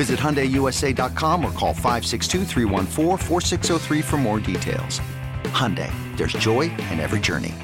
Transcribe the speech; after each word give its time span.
Visit 0.00 0.18
HyundaiUSA.com 0.18 1.44
or 1.44 1.52
call 1.52 1.74
562 1.74 2.46
for 4.00 4.16
more 4.16 4.40
details. 4.40 4.98
Hyundai, 5.52 5.92
there's 6.16 6.32
joy 6.32 6.70
in 6.90 6.98
every 6.98 7.20
journey. 7.20 7.54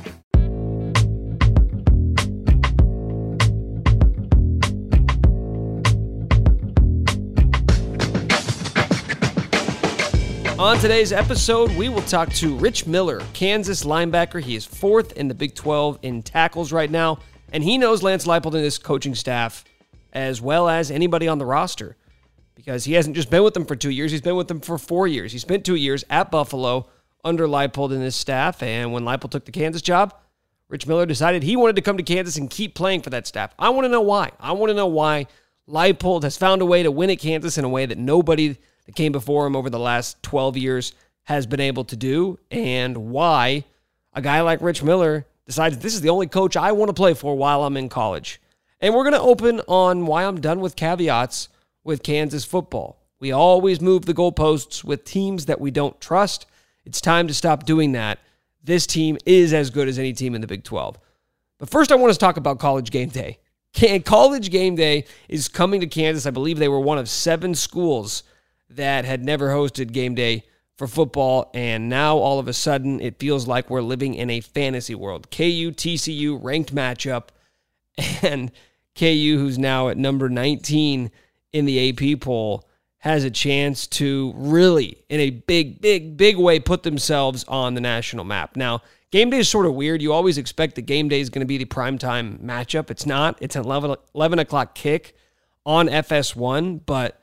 On 10.59 10.77
today's 10.77 11.13
episode, 11.13 11.71
we 11.71 11.89
will 11.89 12.03
talk 12.03 12.29
to 12.35 12.55
Rich 12.59 12.87
Miller, 12.87 13.23
Kansas 13.33 13.85
linebacker. 13.85 14.43
He 14.43 14.57
is 14.57 14.67
fourth 14.67 15.13
in 15.13 15.29
the 15.29 15.35
Big 15.35 15.55
12 15.55 16.01
in 16.03 16.23
tackles 16.23 16.71
right 16.71 16.91
now, 16.91 17.19
and 17.51 17.65
he 17.65 17.79
knows 17.79 18.03
Lance 18.03 18.27
Leipold 18.27 18.53
and 18.53 18.63
his 18.63 18.77
coaching 18.77 19.15
staff 19.15 19.65
as 20.13 20.43
well 20.43 20.69
as 20.69 20.91
anybody 20.91 21.29
on 21.29 21.39
the 21.39 21.47
roster 21.47 21.97
because 22.67 22.85
he 22.85 22.95
hasn't 22.95 23.15
just 23.15 23.31
been 23.31 23.45
with 23.45 23.55
them 23.55 23.65
for 23.65 23.77
two 23.77 23.91
years, 23.91 24.11
he's 24.11 24.21
been 24.21 24.35
with 24.35 24.49
them 24.49 24.61
for 24.61 24.77
four 24.77 25.07
years. 25.07 25.31
He 25.31 25.39
spent 25.39 25.65
two 25.65 25.77
years 25.77 26.05
at 26.11 26.33
Buffalo 26.33 26.89
under 27.25 27.47
Leipold 27.47 27.93
and 27.93 28.03
his 28.03 28.17
staff. 28.17 28.61
And 28.61 28.93
when 28.93 29.05
Leipold 29.05 29.31
took 29.31 29.45
the 29.45 29.53
Kansas 29.53 29.81
job, 29.81 30.13
Rich 30.69 30.85
Miller 30.89 31.07
decided 31.07 31.45
he 31.45 31.55
wanted 31.55 31.77
to 31.77 31.83
come 31.83 31.97
to 31.97 32.03
Kansas 32.03 32.37
and 32.37 32.51
keep 32.51 32.75
playing 32.75 33.03
for 33.03 33.11
that 33.11 33.29
staff. 33.29 33.55
I 33.57 33.69
want 33.69 33.85
to 33.85 33.89
know 33.89 34.01
why. 34.01 34.33
I 34.41 34.51
want 34.51 34.71
to 34.71 34.75
know 34.75 34.89
why 34.89 35.29
Leipold 35.69 36.25
has 36.25 36.37
found 36.37 36.61
a 36.61 36.67
way 36.67 36.83
to 36.83 36.91
win 36.91 37.09
at 37.09 37.21
Kansas 37.21 37.57
in 37.57 37.65
a 37.65 37.69
way 37.69 37.87
that 37.87 37.99
nobody 37.99 38.57
that 38.87 38.97
came 38.97 39.13
before 39.13 39.47
him 39.47 39.55
over 39.55 39.71
the 39.71 39.79
last 39.79 40.21
12 40.25 40.57
years 40.57 40.93
has 41.23 41.47
been 41.47 41.61
able 41.61 41.85
to 41.85 41.97
do, 41.97 42.37
and 42.51 42.97
why 42.97 43.65
a 44.13 44.21
guy 44.21 44.41
like 44.41 44.61
Rich 44.61 44.83
Miller 44.83 45.25
decides 45.47 45.79
this 45.79 45.95
is 45.95 46.01
the 46.01 46.11
only 46.11 46.27
coach 46.27 46.57
I 46.57 46.73
want 46.73 46.89
to 46.89 46.95
play 46.95 47.15
for 47.15 47.37
while 47.37 47.63
I'm 47.63 47.77
in 47.77 47.89
college. 47.89 48.41
And 48.81 48.93
we're 48.93 49.05
going 49.05 49.15
to 49.15 49.21
open 49.21 49.61
on 49.69 50.07
why 50.07 50.25
I'm 50.25 50.41
done 50.41 50.59
with 50.59 50.75
caveats 50.75 51.49
with 51.87 52.03
Kansas 52.03 52.45
football. 52.45 52.99
We 53.19 53.33
always 53.33 53.81
move 53.81 54.05
the 54.05 54.15
goalposts 54.15 54.85
with 54.85 55.05
teams 55.05 55.47
that 55.47 55.61
we 55.61 55.71
don't 55.71 55.99
trust. 56.01 56.47
It's 56.85 57.01
time 57.01 57.29
to 57.29 57.35
stop 57.35 57.65
doing 57.65 57.93
that. 57.93 58.19
This 58.63 58.87
team 58.87 59.17
is 59.25 59.55
as 59.55 59.71
good 59.71 59.89
as 59.89 59.99
any 59.99 60.13
team 60.13 60.35
in 60.35 60.41
the 60.41 60.47
Big 60.47 60.65
12. 60.65 60.99
But 61.59 61.71
first, 61.71 61.91
I 61.91 61.95
want 61.95 62.13
to 62.13 62.19
talk 62.19 62.37
about 62.37 62.59
college 62.59 62.91
game 62.91 63.09
day. 63.09 63.39
College 64.05 64.51
game 64.51 64.75
day 64.75 65.05
is 65.29 65.49
coming 65.49 65.81
to 65.81 65.87
Kansas. 65.87 66.27
I 66.27 66.31
believe 66.31 66.59
they 66.59 66.69
were 66.69 66.81
one 66.81 66.99
of 66.99 67.09
seven 67.09 67.55
schools 67.55 68.23
that 68.71 69.05
had 69.05 69.25
never 69.25 69.49
hosted 69.49 69.93
game 69.93 70.15
day 70.15 70.45
for 70.77 70.87
football. 70.87 71.51
And 71.55 71.89
now 71.89 72.17
all 72.17 72.39
of 72.39 72.49
a 72.49 72.53
sudden, 72.53 73.01
it 73.01 73.19
feels 73.19 73.47
like 73.47 73.71
we're 73.71 73.83
living 73.83 74.15
in 74.15 74.29
a 74.31 74.41
fantasy 74.41 74.95
world. 74.95 75.31
KU, 75.31 75.73
TCU, 75.73 76.39
ranked 76.43 76.75
matchup. 76.75 77.29
And 78.23 78.53
KU, 78.95 79.39
who's 79.39 79.59
now 79.59 79.89
at 79.89 79.97
number 79.97 80.29
19 80.29 81.11
in 81.57 81.65
the 81.65 81.89
AP 81.89 82.21
poll 82.21 82.69
has 82.99 83.25
a 83.25 83.31
chance 83.31 83.87
to 83.87 84.33
really, 84.37 85.03
in 85.09 85.21
a 85.21 85.31
big, 85.31 85.81
big, 85.81 86.17
big 86.17 86.37
way, 86.37 86.59
put 86.59 86.83
themselves 86.83 87.45
on 87.45 87.75
the 87.75 87.81
national 87.81 88.25
map. 88.25 88.57
Now, 88.57 88.83
game 89.11 89.31
day 89.31 89.39
is 89.39 89.49
sort 89.49 89.65
of 89.65 89.75
weird. 89.75 90.03
You 90.03 90.13
always 90.13 90.39
expect 90.39 90.75
that 90.75 90.83
game 90.83 91.09
day 91.09 91.21
is 91.21 91.31
going 91.31 91.41
to 91.41 91.47
be 91.47 91.57
the 91.57 91.65
primetime 91.65 92.39
matchup. 92.41 92.91
It's 92.91 93.07
not, 93.07 93.39
it's 93.41 93.57
an 93.57 93.65
11, 93.65 93.97
11 94.15 94.39
o'clock 94.41 94.75
kick 94.75 95.17
on 95.65 95.89
FS1, 95.89 96.81
but 96.85 97.21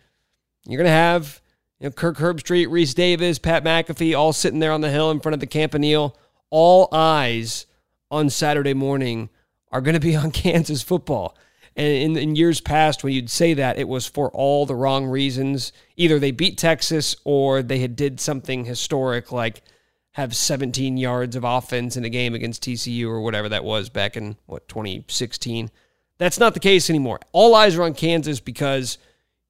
you're 0.66 0.78
going 0.78 0.86
to 0.86 0.92
have 0.92 1.42
you 1.80 1.88
know, 1.88 1.92
Kirk 1.92 2.18
Herbstreit, 2.18 2.68
Rece 2.68 2.96
Davis, 2.96 3.38
Pat 3.38 3.64
McAfee 3.64 4.18
all 4.18 4.34
sitting 4.34 4.60
there 4.60 4.72
on 4.72 4.82
the 4.82 4.90
hill 4.90 5.12
in 5.12 5.20
front 5.20 5.34
of 5.34 5.42
the 5.42 5.48
Campanile. 5.48 6.18
All 6.50 6.88
eyes 6.92 7.66
on 8.10 8.30
Saturday 8.30 8.74
morning 8.74 9.30
are 9.72 9.82
going 9.82 9.96
to 9.96 10.00
be 10.00 10.16
on 10.16 10.32
Kansas 10.32 10.82
football. 10.82 11.36
And 11.76 11.88
in, 11.88 12.18
in 12.18 12.36
years 12.36 12.62
past, 12.62 13.04
when 13.04 13.14
you'd 13.14 13.30
say 13.30 13.54
that, 13.56 13.80
it 13.80 13.88
was 13.88 14.06
for 14.06 14.30
all 14.32 14.66
the 14.66 14.76
wrong 14.76 15.06
reasons. 15.06 15.72
Either 15.98 16.20
they 16.20 16.32
beat 16.32 16.58
Texas 16.58 17.16
or 17.24 17.64
they 17.64 17.80
had 17.80 17.96
did 17.96 18.20
something 18.20 18.66
historic 18.66 19.32
like 19.32 19.64
have 20.12 20.36
17 20.36 20.98
yards 20.98 21.36
of 21.36 21.44
offense 21.44 21.98
in 21.98 22.06
a 22.06 22.10
game 22.10 22.36
against 22.36 22.64
TCU 22.64 23.08
or 23.08 23.22
whatever 23.22 23.50
that 23.50 23.64
was 23.64 23.90
back 23.90 24.16
in 24.16 24.38
what 24.46 24.68
2016. 24.68 25.72
That's 26.20 26.40
not 26.40 26.54
the 26.54 26.60
case 26.60 26.90
anymore. 26.90 27.20
All 27.32 27.56
eyes 27.56 27.76
are 27.76 27.84
on 27.84 27.96
Kansas 27.96 28.40
because 28.40 29.00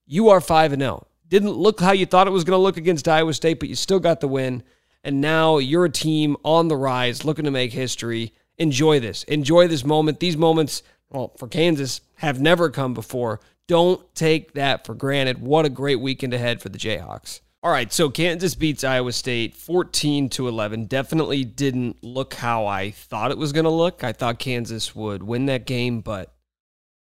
you 0.06 0.30
are 0.30 0.40
5 0.40 0.74
and 0.74 0.82
0. 0.82 1.06
Didn't 1.28 1.52
look 1.52 1.82
how 1.82 1.92
you 1.92 2.06
thought 2.06 2.28
it 2.28 2.32
was 2.32 2.46
going 2.46 2.58
to 2.58 2.64
look 2.64 2.78
against 2.78 3.08
Iowa 3.08 3.34
State, 3.34 3.60
but 3.60 3.68
you 3.68 3.76
still 3.76 4.00
got 4.00 4.22
the 4.22 4.28
win. 4.28 4.64
And 5.04 5.20
now 5.20 5.58
you're 5.58 5.86
a 5.86 5.90
team 5.90 6.38
on 6.46 6.70
the 6.70 6.78
rise 6.78 7.26
looking 7.26 7.46
to 7.46 7.52
make 7.52 7.74
history. 7.74 8.34
Enjoy 8.58 9.02
this. 9.02 9.24
Enjoy 9.24 9.68
this 9.68 9.84
moment. 9.84 10.22
These 10.22 10.38
moments 10.38 10.82
well, 11.14 11.32
for 11.38 11.48
Kansas, 11.48 12.02
have 12.16 12.42
never 12.42 12.70
come 12.70 12.94
before. 12.94 13.40
Don't 13.68 14.14
take 14.16 14.54
that 14.54 14.86
for 14.86 14.96
granted. 14.96 15.40
What 15.40 15.66
a 15.66 15.70
great 15.70 16.02
weekend 16.02 16.34
ahead 16.34 16.62
for 16.62 16.70
the 16.70 16.78
Jayhawks. 16.78 17.40
All 17.62 17.72
right, 17.72 17.94
so 17.94 18.10
Kansas 18.10 18.56
beats 18.56 18.84
Iowa 18.84 19.14
State 19.14 19.56
14 19.56 20.28
to 20.32 20.50
11. 20.50 20.86
Definitely 20.86 21.46
didn't 21.46 22.04
look 22.04 22.34
how 22.34 22.66
I 22.66 22.92
thought 22.92 23.32
it 23.32 23.38
was 23.38 23.54
going 23.54 23.64
to 23.64 23.70
look. 23.70 24.04
I 24.04 24.12
thought 24.12 24.38
Kansas 24.38 24.94
would 24.94 25.24
win 25.24 25.46
that 25.46 25.66
game, 25.66 26.02
but 26.02 26.34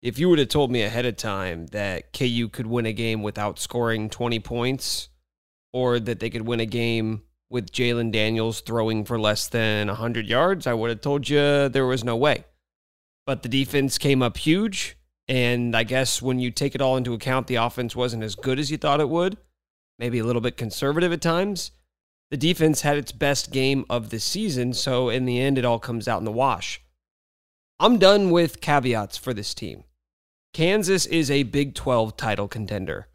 if 0.03 0.19
you 0.19 0.29
would 0.29 0.41
have 0.41 0.49
told 0.49 0.73
me 0.73 0.83
ahead 0.83 1.07
of 1.07 1.17
time 1.17 1.67
that 1.69 2.13
KU 2.13 2.49
could 2.49 2.67
win 2.67 2.87
a 2.87 2.93
game 2.93 3.23
without 3.23 3.61
scoring 3.61 4.11
20 4.11 4.41
points 4.41 5.09
or 5.73 6.01
that 6.01 6.19
they 6.19 6.31
could 6.31 6.43
win 6.43 6.59
a 6.59 6.67
game 6.67 7.23
with 7.49 7.71
Jalen 7.71 8.11
Daniels 8.11 8.61
throwing 8.61 9.05
for 9.05 9.21
less 9.21 9.47
than 9.47 9.87
100 9.87 10.27
yards, 10.27 10.67
I 10.67 10.75
would 10.75 10.91
have 10.91 11.01
told 11.01 11.29
you 11.29 11.69
there 11.69 11.87
was 11.87 12.03
no 12.03 12.17
way 12.17 12.45
but 13.31 13.45
the 13.45 13.49
defense 13.49 13.97
came 13.97 14.23
up 14.23 14.37
huge. 14.37 14.97
And 15.29 15.77
I 15.77 15.85
guess 15.85 16.21
when 16.21 16.41
you 16.41 16.51
take 16.51 16.75
it 16.75 16.81
all 16.81 16.97
into 16.97 17.15
account, 17.15 17.47
the 17.47 17.55
offense 17.55 17.95
wasn't 17.95 18.25
as 18.25 18.35
good 18.35 18.59
as 18.59 18.73
you 18.73 18.77
thought 18.77 18.99
it 18.99 19.09
would, 19.09 19.37
maybe 20.01 20.19
a 20.19 20.25
little 20.25 20.43
bit 20.43 20.57
conservative 20.57 21.13
at 21.13 21.21
times. 21.21 21.71
The 22.33 22.37
defense 22.37 22.81
had 22.81 22.97
its 22.97 23.13
best 23.13 23.53
game 23.53 23.85
of 23.89 24.11
the 24.11 24.19
season. 24.19 24.73
So 24.73 25.11
in 25.11 25.27
the 25.27 25.39
end, 25.39 25.59
it 25.59 25.65
all 25.65 25.79
comes 25.79 26.09
out 26.09 26.19
in 26.19 26.25
the 26.25 26.33
wash. 26.33 26.83
I'm 27.79 27.99
done 27.99 28.31
with 28.31 28.61
caveats 28.61 29.17
for 29.17 29.33
this 29.33 29.55
team. 29.55 29.85
Kansas 30.53 31.07
is 31.07 31.31
a 31.31 31.45
Big 31.45 31.77
12 31.77 32.17
title 32.17 32.49
contender. 32.49 33.07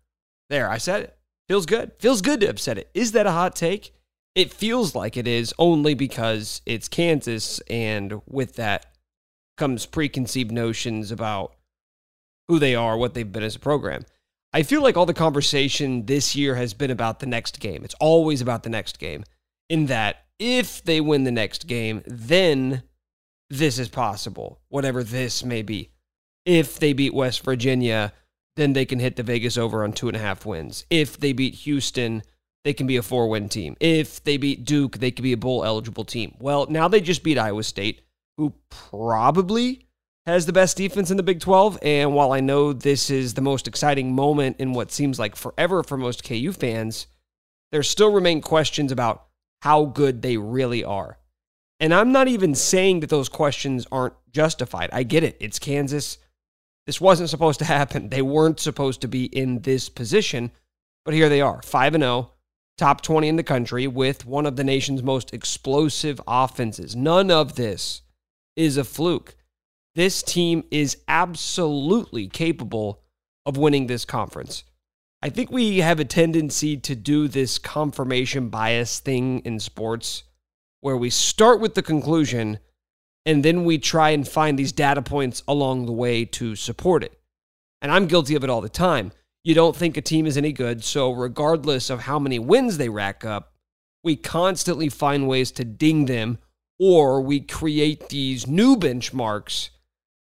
There, 0.50 0.70
I 0.70 0.78
said 0.78 1.02
it. 1.02 1.18
Feels 1.50 1.66
good. 1.66 1.92
Feels 2.00 2.22
good 2.22 2.40
to 2.40 2.48
have 2.48 2.62
said 2.62 2.78
it. 2.78 2.90
Is 2.94 3.12
that 3.12 3.28
a 3.28 3.32
hot 3.32 3.54
take? 3.54 3.94
It 4.34 4.54
feels 4.54 4.96
like 4.96 5.18
it 5.18 5.28
is 5.28 5.54
only 5.60 5.94
because 5.94 6.62
it's 6.66 6.88
Kansas. 6.88 7.60
And 7.70 8.22
with 8.26 8.56
that, 8.56 8.95
comes 9.58 9.86
preconceived 9.86 10.52
notions 10.52 11.12
about 11.12 11.56
who 12.48 12.60
they 12.60 12.76
are, 12.76 12.98
what 12.98 13.14
they've 13.14 13.32
been 13.32 13.44
as 13.44 13.56
a 13.56 13.60
program. 13.60 14.06
I 14.54 14.64
feel 14.64 14.82
like 14.82 14.96
all 14.96 15.06
the 15.06 15.14
conversation 15.14 16.06
this 16.06 16.36
year 16.36 16.56
has 16.56 16.74
been 16.74 16.92
about 16.92 17.20
the 17.20 17.26
next 17.26 17.60
game. 17.60 17.84
It's 17.84 17.96
always 18.00 18.42
about 18.42 18.64
the 18.64 18.70
next 18.70 19.00
game, 19.00 19.24
in 19.70 19.88
that 19.88 20.26
if 20.40 20.84
they 20.84 21.02
win 21.02 21.24
the 21.24 21.32
next 21.32 21.68
game, 21.68 22.04
then 22.06 22.84
this 23.50 23.80
is 23.80 23.90
possible, 23.90 24.60
whatever 24.70 25.04
this 25.04 25.44
may 25.44 25.62
be. 25.62 25.92
If 26.46 26.80
they 26.80 26.94
beat 26.94 27.14
West 27.14 27.44
Virginia, 27.44 28.14
then 28.56 28.74
they 28.74 28.86
can 28.86 29.00
hit 29.00 29.16
the 29.16 29.24
Vegas 29.24 29.58
over 29.58 29.84
on 29.84 29.92
two 29.92 30.08
and 30.08 30.16
a 30.16 30.22
half 30.22 30.46
wins. 30.46 30.86
If 30.90 31.20
they 31.20 31.34
beat 31.34 31.56
Houston, 31.56 32.24
they 32.64 32.74
can 32.74 32.88
be 32.88 32.98
a 32.98 33.02
four 33.02 33.28
win 33.28 33.50
team. 33.50 33.76
If 33.80 34.24
they 34.24 34.38
beat 34.38 34.66
Duke, 34.66 34.98
they 34.98 35.12
could 35.12 35.24
be 35.24 35.34
a 35.34 35.38
bowl 35.38 35.66
eligible 35.66 36.06
team. 36.06 36.36
Well, 36.40 36.66
now 36.70 36.88
they 36.88 37.02
just 37.02 37.24
beat 37.24 37.38
Iowa 37.38 37.64
State 37.64 38.02
who 38.38 38.54
probably 38.70 39.88
has 40.26 40.46
the 40.46 40.54
best 40.54 40.78
defense 40.78 41.12
in 41.12 41.18
the 41.18 41.24
Big 41.24 41.40
12. 41.40 41.80
And 41.82 42.14
while 42.14 42.32
I 42.32 42.40
know 42.40 42.74
this 42.74 43.10
is 43.10 43.34
the 43.34 43.42
most 43.42 43.68
exciting 43.68 44.14
moment 44.14 44.58
in 44.60 44.74
what 44.74 44.92
seems 44.92 45.20
like 45.20 45.36
forever 45.36 45.84
for 45.84 45.98
most 45.98 46.24
KU 46.24 46.52
fans, 46.52 47.08
there 47.72 47.84
still 47.84 48.12
remain 48.12 48.42
questions 48.42 48.92
about 48.92 49.26
how 49.62 49.86
good 49.86 50.22
they 50.22 50.38
really 50.38 50.84
are. 50.84 51.18
And 51.80 51.94
I'm 51.94 52.12
not 52.12 52.28
even 52.28 52.56
saying 52.56 53.02
that 53.02 53.10
those 53.10 53.30
questions 53.30 53.86
aren't 53.92 54.14
justified. 54.32 54.90
I 54.94 55.04
get 55.04 55.24
it. 55.24 55.38
It's 55.40 55.60
Kansas. 55.60 56.18
This 56.86 57.02
wasn't 57.02 57.30
supposed 57.30 57.60
to 57.60 57.66
happen. 57.66 58.10
They 58.10 58.22
weren't 58.22 58.60
supposed 58.60 59.02
to 59.02 59.08
be 59.08 59.26
in 59.26 59.62
this 59.62 59.90
position, 59.90 60.52
but 61.04 61.14
here 61.14 61.30
they 61.30 61.42
are 61.42 61.62
5 61.62 61.96
and 61.96 62.04
0, 62.04 62.32
top 62.78 63.02
20 63.02 63.28
in 63.28 63.36
the 63.36 63.44
country 63.44 63.88
with 63.88 64.26
one 64.26 64.46
of 64.46 64.56
the 64.56 64.64
nation's 64.64 65.04
most 65.04 65.34
explosive 65.34 66.22
offenses. 66.28 66.96
None 66.96 67.30
of 67.32 67.56
this 67.56 68.02
is 68.56 68.78
a 68.78 68.84
fluke. 68.84 69.36
This 69.96 70.22
team 70.24 70.64
is 70.72 70.98
absolutely 71.08 72.28
capable 72.28 73.02
of 73.46 73.58
winning 73.58 73.88
this 73.88 74.06
conference. 74.06 74.64
I 75.22 75.30
think 75.30 75.52
we 75.52 75.80
have 75.80 76.00
a 76.00 76.06
tendency 76.06 76.78
to 76.78 76.96
do 76.96 77.28
this 77.28 77.58
confirmation 77.58 78.50
bias 78.50 79.00
thing 79.00 79.40
in 79.40 79.60
sports 79.60 80.24
where 80.82 80.98
we 80.98 81.10
start 81.10 81.60
with 81.60 81.74
the 81.74 81.82
conclusion 81.82 82.60
and 83.26 83.44
then 83.44 83.64
we 83.64 83.80
try 83.80 84.12
and 84.12 84.28
find 84.28 84.60
these 84.60 84.72
data 84.72 85.02
points 85.02 85.42
along 85.48 85.86
the 85.86 85.92
way 85.92 86.26
to 86.26 86.56
support 86.56 87.04
it. 87.04 87.20
And 87.82 87.92
I'm 87.92 88.06
guilty 88.06 88.36
of 88.36 88.44
it 88.44 88.50
all 88.50 88.62
the 88.62 88.70
time. 88.70 89.12
You 89.44 89.56
don't 89.56 89.76
think 89.76 89.98
a 89.98 90.02
team 90.02 90.28
is 90.28 90.38
any 90.38 90.52
good, 90.52 90.84
so 90.84 91.12
regardless 91.12 91.90
of 91.90 92.02
how 92.02 92.20
many 92.20 92.38
wins 92.38 92.78
they 92.78 92.90
rack 92.90 93.26
up, 93.26 93.54
we 94.04 94.16
constantly 94.16 94.90
find 94.90 95.28
ways 95.28 95.52
to 95.54 95.66
ding 95.66 96.06
them 96.06 96.38
or 96.80 97.22
we 97.22 97.40
create 97.40 98.10
these 98.10 98.48
new 98.48 98.76
benchmarks 98.76 99.70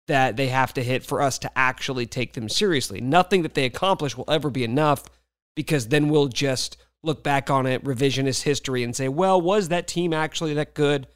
that 0.07 0.37
they 0.37 0.47
have 0.47 0.73
to 0.73 0.83
hit 0.83 1.03
for 1.03 1.21
us 1.21 1.39
to 1.39 1.57
actually 1.57 2.05
take 2.05 2.33
them 2.33 2.47
seriously. 2.47 3.01
Nothing 3.01 3.41
that 3.41 3.55
they 3.55 3.65
accomplish 3.65 4.15
will 4.15 4.29
ever 4.29 4.49
be 4.49 4.63
enough 4.63 5.05
because 5.55 5.87
then 5.87 6.09
we'll 6.09 6.27
just 6.27 6.77
look 7.03 7.23
back 7.23 7.49
on 7.49 7.65
it, 7.65 7.83
revisionist 7.83 8.43
history, 8.43 8.83
and 8.83 8.95
say, 8.95 9.07
well, 9.07 9.39
was 9.39 9.69
that 9.69 9.87
team 9.87 10.13
actually 10.13 10.53
that 10.53 10.73
good? 10.73 11.07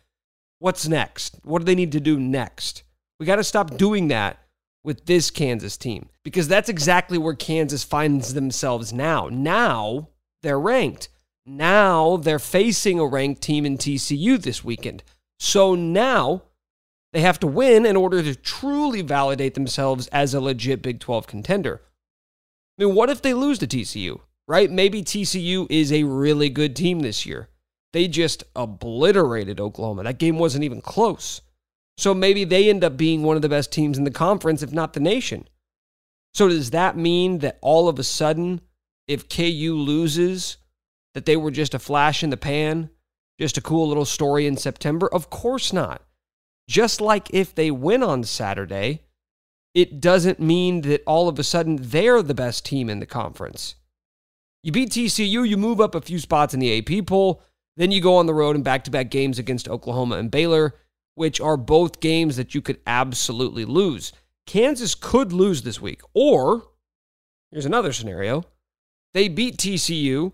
What's 0.60 0.88
next? 0.88 1.40
What 1.44 1.60
do 1.60 1.66
they 1.66 1.76
need 1.76 1.92
to 1.94 2.00
do 2.00 2.20
next? 2.20 2.84
We 3.20 3.26
got 3.26 3.38
to 3.38 3.44
stop 3.44 3.78
doing 3.78 4.08
that 4.10 4.40
with 4.84 5.06
this 5.06 5.30
Kansas 5.30 5.78
team 5.78 6.10
because 6.24 6.48
that's 6.48 6.70
exactly 6.70 7.18
where 7.18 7.36
Kansas 7.36 7.84
finds 7.84 8.34
themselves 8.34 8.94
now. 8.94 9.30
Now 9.32 10.10
they're 10.42 10.60
ranked. 10.60 11.10
Now 11.46 12.18
they're 12.18 12.40
facing 12.40 13.00
a 13.00 13.06
ranked 13.06 13.42
team 13.42 13.66
in 13.66 13.78
TCU 13.78 14.42
this 14.42 14.64
weekend. 14.64 15.04
So 15.40 15.74
now 15.76 16.44
they 17.14 17.22
have 17.22 17.40
to 17.40 17.48
win 17.48 17.86
in 17.86 17.96
order 17.96 18.22
to 18.22 18.36
truly 18.36 19.02
validate 19.02 19.54
themselves 19.54 20.08
as 20.08 20.34
a 20.34 20.42
legit 20.42 20.82
Big 20.82 21.00
12 21.00 21.28
contender. 21.28 21.82
I 22.78 22.86
mean, 22.86 22.96
what 22.96 23.10
if 23.10 23.22
they 23.22 23.34
lose 23.34 23.60
to 23.60 23.68
TCU, 23.68 24.20
right? 24.48 24.70
Maybe 24.70 25.02
TCU 25.02 25.68
is 25.70 25.92
a 25.92 26.04
really 26.04 26.50
good 26.50 26.76
team 26.76 27.00
this 27.00 27.26
year. 27.26 27.50
They 27.94 28.08
just 28.08 28.44
obliterated 28.56 29.60
Oklahoma. 29.60 30.04
That 30.04 30.20
game 30.20 30.38
wasn't 30.38 30.64
even 30.64 30.82
close. 30.82 31.42
So 31.98 32.14
maybe 32.14 32.44
they 32.44 32.70
end 32.70 32.84
up 32.84 32.96
being 32.96 33.24
one 33.24 33.36
of 33.36 33.42
the 33.42 33.50
best 33.50 33.72
teams 33.72 33.98
in 33.98 34.04
the 34.04 34.12
conference, 34.12 34.62
if 34.62 34.72
not 34.72 34.94
the 34.94 35.00
nation. 35.00 35.48
So 36.34 36.48
does 36.48 36.70
that 36.72 36.96
mean 36.96 37.40
that 37.40 37.58
all 37.62 37.90
of 37.90 37.98
a 37.98 38.04
sudden, 38.04 38.62
if 39.08 39.28
KU 39.28 39.74
loses, 39.76 40.58
that 41.14 41.26
they 41.26 41.36
were 41.36 41.52
just 41.52 41.74
a 41.74 41.80
flash 41.80 42.24
in 42.24 42.30
the 42.30 42.38
pan, 42.38 42.92
just 43.40 43.58
a 43.58 43.62
cool 43.62 43.88
little 43.88 44.06
story 44.06 44.46
in 44.46 44.58
September? 44.58 45.08
Of 45.08 45.30
course 45.30 45.72
not. 45.72 46.02
Just 46.68 47.02
like 47.02 47.34
if 47.34 47.56
they 47.56 47.72
win 47.72 48.04
on 48.04 48.24
Saturday, 48.24 49.04
it 49.74 50.02
doesn't 50.02 50.40
mean 50.40 50.82
that 50.82 51.04
all 51.08 51.30
of 51.30 51.40
a 51.40 51.44
sudden 51.44 51.78
they're 51.80 52.22
the 52.22 52.34
best 52.34 52.66
team 52.66 52.90
in 52.90 53.00
the 53.00 53.06
conference. 53.06 53.76
You 54.62 54.72
beat 54.72 54.90
TCU, 54.90 55.48
you 55.48 55.58
move 55.58 55.80
up 55.80 55.96
a 55.96 56.02
few 56.02 56.20
spots 56.20 56.54
in 56.54 56.60
the 56.60 56.78
AP 56.78 57.08
poll, 57.08 57.42
then 57.78 57.92
you 57.92 58.02
go 58.02 58.18
on 58.18 58.26
the 58.26 58.34
road 58.34 58.56
and 58.56 58.66
back 58.66 58.84
to 58.84 58.92
back 58.92 59.10
games 59.10 59.40
against 59.40 59.70
Oklahoma 59.70 60.18
and 60.18 60.30
Baylor, 60.30 60.76
which 61.16 61.40
are 61.40 61.56
both 61.56 62.02
games 62.02 62.36
that 62.36 62.54
you 62.54 62.62
could 62.62 62.80
absolutely 62.86 63.64
lose. 63.64 64.12
Kansas 64.46 64.96
could 64.96 65.32
lose 65.32 65.62
this 65.62 65.80
week. 65.80 66.02
Or, 66.14 66.64
here's 67.52 67.66
another 67.66 67.94
scenario 67.94 68.44
they 69.14 69.28
beat 69.28 69.58
TCU 69.58 70.34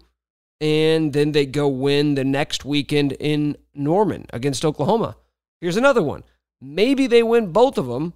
and 0.61 1.13
then 1.13 1.31
they 1.31 1.45
go 1.45 1.67
win 1.67 2.15
the 2.15 2.23
next 2.23 2.65
weekend 2.65 3.13
in 3.13 3.57
Norman 3.73 4.25
against 4.31 4.65
Oklahoma. 4.65 5.17
Here's 5.61 5.77
another 5.77 6.01
one. 6.01 6.23
Maybe 6.61 7.07
they 7.07 7.23
win 7.23 7.51
both 7.51 7.77
of 7.77 7.87
them, 7.87 8.13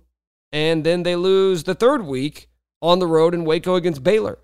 and 0.52 0.84
then 0.84 1.04
they 1.04 1.16
lose 1.16 1.64
the 1.64 1.76
third 1.76 2.06
week 2.06 2.50
on 2.82 3.00
the 3.00 3.08
road 3.08 3.34
in 3.34 3.46
Waco 3.46 3.76
against 3.76 4.04
Baylor. 4.04 4.40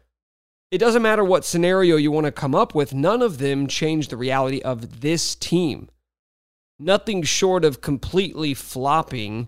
It 0.71 0.79
doesn't 0.79 1.01
matter 1.01 1.23
what 1.23 1.45
scenario 1.45 1.95
you 1.95 2.11
want 2.11 2.25
to 2.25 2.31
come 2.31 2.55
up 2.55 2.75
with, 2.75 2.93
none 2.93 3.21
of 3.21 3.37
them 3.37 3.67
change 3.67 4.07
the 4.07 4.17
reality 4.17 4.61
of 4.61 5.01
this 5.01 5.35
team. 5.35 5.89
Nothing 6.77 7.23
short 7.23 7.63
of 7.63 7.81
completely 7.81 8.53
flopping 8.53 9.47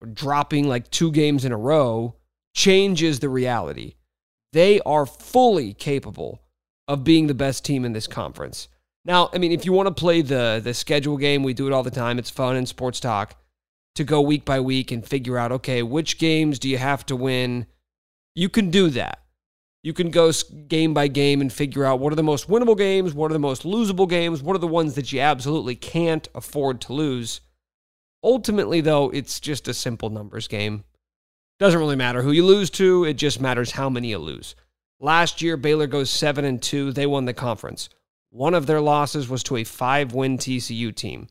or 0.00 0.08
dropping 0.08 0.66
like 0.66 0.90
two 0.90 1.12
games 1.12 1.44
in 1.44 1.52
a 1.52 1.56
row 1.58 2.16
changes 2.54 3.20
the 3.20 3.28
reality. 3.28 3.96
They 4.52 4.80
are 4.80 5.04
fully 5.04 5.74
capable 5.74 6.40
of 6.88 7.04
being 7.04 7.26
the 7.26 7.34
best 7.34 7.64
team 7.64 7.84
in 7.84 7.92
this 7.92 8.06
conference. 8.06 8.68
Now, 9.04 9.30
I 9.34 9.38
mean, 9.38 9.52
if 9.52 9.64
you 9.64 9.72
want 9.72 9.86
to 9.88 10.00
play 10.00 10.22
the 10.22 10.60
the 10.62 10.74
schedule 10.74 11.16
game, 11.16 11.42
we 11.42 11.54
do 11.54 11.66
it 11.66 11.72
all 11.72 11.82
the 11.82 11.90
time. 11.90 12.18
It's 12.18 12.30
fun 12.30 12.56
in 12.56 12.66
sports 12.66 13.00
talk 13.00 13.36
to 13.94 14.04
go 14.04 14.20
week 14.20 14.44
by 14.44 14.60
week 14.60 14.90
and 14.90 15.06
figure 15.06 15.38
out, 15.38 15.52
okay, 15.52 15.82
which 15.82 16.18
games 16.18 16.58
do 16.58 16.68
you 16.68 16.78
have 16.78 17.06
to 17.06 17.16
win? 17.16 17.66
You 18.34 18.48
can 18.48 18.70
do 18.70 18.90
that. 18.90 19.20
You 19.82 19.92
can 19.92 20.10
go 20.10 20.32
game 20.66 20.94
by 20.94 21.08
game 21.08 21.40
and 21.40 21.52
figure 21.52 21.84
out 21.84 22.00
what 22.00 22.12
are 22.12 22.16
the 22.16 22.22
most 22.22 22.48
winnable 22.48 22.76
games, 22.76 23.12
what 23.12 23.30
are 23.30 23.34
the 23.34 23.38
most 23.38 23.64
losable 23.64 24.08
games, 24.08 24.42
what 24.42 24.56
are 24.56 24.60
the 24.60 24.66
ones 24.66 24.94
that 24.94 25.12
you 25.12 25.20
absolutely 25.20 25.76
can't 25.76 26.26
afford 26.34 26.80
to 26.82 26.94
lose. 26.94 27.42
Ultimately, 28.22 28.80
though, 28.80 29.10
it's 29.10 29.38
just 29.38 29.68
a 29.68 29.74
simple 29.74 30.08
numbers 30.08 30.48
game. 30.48 30.84
Doesn't 31.60 31.78
really 31.78 31.96
matter 31.96 32.22
who 32.22 32.32
you 32.32 32.46
lose 32.46 32.70
to, 32.70 33.04
it 33.04 33.14
just 33.14 33.40
matters 33.40 33.72
how 33.72 33.90
many 33.90 34.08
you 34.08 34.18
lose. 34.18 34.56
Last 35.04 35.42
year, 35.42 35.58
Baylor 35.58 35.86
goes 35.86 36.08
7 36.08 36.46
and 36.46 36.62
2. 36.62 36.92
They 36.92 37.04
won 37.04 37.26
the 37.26 37.34
conference. 37.34 37.90
One 38.30 38.54
of 38.54 38.64
their 38.64 38.80
losses 38.80 39.28
was 39.28 39.42
to 39.42 39.56
a 39.56 39.62
five 39.64 40.14
win 40.14 40.38
TCU 40.38 40.94
team. 40.94 41.26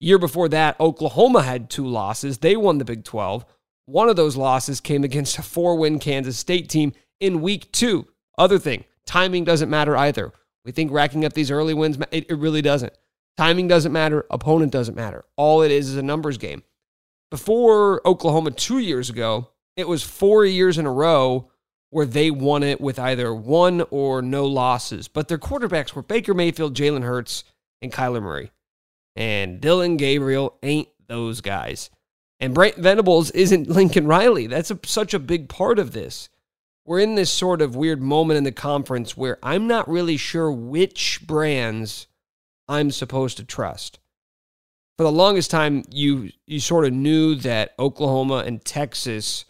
Year 0.00 0.16
before 0.16 0.48
that, 0.48 0.80
Oklahoma 0.80 1.42
had 1.42 1.68
two 1.68 1.86
losses. 1.86 2.38
They 2.38 2.56
won 2.56 2.78
the 2.78 2.86
Big 2.86 3.04
12. 3.04 3.44
One 3.84 4.08
of 4.08 4.16
those 4.16 4.38
losses 4.38 4.80
came 4.80 5.04
against 5.04 5.38
a 5.38 5.42
four 5.42 5.76
win 5.76 5.98
Kansas 5.98 6.38
State 6.38 6.70
team 6.70 6.94
in 7.20 7.42
week 7.42 7.70
two. 7.72 8.06
Other 8.38 8.58
thing, 8.58 8.84
timing 9.04 9.44
doesn't 9.44 9.68
matter 9.68 9.94
either. 9.94 10.32
We 10.64 10.72
think 10.72 10.90
racking 10.90 11.26
up 11.26 11.34
these 11.34 11.50
early 11.50 11.74
wins, 11.74 11.98
it, 12.10 12.30
it 12.30 12.38
really 12.38 12.62
doesn't. 12.62 12.94
Timing 13.36 13.68
doesn't 13.68 13.92
matter. 13.92 14.24
Opponent 14.30 14.72
doesn't 14.72 14.94
matter. 14.94 15.26
All 15.36 15.60
it 15.60 15.70
is 15.70 15.90
is 15.90 15.96
a 15.98 16.02
numbers 16.02 16.38
game. 16.38 16.62
Before 17.30 18.00
Oklahoma 18.08 18.52
two 18.52 18.78
years 18.78 19.10
ago, 19.10 19.50
it 19.76 19.86
was 19.86 20.02
four 20.02 20.46
years 20.46 20.78
in 20.78 20.86
a 20.86 20.90
row 20.90 21.50
where 21.90 22.06
they 22.06 22.30
won 22.30 22.62
it 22.62 22.80
with 22.80 22.98
either 22.98 23.34
one 23.34 23.82
or 23.90 24.20
no 24.20 24.46
losses. 24.46 25.08
But 25.08 25.28
their 25.28 25.38
quarterbacks 25.38 25.94
were 25.94 26.02
Baker 26.02 26.34
Mayfield, 26.34 26.74
Jalen 26.74 27.02
Hurts, 27.02 27.44
and 27.80 27.92
Kyler 27.92 28.22
Murray. 28.22 28.50
And 29.16 29.60
Dillon 29.60 29.96
Gabriel 29.96 30.56
ain't 30.62 30.88
those 31.08 31.40
guys. 31.40 31.90
And 32.40 32.54
Brent 32.54 32.76
Venables 32.76 33.30
isn't 33.32 33.68
Lincoln 33.68 34.06
Riley. 34.06 34.46
That's 34.46 34.70
a, 34.70 34.78
such 34.84 35.14
a 35.14 35.18
big 35.18 35.48
part 35.48 35.78
of 35.78 35.92
this. 35.92 36.28
We're 36.84 37.00
in 37.00 37.16
this 37.16 37.30
sort 37.30 37.60
of 37.60 37.76
weird 37.76 38.00
moment 38.00 38.38
in 38.38 38.44
the 38.44 38.52
conference 38.52 39.16
where 39.16 39.38
I'm 39.42 39.66
not 39.66 39.88
really 39.88 40.16
sure 40.16 40.50
which 40.50 41.20
brands 41.26 42.06
I'm 42.66 42.90
supposed 42.90 43.36
to 43.38 43.44
trust. 43.44 43.98
For 44.96 45.04
the 45.04 45.12
longest 45.12 45.50
time, 45.50 45.84
you 45.90 46.30
you 46.46 46.60
sort 46.60 46.84
of 46.84 46.92
knew 46.92 47.34
that 47.36 47.74
Oklahoma 47.78 48.42
and 48.46 48.64
Texas 48.64 49.44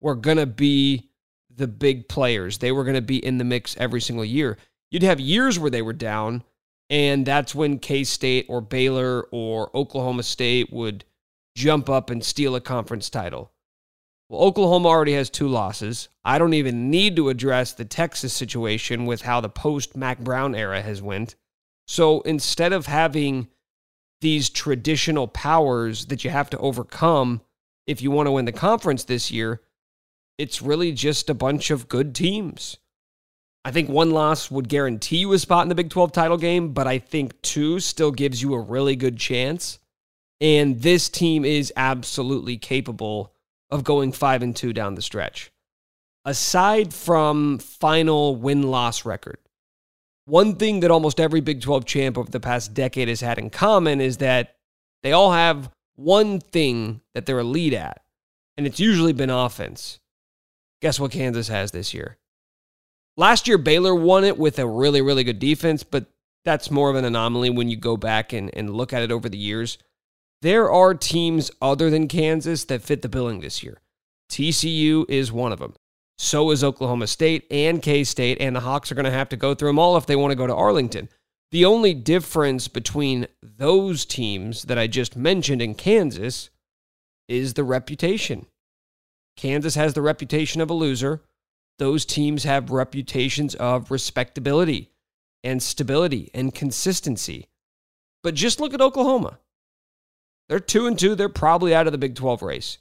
were 0.00 0.14
going 0.14 0.36
to 0.36 0.46
be 0.46 1.10
the 1.56 1.66
big 1.66 2.08
players. 2.08 2.58
They 2.58 2.72
were 2.72 2.84
going 2.84 2.94
to 2.94 3.02
be 3.02 3.24
in 3.24 3.38
the 3.38 3.44
mix 3.44 3.76
every 3.78 4.00
single 4.00 4.24
year. 4.24 4.58
You'd 4.90 5.02
have 5.02 5.20
years 5.20 5.58
where 5.58 5.70
they 5.70 5.82
were 5.82 5.92
down, 5.92 6.44
and 6.88 7.26
that's 7.26 7.54
when 7.54 7.78
K 7.78 8.04
State 8.04 8.46
or 8.48 8.60
Baylor 8.60 9.26
or 9.30 9.74
Oklahoma 9.76 10.22
State 10.22 10.72
would 10.72 11.04
jump 11.56 11.88
up 11.88 12.10
and 12.10 12.24
steal 12.24 12.54
a 12.54 12.60
conference 12.60 13.10
title. 13.10 13.52
Well, 14.28 14.42
Oklahoma 14.42 14.88
already 14.88 15.14
has 15.14 15.30
two 15.30 15.48
losses. 15.48 16.08
I 16.24 16.38
don't 16.38 16.54
even 16.54 16.90
need 16.90 17.16
to 17.16 17.28
address 17.28 17.72
the 17.72 17.84
Texas 17.84 18.32
situation 18.32 19.06
with 19.06 19.22
how 19.22 19.40
the 19.40 19.48
post 19.48 19.96
Mack 19.96 20.18
Brown 20.18 20.54
era 20.54 20.82
has 20.82 21.00
went. 21.00 21.36
So 21.86 22.22
instead 22.22 22.72
of 22.72 22.86
having 22.86 23.48
these 24.20 24.50
traditional 24.50 25.28
powers 25.28 26.06
that 26.06 26.24
you 26.24 26.30
have 26.30 26.50
to 26.50 26.58
overcome 26.58 27.40
if 27.86 28.02
you 28.02 28.10
want 28.10 28.26
to 28.26 28.32
win 28.32 28.44
the 28.44 28.52
conference 28.52 29.04
this 29.04 29.30
year, 29.30 29.60
it's 30.38 30.62
really 30.62 30.92
just 30.92 31.30
a 31.30 31.34
bunch 31.34 31.70
of 31.70 31.88
good 31.88 32.14
teams. 32.14 32.78
I 33.64 33.72
think 33.72 33.88
one 33.88 34.12
loss 34.12 34.50
would 34.50 34.68
guarantee 34.68 35.18
you 35.18 35.32
a 35.32 35.38
spot 35.38 35.64
in 35.64 35.68
the 35.68 35.74
Big 35.74 35.90
12 35.90 36.12
title 36.12 36.36
game, 36.36 36.72
but 36.72 36.86
I 36.86 36.98
think 36.98 37.40
two 37.42 37.80
still 37.80 38.12
gives 38.12 38.40
you 38.40 38.54
a 38.54 38.60
really 38.60 38.94
good 38.94 39.16
chance. 39.16 39.78
And 40.40 40.82
this 40.82 41.08
team 41.08 41.44
is 41.44 41.72
absolutely 41.76 42.58
capable 42.58 43.32
of 43.70 43.82
going 43.82 44.12
5 44.12 44.42
and 44.42 44.54
2 44.54 44.72
down 44.72 44.94
the 44.94 45.02
stretch. 45.02 45.50
Aside 46.24 46.92
from 46.92 47.58
final 47.58 48.36
win 48.36 48.62
loss 48.62 49.04
record, 49.04 49.38
one 50.26 50.56
thing 50.56 50.80
that 50.80 50.90
almost 50.90 51.20
every 51.20 51.40
Big 51.40 51.60
12 51.62 51.84
champ 51.86 52.18
over 52.18 52.30
the 52.30 52.40
past 52.40 52.74
decade 52.74 53.08
has 53.08 53.20
had 53.20 53.38
in 53.38 53.50
common 53.50 54.00
is 54.00 54.18
that 54.18 54.56
they 55.02 55.12
all 55.12 55.32
have 55.32 55.70
one 55.94 56.40
thing 56.40 57.00
that 57.14 57.26
they're 57.26 57.38
elite 57.38 57.74
at, 57.74 58.02
and 58.56 58.66
it's 58.66 58.80
usually 58.80 59.12
been 59.12 59.30
offense. 59.30 59.98
Guess 60.82 61.00
what 61.00 61.10
Kansas 61.10 61.48
has 61.48 61.70
this 61.70 61.94
year? 61.94 62.18
Last 63.16 63.48
year, 63.48 63.58
Baylor 63.58 63.94
won 63.94 64.24
it 64.24 64.36
with 64.36 64.58
a 64.58 64.66
really, 64.66 65.00
really 65.00 65.24
good 65.24 65.38
defense, 65.38 65.82
but 65.82 66.06
that's 66.44 66.70
more 66.70 66.90
of 66.90 66.96
an 66.96 67.04
anomaly 67.04 67.50
when 67.50 67.68
you 67.68 67.76
go 67.76 67.96
back 67.96 68.32
and, 68.32 68.50
and 68.54 68.74
look 68.74 68.92
at 68.92 69.02
it 69.02 69.10
over 69.10 69.28
the 69.28 69.38
years. 69.38 69.78
There 70.42 70.70
are 70.70 70.94
teams 70.94 71.50
other 71.62 71.88
than 71.88 72.08
Kansas 72.08 72.64
that 72.64 72.82
fit 72.82 73.02
the 73.02 73.08
billing 73.08 73.40
this 73.40 73.62
year. 73.62 73.80
TCU 74.30 75.08
is 75.08 75.32
one 75.32 75.52
of 75.52 75.58
them. 75.58 75.74
So 76.18 76.50
is 76.50 76.64
Oklahoma 76.64 77.06
State 77.06 77.46
and 77.50 77.82
K 77.82 78.04
State, 78.04 78.38
and 78.40 78.56
the 78.56 78.60
Hawks 78.60 78.90
are 78.90 78.94
going 78.94 79.04
to 79.04 79.10
have 79.10 79.28
to 79.30 79.36
go 79.36 79.54
through 79.54 79.70
them 79.70 79.78
all 79.78 79.96
if 79.96 80.06
they 80.06 80.16
want 80.16 80.32
to 80.32 80.36
go 80.36 80.46
to 80.46 80.54
Arlington. 80.54 81.08
The 81.52 81.64
only 81.64 81.94
difference 81.94 82.68
between 82.68 83.28
those 83.42 84.04
teams 84.04 84.62
that 84.64 84.78
I 84.78 84.86
just 84.86 85.16
mentioned 85.16 85.62
in 85.62 85.74
Kansas 85.74 86.50
is 87.28 87.54
the 87.54 87.64
reputation. 87.64 88.46
Kansas 89.36 89.74
has 89.74 89.94
the 89.94 90.02
reputation 90.02 90.60
of 90.60 90.70
a 90.70 90.74
loser. 90.74 91.22
Those 91.78 92.04
teams 92.04 92.44
have 92.44 92.70
reputations 92.70 93.54
of 93.54 93.90
respectability 93.90 94.90
and 95.44 95.62
stability 95.62 96.30
and 96.34 96.54
consistency. 96.54 97.46
But 98.22 98.34
just 98.34 98.60
look 98.60 98.74
at 98.74 98.80
Oklahoma. 98.80 99.38
They're 100.48 100.60
2 100.60 100.86
and 100.86 100.98
2, 100.98 101.14
they're 101.14 101.28
probably 101.28 101.74
out 101.74 101.86
of 101.86 101.92
the 101.92 101.98
Big 101.98 102.14
12 102.14 102.42
race. 102.42 102.78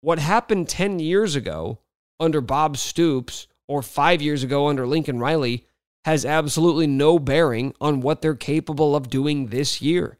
What 0.00 0.18
happened 0.18 0.68
10 0.68 0.98
years 0.98 1.34
ago 1.34 1.78
under 2.18 2.40
Bob 2.40 2.76
Stoops 2.76 3.46
or 3.68 3.82
5 3.82 4.22
years 4.22 4.42
ago 4.42 4.68
under 4.68 4.86
Lincoln 4.86 5.18
Riley 5.18 5.66
has 6.04 6.24
absolutely 6.24 6.86
no 6.86 7.18
bearing 7.18 7.74
on 7.80 8.00
what 8.00 8.22
they're 8.22 8.36
capable 8.36 8.94
of 8.94 9.10
doing 9.10 9.48
this 9.48 9.82
year. 9.82 10.18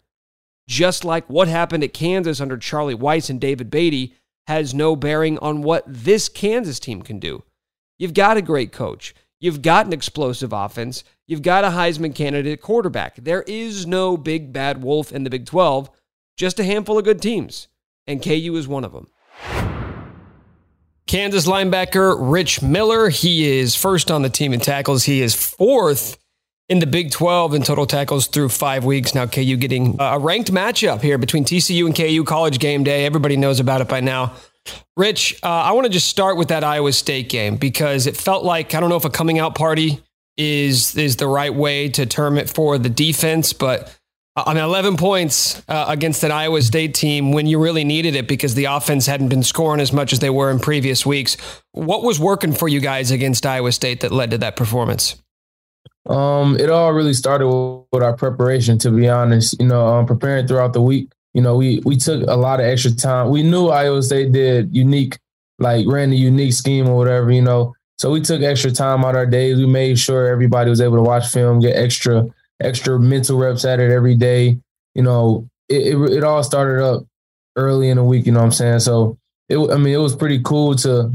Just 0.69 1.05
like 1.05 1.31
what 1.31 1.47
happened 1.47 1.85
at 1.85 1.95
Kansas 1.95 2.41
under 2.41 2.57
Charlie 2.57 2.97
Weis 2.97 3.31
and 3.31 3.41
David 3.41 3.71
Beaty 3.71 4.15
has 4.47 4.75
no 4.75 4.97
bearing 4.97 5.38
on 5.38 5.62
what 5.62 5.85
this 5.87 6.29
Kansas 6.29 6.79
team 6.79 7.03
can 7.03 7.19
do. 7.19 7.43
You've 7.99 8.15
got 8.15 8.37
a 8.37 8.43
great 8.43 8.73
coach. 8.73 9.15
You've 9.41 9.62
got 9.62 9.87
an 9.87 9.93
explosive 9.93 10.53
offense. 10.53 11.05
You've 11.26 11.43
got 11.43 11.65
a 11.65 11.69
Heisman 11.69 12.15
candidate 12.15 12.62
quarterback. 12.62 13.17
There 13.17 13.43
is 13.43 13.87
no 13.87 14.17
big 14.17 14.53
bad 14.53 14.83
wolf 14.83 15.12
in 15.12 15.25
the 15.25 15.31
Big 15.31 15.47
12, 15.47 15.91
just 16.37 16.59
a 16.61 16.65
handful 16.65 16.99
of 16.99 17.05
good 17.05 17.21
teams. 17.21 17.69
And 18.07 18.23
KU 18.23 18.55
is 18.57 18.69
one 18.69 18.85
of 18.85 18.93
them. 18.93 19.09
Kansas 21.07 21.47
linebacker 21.47 22.17
Rich 22.19 22.62
Miller. 22.62 23.09
He 23.11 23.59
is 23.59 23.76
first 23.76 24.11
on 24.11 24.23
the 24.23 24.31
team 24.31 24.53
in 24.53 24.61
tackles. 24.61 25.05
He 25.05 25.23
is 25.23 25.35
fourth 25.35 26.19
in 26.69 26.81
the 26.81 26.87
Big 26.87 27.11
12 27.11 27.55
in 27.55 27.63
total 27.63 27.87
tackles 27.87 28.27
through 28.27 28.49
five 28.49 28.85
weeks. 28.85 29.15
Now, 29.15 29.27
KU 29.27 29.57
getting 29.57 29.97
a 30.01 30.19
ranked 30.19 30.53
matchup 30.53 31.01
here 31.01 31.19
between 31.19 31.45
TCU 31.45 31.87
and 31.87 31.95
KU 31.95 32.25
college 32.25 32.59
game 32.59 32.83
day. 32.85 33.07
Everybody 33.07 33.37
knows 33.37 33.61
about 33.61 33.81
it 33.81 33.89
by 33.89 34.01
now. 34.01 34.35
Rich, 34.97 35.39
uh, 35.45 35.47
I 35.49 35.73
want 35.73 35.85
to 35.87 35.93
just 35.93 36.09
start 36.09 36.37
with 36.37 36.49
that 36.49 36.65
Iowa 36.65 36.93
State 36.93 37.29
game 37.29 37.57
because 37.57 38.07
it 38.07 38.17
felt 38.17 38.45
like, 38.45 38.75
I 38.75 38.81
don't 38.81 38.91
know 38.91 38.97
if 38.97 39.05
a 39.05 39.11
coming 39.11 39.39
out 39.39 39.55
party 39.55 40.01
is, 40.37 40.97
is 40.97 41.17
the 41.17 41.29
right 41.29 41.55
way 41.55 41.89
to 41.91 42.05
term 42.05 42.37
it 42.37 42.51
for 42.51 42.79
the 42.79 42.89
defense, 42.89 43.53
but 43.53 43.97
I 44.35 44.53
mean, 44.53 44.65
11 44.65 44.97
points 44.97 45.63
uh, 45.69 45.87
against 45.89 46.23
an 46.25 46.31
Iowa 46.31 46.61
State 46.61 46.95
team 46.95 47.33
when 47.33 47.47
you 47.47 47.63
really 47.63 47.85
needed 47.85 48.17
it 48.17 48.27
because 48.29 48.55
the 48.55 48.67
offense 48.67 49.07
hadn't 49.07 49.29
been 49.29 49.43
scoring 49.43 49.81
as 49.81 49.93
much 49.93 50.13
as 50.13 50.19
they 50.19 50.29
were 50.29 50.51
in 50.51 50.59
previous 50.59 51.07
weeks. 51.07 51.37
What 51.73 52.03
was 52.03 52.21
working 52.21 52.53
for 52.53 52.69
you 52.69 52.81
guys 52.81 53.11
against 53.11 53.47
Iowa 53.47 53.73
State 53.73 54.01
that 54.01 54.13
led 54.13 54.33
to 54.33 54.39
that 54.39 54.57
performance? 54.57 55.17
Um, 56.09 56.59
it 56.59 56.71
all 56.71 56.93
really 56.93 57.15
started 57.15 57.49
with 57.49 58.03
our 58.03 58.17
preparation, 58.17 58.79
to 58.79 58.91
be 58.91 59.09
honest. 59.09 59.61
You 59.61 59.67
know, 59.67 59.87
um, 59.87 60.07
preparing 60.07 60.47
throughout 60.47 60.73
the 60.73 60.83
week. 60.83 61.11
You 61.35 61.43
know, 61.43 61.57
we 61.57 61.81
we 61.85 61.97
took 61.97 62.27
a 62.29 62.37
lot 62.37 62.61
of 62.61 62.67
extra 62.67 62.93
time. 62.93 63.31
We 63.31 63.43
knew 63.43 63.69
Iowa 63.69 64.03
State 64.03 64.33
did 64.33 64.75
unique, 64.75 65.19
like 65.59 65.87
ran 65.87 66.11
the 66.11 66.17
unique 66.17 66.53
scheme 66.53 66.89
or 66.89 66.97
whatever. 66.97 67.31
You 67.31 67.43
know, 67.43 67.75
so 67.99 68.11
we 68.11 68.21
took 68.21 68.43
extra 68.43 68.71
time 68.71 69.05
out 69.05 69.17
our 69.17 69.27
days. 69.27 69.59
We 69.59 69.67
made 69.67 69.99
sure 69.99 70.29
everybody 70.29 70.71
was 70.71 70.81
able 70.81 70.97
to 70.97 71.03
watch 71.03 71.29
film, 71.29 71.61
get 71.61 71.77
extra 71.77 72.27
extra 72.61 72.99
mental 72.99 73.39
reps 73.39 73.65
at 73.65 73.81
it 73.81 73.91
every 73.91 74.17
day. 74.17 74.59
You 74.95 75.03
know, 75.03 75.49
it 75.69 75.95
it, 75.95 76.13
it 76.19 76.25
all 76.25 76.43
started 76.43 76.83
up 76.83 77.05
early 77.57 77.89
in 77.89 77.97
the 77.97 78.05
week. 78.05 78.27
You 78.27 78.33
know 78.33 78.41
what 78.41 78.47
I'm 78.47 78.53
saying? 78.53 78.81
So 78.81 79.19
it, 79.49 79.59
I 79.59 79.77
mean, 79.77 79.95
it 79.95 79.99
was 79.99 80.17
pretty 80.17 80.41
cool 80.43 80.75
to 80.77 81.13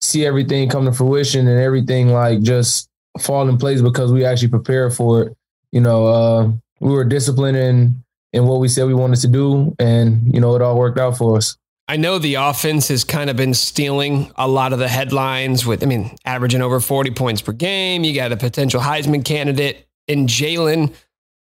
see 0.00 0.24
everything 0.24 0.68
come 0.68 0.84
to 0.84 0.92
fruition 0.92 1.48
and 1.48 1.58
everything 1.58 2.12
like 2.12 2.42
just 2.42 2.87
fall 3.20 3.48
in 3.48 3.58
place 3.58 3.80
because 3.80 4.12
we 4.12 4.24
actually 4.24 4.48
prepared 4.48 4.94
for 4.94 5.22
it. 5.22 5.36
You 5.72 5.80
know, 5.80 6.06
uh, 6.06 6.50
we 6.80 6.92
were 6.92 7.04
disciplined 7.04 7.56
in 7.56 8.04
in 8.32 8.46
what 8.46 8.60
we 8.60 8.68
said 8.68 8.86
we 8.86 8.94
wanted 8.94 9.20
to 9.20 9.28
do, 9.28 9.74
and 9.78 10.32
you 10.32 10.40
know, 10.40 10.54
it 10.54 10.62
all 10.62 10.76
worked 10.76 10.98
out 10.98 11.16
for 11.16 11.36
us. 11.36 11.56
I 11.90 11.96
know 11.96 12.18
the 12.18 12.34
offense 12.34 12.88
has 12.88 13.02
kind 13.02 13.30
of 13.30 13.36
been 13.36 13.54
stealing 13.54 14.30
a 14.36 14.46
lot 14.46 14.74
of 14.74 14.78
the 14.78 14.88
headlines 14.88 15.64
with, 15.64 15.82
I 15.82 15.86
mean, 15.86 16.14
averaging 16.26 16.60
over 16.60 16.80
40 16.80 17.12
points 17.12 17.40
per 17.40 17.52
game. 17.52 18.04
You 18.04 18.14
got 18.14 18.30
a 18.30 18.36
potential 18.36 18.82
Heisman 18.82 19.24
candidate 19.24 19.86
in 20.06 20.26
Jalen. 20.26 20.94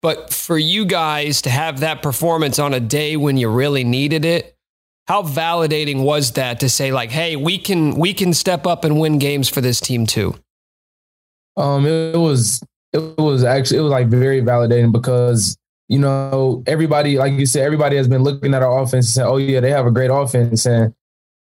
But 0.01 0.33
for 0.33 0.57
you 0.57 0.85
guys 0.85 1.41
to 1.41 1.49
have 1.49 1.81
that 1.81 2.01
performance 2.01 2.57
on 2.57 2.73
a 2.73 2.79
day 2.79 3.17
when 3.17 3.35
you 3.35 3.49
really 3.49 3.83
needed 3.83 4.23
it, 4.23 4.55
how 5.07 5.23
validating 5.23 6.03
was 6.03 6.31
that 6.33 6.61
to 6.61 6.69
say 6.69 6.93
like, 6.93 7.09
hey, 7.09 7.35
we 7.35 7.57
can 7.57 7.95
we 7.95 8.13
can 8.13 8.33
step 8.33 8.65
up 8.65 8.85
and 8.85 8.97
win 8.97 9.17
games 9.17 9.49
for 9.49 9.59
this 9.59 9.81
team 9.81 10.05
too? 10.05 10.35
Um, 11.59 11.85
it 11.85 12.17
was 12.17 12.63
it 12.93 13.17
was 13.17 13.43
actually 13.43 13.79
it 13.79 13.81
was 13.81 13.91
like 13.91 14.07
very 14.07 14.41
validating 14.41 14.93
because 14.93 15.57
you 15.89 15.99
know 15.99 16.63
everybody 16.65 17.17
like 17.17 17.33
you 17.33 17.45
said 17.45 17.63
everybody 17.63 17.97
has 17.97 18.07
been 18.07 18.23
looking 18.23 18.53
at 18.53 18.63
our 18.63 18.81
offense 18.81 19.07
and 19.07 19.13
saying 19.13 19.27
oh 19.27 19.37
yeah 19.37 19.59
they 19.59 19.69
have 19.69 19.85
a 19.85 19.91
great 19.91 20.09
offense. 20.09 20.65
And 20.65 20.93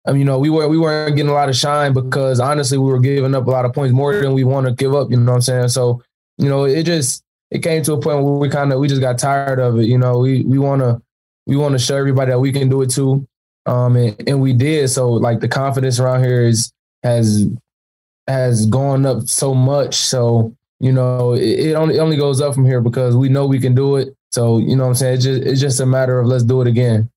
um, 0.04 0.18
you 0.18 0.24
know 0.24 0.38
we 0.38 0.50
were 0.50 0.68
we 0.68 0.76
weren't 0.76 1.16
getting 1.16 1.30
a 1.30 1.34
lot 1.34 1.48
of 1.48 1.56
shine 1.56 1.94
because 1.94 2.38
honestly 2.38 2.76
we 2.76 2.90
were 2.90 3.00
giving 3.00 3.34
up 3.34 3.46
a 3.46 3.50
lot 3.50 3.64
of 3.64 3.72
points 3.72 3.94
more 3.94 4.14
than 4.14 4.34
we 4.34 4.44
want 4.44 4.66
to 4.66 4.72
give 4.74 4.94
up 4.94 5.10
you 5.10 5.16
know 5.16 5.32
what 5.32 5.36
I'm 5.36 5.42
saying? 5.42 5.68
So 5.68 6.02
you 6.36 6.50
know 6.50 6.64
it 6.64 6.84
just 6.84 7.22
it 7.50 7.60
came 7.60 7.82
to 7.84 7.94
a 7.94 8.00
point 8.00 8.22
where 8.22 8.34
we 8.34 8.50
kind 8.50 8.72
of 8.72 8.80
we 8.80 8.88
just 8.88 9.00
got 9.00 9.18
tired 9.18 9.58
of 9.58 9.78
it 9.78 9.86
you 9.86 9.96
know? 9.96 10.18
We 10.18 10.42
we 10.44 10.58
want 10.58 10.82
to 10.82 11.00
we 11.46 11.56
want 11.56 11.72
to 11.72 11.78
show 11.78 11.96
everybody 11.96 12.30
that 12.30 12.40
we 12.40 12.52
can 12.52 12.68
do 12.68 12.82
it 12.82 12.90
too. 12.90 13.26
Um 13.64 13.96
and, 13.96 14.28
and 14.28 14.42
we 14.42 14.52
did. 14.52 14.88
So 14.88 15.12
like 15.12 15.40
the 15.40 15.48
confidence 15.48 15.98
around 15.98 16.22
here 16.22 16.42
is 16.42 16.70
has 17.02 17.48
has 18.26 18.66
gone 18.66 19.06
up 19.06 19.28
so 19.28 19.54
much. 19.54 19.96
So, 19.96 20.54
you 20.80 20.92
know, 20.92 21.34
it, 21.34 21.42
it 21.42 21.74
only 21.74 21.96
it 21.96 22.00
only 22.00 22.16
goes 22.16 22.40
up 22.40 22.54
from 22.54 22.64
here 22.64 22.80
because 22.80 23.16
we 23.16 23.28
know 23.28 23.46
we 23.46 23.60
can 23.60 23.74
do 23.74 23.96
it. 23.96 24.14
So, 24.32 24.58
you 24.58 24.76
know 24.76 24.84
what 24.84 24.90
I'm 24.90 24.94
saying? 24.96 25.14
It's 25.14 25.24
just, 25.24 25.42
it's 25.42 25.60
just 25.60 25.80
a 25.80 25.86
matter 25.86 26.18
of 26.18 26.26
let's 26.26 26.44
do 26.44 26.60
it 26.60 26.66
again. 26.66 27.10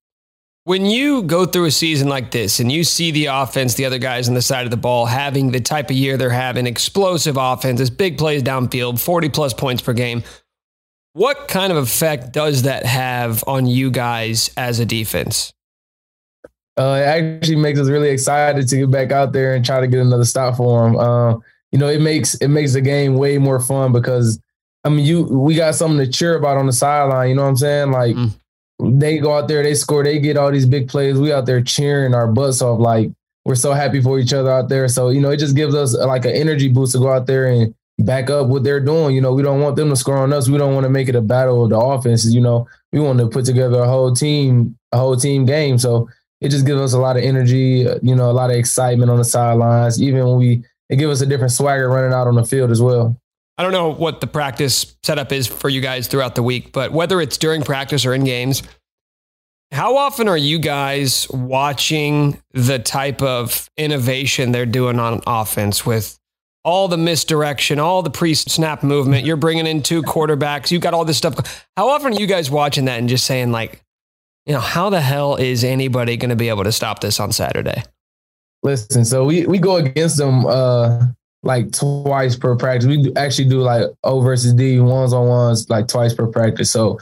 When 0.66 0.86
you 0.86 1.24
go 1.24 1.46
through 1.46 1.66
a 1.66 1.72
season 1.72 2.10
like 2.10 2.32
this 2.32 2.60
and 2.60 2.70
you 2.70 2.84
see 2.84 3.12
the 3.12 3.28
offense, 3.28 3.76
the 3.76 3.86
other 3.86 4.00
guys 4.00 4.28
on 4.28 4.36
the 4.36 4.42
side 4.42 4.66
of 4.66 4.72
the 4.72 4.76
ball 4.76 5.06
having 5.06 5.52
the 5.52 5.62
type 5.62 5.90
of 5.90 5.96
year 5.96 6.18
they're 6.18 6.30
having, 6.30 6.68
explosive 6.68 7.38
offenses, 7.38 7.90
big 7.90 8.18
plays 8.18 8.44
downfield, 8.44 9.00
40 9.00 9.30
plus 9.30 9.54
points 9.54 9.82
per 9.82 9.94
game, 9.94 10.24
what 11.14 11.48
kind 11.48 11.72
of 11.72 11.78
effect 11.78 12.34
does 12.34 12.64
that 12.64 12.86
have 12.86 13.44
on 13.48 13.66
you 13.66 13.90
guys 13.90 14.52
as 14.58 14.80
a 14.80 14.86
defense? 14.86 15.54
Uh, 16.78 17.00
it 17.02 17.06
actually 17.06 17.56
makes 17.56 17.80
us 17.80 17.88
really 17.88 18.10
excited 18.10 18.68
to 18.68 18.78
get 18.78 18.92
back 18.92 19.12
out 19.12 19.34
there 19.34 19.56
and 19.56 19.66
try 19.66 19.80
to 19.80 19.88
get 19.88 20.00
another 20.00 20.26
stop 20.26 20.58
for 20.58 20.84
them. 20.84 20.96
Uh, 20.96 21.34
you 21.72 21.80
know, 21.80 21.88
it 21.88 22.02
makes 22.02 22.36
it 22.36 22.50
makes 22.50 22.74
the 22.74 22.82
game 22.82 23.16
way 23.16 23.38
more 23.38 23.60
fun 23.60 23.92
because 23.92 24.40
I 24.84 24.90
mean, 24.90 25.06
you 25.06 25.24
we 25.24 25.56
got 25.56 25.76
something 25.76 25.98
to 26.06 26.12
cheer 26.12 26.38
about 26.38 26.58
on 26.58 26.66
the 26.66 26.74
sideline. 26.74 27.30
You 27.30 27.36
know 27.36 27.44
what 27.44 27.50
I'm 27.50 27.58
saying? 27.58 27.92
Like 27.92 28.16
mm. 28.16 28.32
they 28.80 29.18
go 29.18 29.38
out 29.38 29.48
there, 29.48 29.64
they 29.64 29.74
score, 29.74 30.04
they 30.04 30.20
get 30.20 30.38
all 30.38 30.52
these 30.52 30.66
big 30.66 30.88
plays. 30.88 31.18
We 31.18 31.34
out 31.34 31.46
there 31.46 31.62
cheering 31.62 32.14
our 32.14 32.28
butts 32.28 32.62
off. 32.62 32.80
Like 32.80 33.10
we're 33.44 33.56
so 33.56 33.74
happy 33.74 34.02
for 34.02 34.20
each 34.20 34.34
other 34.34 34.52
out 34.52 34.70
there. 34.70 34.88
So 34.88 35.10
you 35.10 35.20
know, 35.20 35.32
it 35.32 35.38
just 35.38 35.56
gives 35.56 35.74
us 35.74 35.96
like 35.96 36.26
an 36.26 36.32
energy 36.32 36.70
boost 36.70 36.94
to 36.94 37.00
go 37.00 37.12
out 37.12 37.26
there 37.26 37.48
and 37.48 37.74
back 38.00 38.30
up 38.30 38.48
what 38.48 38.64
they're 38.64 38.80
doing. 38.80 39.16
You 39.16 39.22
know, 39.22 39.34
we 39.34 39.42
don't 39.42 39.62
want 39.62 39.76
them 39.76 39.90
to 39.90 39.96
score 39.96 40.18
on 40.18 40.32
us. 40.32 40.48
We 40.48 40.58
don't 40.58 40.74
want 40.74 40.84
to 40.84 40.90
make 40.90 41.10
it 41.10 41.16
a 41.16 41.22
battle 41.22 41.64
of 41.64 41.72
the 41.72 41.80
offenses. 41.80 42.34
You 42.34 42.42
know, 42.42 42.68
we 42.92 43.00
want 43.00 43.20
to 43.20 43.28
put 43.28 43.46
together 43.46 43.80
a 43.80 43.88
whole 43.88 44.14
team, 44.14 44.78
a 44.92 44.98
whole 44.98 45.18
team 45.18 45.46
game. 45.46 45.78
So 45.80 46.08
it 46.42 46.50
just 46.50 46.66
gives 46.66 46.80
us 46.80 46.94
a 46.94 47.00
lot 47.00 47.18
of 47.18 47.24
energy, 47.24 47.88
uh, 47.88 48.00
you 48.02 48.16
know, 48.16 48.30
a 48.30 48.34
lot 48.34 48.50
of 48.50 48.56
excitement 48.56 49.10
on 49.10 49.18
the 49.18 49.26
sidelines. 49.26 50.02
Even 50.02 50.26
when 50.26 50.38
we, 50.38 50.64
it 50.90 50.98
gives 50.98 51.12
us 51.12 51.22
a 51.22 51.26
different 51.26 51.52
swagger 51.52 51.90
running 51.90 52.14
out 52.14 52.28
on 52.28 52.36
the 52.36 52.46
field 52.46 52.72
as 52.72 52.82
well. 52.82 53.20
I 53.58 53.64
don't 53.64 53.72
know 53.72 53.92
what 53.92 54.22
the 54.22 54.28
practice 54.28 54.96
setup 55.02 55.32
is 55.32 55.48
for 55.48 55.68
you 55.68 55.82
guys 55.82 56.08
throughout 56.08 56.36
the 56.36 56.44
week, 56.44 56.72
but 56.72 56.92
whether 56.92 57.20
it's 57.20 57.38
during 57.38 57.64
practice 57.64 58.06
or 58.06 58.14
in 58.14 58.24
games, 58.24 58.62
how 59.72 59.98
often 59.98 60.28
are 60.28 60.38
you 60.38 60.60
guys 60.60 61.28
watching 61.30 62.42
the 62.52 62.80
type 62.80 63.22
of 63.22 63.70
innovation 63.76 64.52
they're 64.52 64.66
doing 64.66 65.00
on 65.00 65.22
offense 65.26 65.86
with 65.86 66.20
all 66.64 66.88
the 66.88 66.98
misdirection, 66.98 67.80
all 67.80 68.04
the 68.04 68.12
pre 68.12 68.36
snap 68.36 68.84
movement? 68.84 69.26
You're 69.26 69.38
bringing 69.38 69.66
in 69.66 69.82
two 69.82 70.04
quarterbacks, 70.04 70.70
you've 70.72 70.84
got 70.84 70.94
all 70.94 71.04
this 71.04 71.18
stuff. 71.18 71.66
How 71.76 71.90
often 71.90 72.14
are 72.14 72.20
you 72.20 72.28
guys 72.28 72.52
watching 72.52 72.86
that 72.86 73.00
and 73.00 73.10
just 73.10 73.26
saying, 73.26 73.52
like, 73.52 73.84
you 74.48 74.54
know, 74.54 74.62
how 74.62 74.90
the 74.90 75.02
hell 75.02 75.36
is 75.36 75.64
anybody 75.64 76.16
going 76.16 76.30
to 76.30 76.36
be 76.36 76.48
able 76.48 76.64
to 76.64 76.72
stop 76.72 77.02
this 77.02 77.20
on 77.20 77.34
Saturday? 77.34 77.84
Listen, 78.64 79.06
so 79.06 79.26
we 79.26 79.46
we 79.46 79.60
go 79.60 79.76
against 79.76 80.18
them 80.18 80.46
uh 80.46 81.06
like 81.44 81.72
twice 81.72 82.36
per 82.36 82.56
practice. 82.56 82.88
We 82.88 83.04
do, 83.04 83.14
actually 83.16 83.50
do 83.50 83.60
like 83.60 83.84
O 84.04 84.22
versus 84.22 84.54
D 84.54 84.80
ones 84.80 85.14
on 85.14 85.28
ones 85.28 85.70
like 85.70 85.88
twice 85.88 86.14
per 86.14 86.28
practice. 86.28 86.72
So 86.72 86.98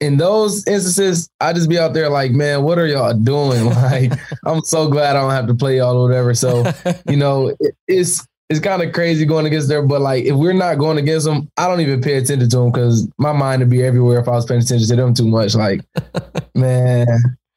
in 0.00 0.18
those 0.18 0.66
instances, 0.66 1.28
I 1.40 1.52
just 1.52 1.68
be 1.68 1.78
out 1.78 1.94
there 1.94 2.08
like, 2.08 2.32
man, 2.32 2.62
what 2.62 2.78
are 2.78 2.86
y'all 2.86 3.14
doing? 3.14 3.66
Like, 3.80 4.12
I'm 4.44 4.62
so 4.62 4.88
glad 4.88 5.16
I 5.16 5.20
don't 5.20 5.30
have 5.30 5.46
to 5.48 5.54
play 5.54 5.78
y'all 5.78 5.96
or 5.96 6.08
whatever. 6.08 6.34
So, 6.34 6.70
you 7.08 7.16
know, 7.16 7.54
it, 7.60 7.74
it's 7.88 8.26
it's 8.50 8.58
kind 8.60 8.82
of 8.82 8.92
crazy 8.92 9.24
going 9.24 9.46
against 9.46 9.68
them. 9.68 9.86
But 9.86 10.00
like, 10.00 10.24
if 10.24 10.34
we're 10.34 10.52
not 10.52 10.74
going 10.74 10.98
against 10.98 11.24
them, 11.24 11.48
I 11.56 11.68
don't 11.68 11.80
even 11.80 12.02
pay 12.02 12.16
attention 12.16 12.50
to 12.50 12.56
them 12.56 12.72
because 12.72 13.08
my 13.16 13.32
mind 13.32 13.60
would 13.60 13.70
be 13.70 13.82
everywhere 13.82 14.18
if 14.18 14.28
I 14.28 14.32
was 14.32 14.44
paying 14.44 14.60
attention 14.60 14.88
to 14.88 14.96
them 14.96 15.14
too 15.14 15.26
much. 15.26 15.54
Like, 15.54 15.82
man, 16.56 17.06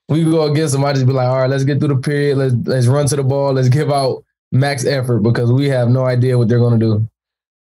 we 0.07 0.23
go 0.23 0.43
against 0.43 0.73
them. 0.73 0.85
I 0.85 0.93
just 0.93 1.07
be 1.07 1.11
like, 1.11 1.27
all 1.27 1.39
right, 1.39 1.49
let's 1.49 1.63
get 1.63 1.79
through 1.79 1.95
the 1.95 1.97
period. 1.97 2.37
Let's 2.37 2.53
let's 2.63 2.87
run 2.87 3.07
to 3.07 3.15
the 3.15 3.23
ball. 3.23 3.53
Let's 3.53 3.69
give 3.69 3.91
out 3.91 4.23
max 4.51 4.85
effort 4.85 5.19
because 5.21 5.51
we 5.51 5.67
have 5.69 5.89
no 5.89 6.05
idea 6.05 6.37
what 6.37 6.47
they're 6.47 6.59
going 6.59 6.79
to 6.79 6.85
do. 6.85 7.07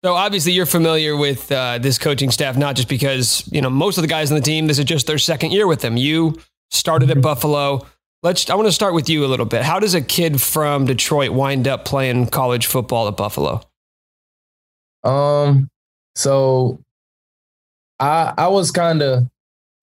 So 0.03 0.13
obviously 0.13 0.51
you're 0.51 0.67
familiar 0.67 1.17
with 1.17 1.51
uh, 1.51 1.79
this 1.79 1.97
coaching 1.97 2.29
staff, 2.29 2.55
not 2.57 2.75
just 2.75 2.87
because 2.87 3.49
you 3.51 3.59
know 3.59 3.71
most 3.71 3.97
of 3.97 4.03
the 4.03 4.07
guys 4.07 4.31
on 4.31 4.35
the 4.35 4.43
team. 4.43 4.67
This 4.67 4.77
is 4.77 4.85
just 4.85 5.07
their 5.07 5.17
second 5.17 5.51
year 5.51 5.65
with 5.65 5.81
them. 5.81 5.97
You 5.97 6.37
started 6.69 7.09
at 7.09 7.15
mm-hmm. 7.15 7.21
Buffalo. 7.21 7.87
Let's. 8.25 8.49
I 8.49 8.55
want 8.55 8.67
to 8.67 8.71
start 8.71 8.95
with 8.95 9.07
you 9.07 9.23
a 9.23 9.27
little 9.27 9.45
bit. 9.45 9.61
How 9.61 9.79
does 9.79 9.93
a 9.93 10.01
kid 10.01 10.41
from 10.41 10.85
Detroit 10.85 11.29
wind 11.29 11.67
up 11.67 11.85
playing 11.85 12.29
college 12.29 12.65
football 12.65 13.07
at 13.07 13.15
Buffalo? 13.15 13.61
Um. 15.03 15.69
So, 16.15 16.79
I 17.99 18.33
I 18.35 18.47
was 18.47 18.71
kind 18.71 19.03
of, 19.03 19.29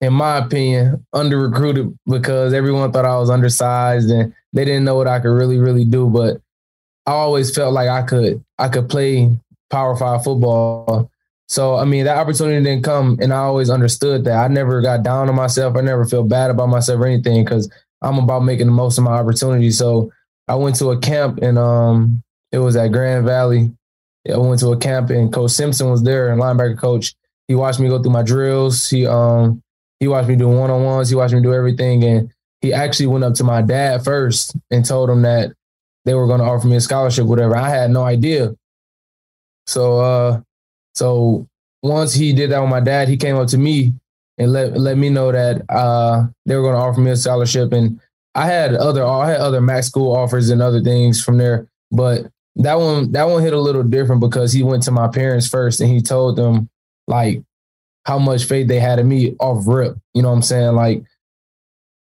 in 0.01 0.11
my 0.11 0.39
opinion, 0.39 1.05
under 1.13 1.39
recruited 1.39 1.97
because 2.05 2.51
everyone 2.51 2.91
thought 2.91 3.05
I 3.05 3.17
was 3.17 3.29
undersized 3.29 4.09
and 4.09 4.33
they 4.51 4.65
didn't 4.65 4.83
know 4.83 4.95
what 4.95 5.07
I 5.07 5.21
could 5.21 5.29
really 5.29 5.57
really 5.57 5.85
do. 5.85 6.09
But 6.09 6.41
I 7.05 7.11
always 7.11 7.55
felt 7.55 7.73
like 7.73 7.87
I 7.87 8.01
could 8.01 8.43
I 8.59 8.67
could 8.67 8.89
play 8.89 9.39
Power 9.69 9.95
Five 9.95 10.25
football. 10.25 11.09
So 11.47 11.77
I 11.77 11.85
mean 11.85 12.03
that 12.03 12.17
opportunity 12.17 12.61
didn't 12.61 12.83
come, 12.83 13.19
and 13.21 13.31
I 13.31 13.37
always 13.37 13.69
understood 13.69 14.25
that. 14.25 14.35
I 14.35 14.49
never 14.49 14.81
got 14.81 15.01
down 15.01 15.29
on 15.29 15.35
myself. 15.35 15.77
I 15.77 15.81
never 15.81 16.03
felt 16.03 16.27
bad 16.27 16.51
about 16.51 16.67
myself 16.67 16.99
or 16.99 17.05
anything 17.05 17.45
because 17.45 17.71
I'm 18.03 18.19
about 18.19 18.43
making 18.43 18.67
the 18.67 18.73
most 18.73 18.97
of 18.97 19.03
my 19.03 19.13
opportunity. 19.13 19.71
So 19.71 20.11
I 20.47 20.55
went 20.55 20.75
to 20.77 20.91
a 20.91 20.99
camp 20.99 21.39
and 21.41 21.57
um 21.57 22.21
it 22.51 22.59
was 22.59 22.75
at 22.75 22.91
Grand 22.91 23.25
Valley. 23.25 23.71
I 24.31 24.37
went 24.37 24.59
to 24.59 24.71
a 24.71 24.77
camp 24.77 25.09
and 25.09 25.33
Coach 25.33 25.51
Simpson 25.51 25.89
was 25.89 26.03
there, 26.03 26.29
and 26.29 26.41
linebacker 26.41 26.77
coach. 26.77 27.13
He 27.47 27.55
watched 27.55 27.79
me 27.79 27.89
go 27.89 28.01
through 28.01 28.11
my 28.11 28.23
drills. 28.23 28.89
He 28.89 29.07
um 29.07 29.61
he 29.99 30.07
watched 30.07 30.29
me 30.29 30.35
do 30.35 30.47
one 30.47 30.69
on 30.69 30.83
ones. 30.83 31.09
He 31.09 31.15
watched 31.15 31.33
me 31.33 31.41
do 31.41 31.53
everything, 31.53 32.03
and 32.03 32.31
he 32.61 32.73
actually 32.73 33.07
went 33.07 33.23
up 33.23 33.33
to 33.35 33.43
my 33.43 33.61
dad 33.61 34.03
first 34.03 34.55
and 34.71 34.85
told 34.85 35.09
him 35.09 35.21
that 35.23 35.53
they 36.05 36.13
were 36.13 36.27
going 36.27 36.39
to 36.39 36.45
offer 36.45 36.67
me 36.67 36.75
a 36.75 36.81
scholarship, 36.81 37.25
whatever. 37.25 37.55
I 37.55 37.69
had 37.69 37.91
no 37.91 38.03
idea. 38.03 38.55
So, 39.67 39.99
uh, 39.99 40.41
so 40.95 41.47
once 41.81 42.13
he 42.13 42.33
did 42.33 42.51
that 42.51 42.59
with 42.59 42.69
my 42.69 42.79
dad, 42.79 43.07
he 43.07 43.17
came 43.17 43.35
up 43.37 43.47
to 43.49 43.57
me 43.57 43.93
and 44.37 44.51
let 44.51 44.77
let 44.77 44.97
me 44.97 45.09
know 45.09 45.31
that 45.31 45.61
uh, 45.69 46.25
they 46.45 46.55
were 46.55 46.61
going 46.61 46.75
to 46.75 46.81
offer 46.81 46.99
me 46.99 47.11
a 47.11 47.15
scholarship. 47.15 47.71
And 47.71 47.99
I 48.35 48.47
had 48.47 48.73
other 48.73 49.05
I 49.05 49.31
had 49.31 49.39
other 49.39 49.61
max 49.61 49.87
school 49.87 50.15
offers 50.15 50.49
and 50.49 50.61
other 50.61 50.81
things 50.81 51.23
from 51.23 51.37
there, 51.37 51.67
but 51.91 52.27
that 52.55 52.75
one 52.75 53.11
that 53.11 53.27
one 53.29 53.41
hit 53.41 53.53
a 53.53 53.59
little 53.59 53.83
different 53.83 54.21
because 54.21 54.51
he 54.51 54.63
went 54.63 54.83
to 54.83 54.91
my 54.91 55.07
parents 55.07 55.47
first 55.47 55.81
and 55.81 55.89
he 55.89 56.01
told 56.01 56.35
them 56.35 56.69
like 57.07 57.41
how 58.05 58.19
much 58.19 58.45
faith 58.45 58.67
they 58.67 58.79
had 58.79 58.99
in 58.99 59.07
me 59.07 59.35
off 59.39 59.67
rip. 59.67 59.97
You 60.13 60.21
know 60.21 60.29
what 60.29 60.35
I'm 60.35 60.41
saying? 60.41 60.75
Like 60.75 61.03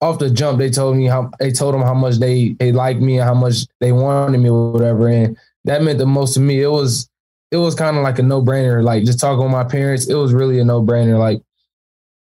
off 0.01 0.19
the 0.19 0.29
jump, 0.29 0.59
they 0.59 0.69
told 0.69 0.97
me 0.97 1.05
how 1.05 1.31
they 1.39 1.51
told 1.51 1.73
them 1.73 1.81
how 1.81 1.93
much 1.93 2.17
they 2.17 2.49
they 2.59 2.71
liked 2.71 3.01
me 3.01 3.17
and 3.17 3.27
how 3.27 3.33
much 3.33 3.65
they 3.79 3.91
wanted 3.91 4.37
me 4.39 4.49
or 4.49 4.71
whatever, 4.71 5.07
and 5.07 5.37
that 5.65 5.81
meant 5.81 5.97
the 5.97 6.05
most 6.05 6.33
to 6.35 6.39
me. 6.39 6.61
It 6.61 6.67
was 6.67 7.09
it 7.51 7.57
was 7.57 7.75
kind 7.75 7.97
of 7.97 8.03
like 8.03 8.19
a 8.19 8.23
no 8.23 8.41
brainer. 8.41 8.83
Like 8.83 9.03
just 9.03 9.19
talking 9.19 9.43
with 9.43 9.51
my 9.51 9.63
parents, 9.63 10.07
it 10.07 10.15
was 10.15 10.33
really 10.33 10.59
a 10.59 10.65
no 10.65 10.81
brainer. 10.83 11.17
Like 11.17 11.41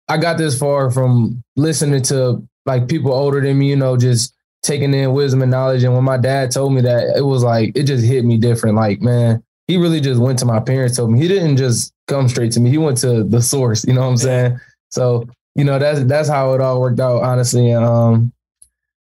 I 0.09 0.17
got 0.17 0.37
this 0.37 0.57
far 0.57 0.91
from 0.91 1.43
listening 1.55 2.01
to 2.03 2.43
like 2.65 2.87
people 2.87 3.13
older 3.13 3.39
than 3.41 3.57
me, 3.57 3.69
you 3.69 3.75
know, 3.75 3.95
just 3.95 4.33
taking 4.63 4.93
in 4.93 5.13
wisdom 5.13 5.41
and 5.41 5.51
knowledge. 5.51 5.83
And 5.83 5.93
when 5.93 6.03
my 6.03 6.17
dad 6.17 6.51
told 6.51 6.73
me 6.73 6.81
that, 6.81 7.15
it 7.15 7.21
was 7.21 7.43
like 7.43 7.71
it 7.75 7.83
just 7.83 8.05
hit 8.05 8.25
me 8.25 8.37
different. 8.37 8.75
Like 8.75 9.01
man, 9.01 9.43
he 9.67 9.77
really 9.77 10.01
just 10.01 10.19
went 10.19 10.39
to 10.39 10.45
my 10.45 10.59
parents. 10.59 10.97
Told 10.97 11.11
me 11.11 11.19
he 11.19 11.27
didn't 11.27 11.57
just 11.57 11.93
come 12.07 12.27
straight 12.27 12.51
to 12.53 12.59
me. 12.59 12.69
He 12.71 12.77
went 12.77 12.97
to 12.97 13.23
the 13.23 13.41
source. 13.41 13.85
You 13.85 13.93
know 13.93 14.01
what 14.01 14.07
I'm 14.07 14.17
saying? 14.17 14.59
So 14.89 15.27
you 15.55 15.63
know, 15.63 15.77
that's 15.77 16.03
that's 16.05 16.29
how 16.29 16.53
it 16.53 16.61
all 16.61 16.81
worked 16.81 16.99
out, 16.99 17.21
honestly. 17.21 17.69
And 17.71 17.85
um, 17.85 18.33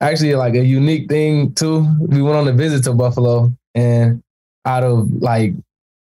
actually, 0.02 0.36
like 0.36 0.56
a 0.56 0.65
unique 0.65 1.08
thing 1.08 1.54
too. 1.54 1.88
We 2.00 2.21
went 2.21 2.38
on 2.38 2.47
a 2.47 2.54
visit 2.54 2.84
to 2.86 2.93
Buffalo, 2.93 3.54
and 3.76 4.21
out 4.65 4.84
of 4.84 5.12
like 5.21 5.54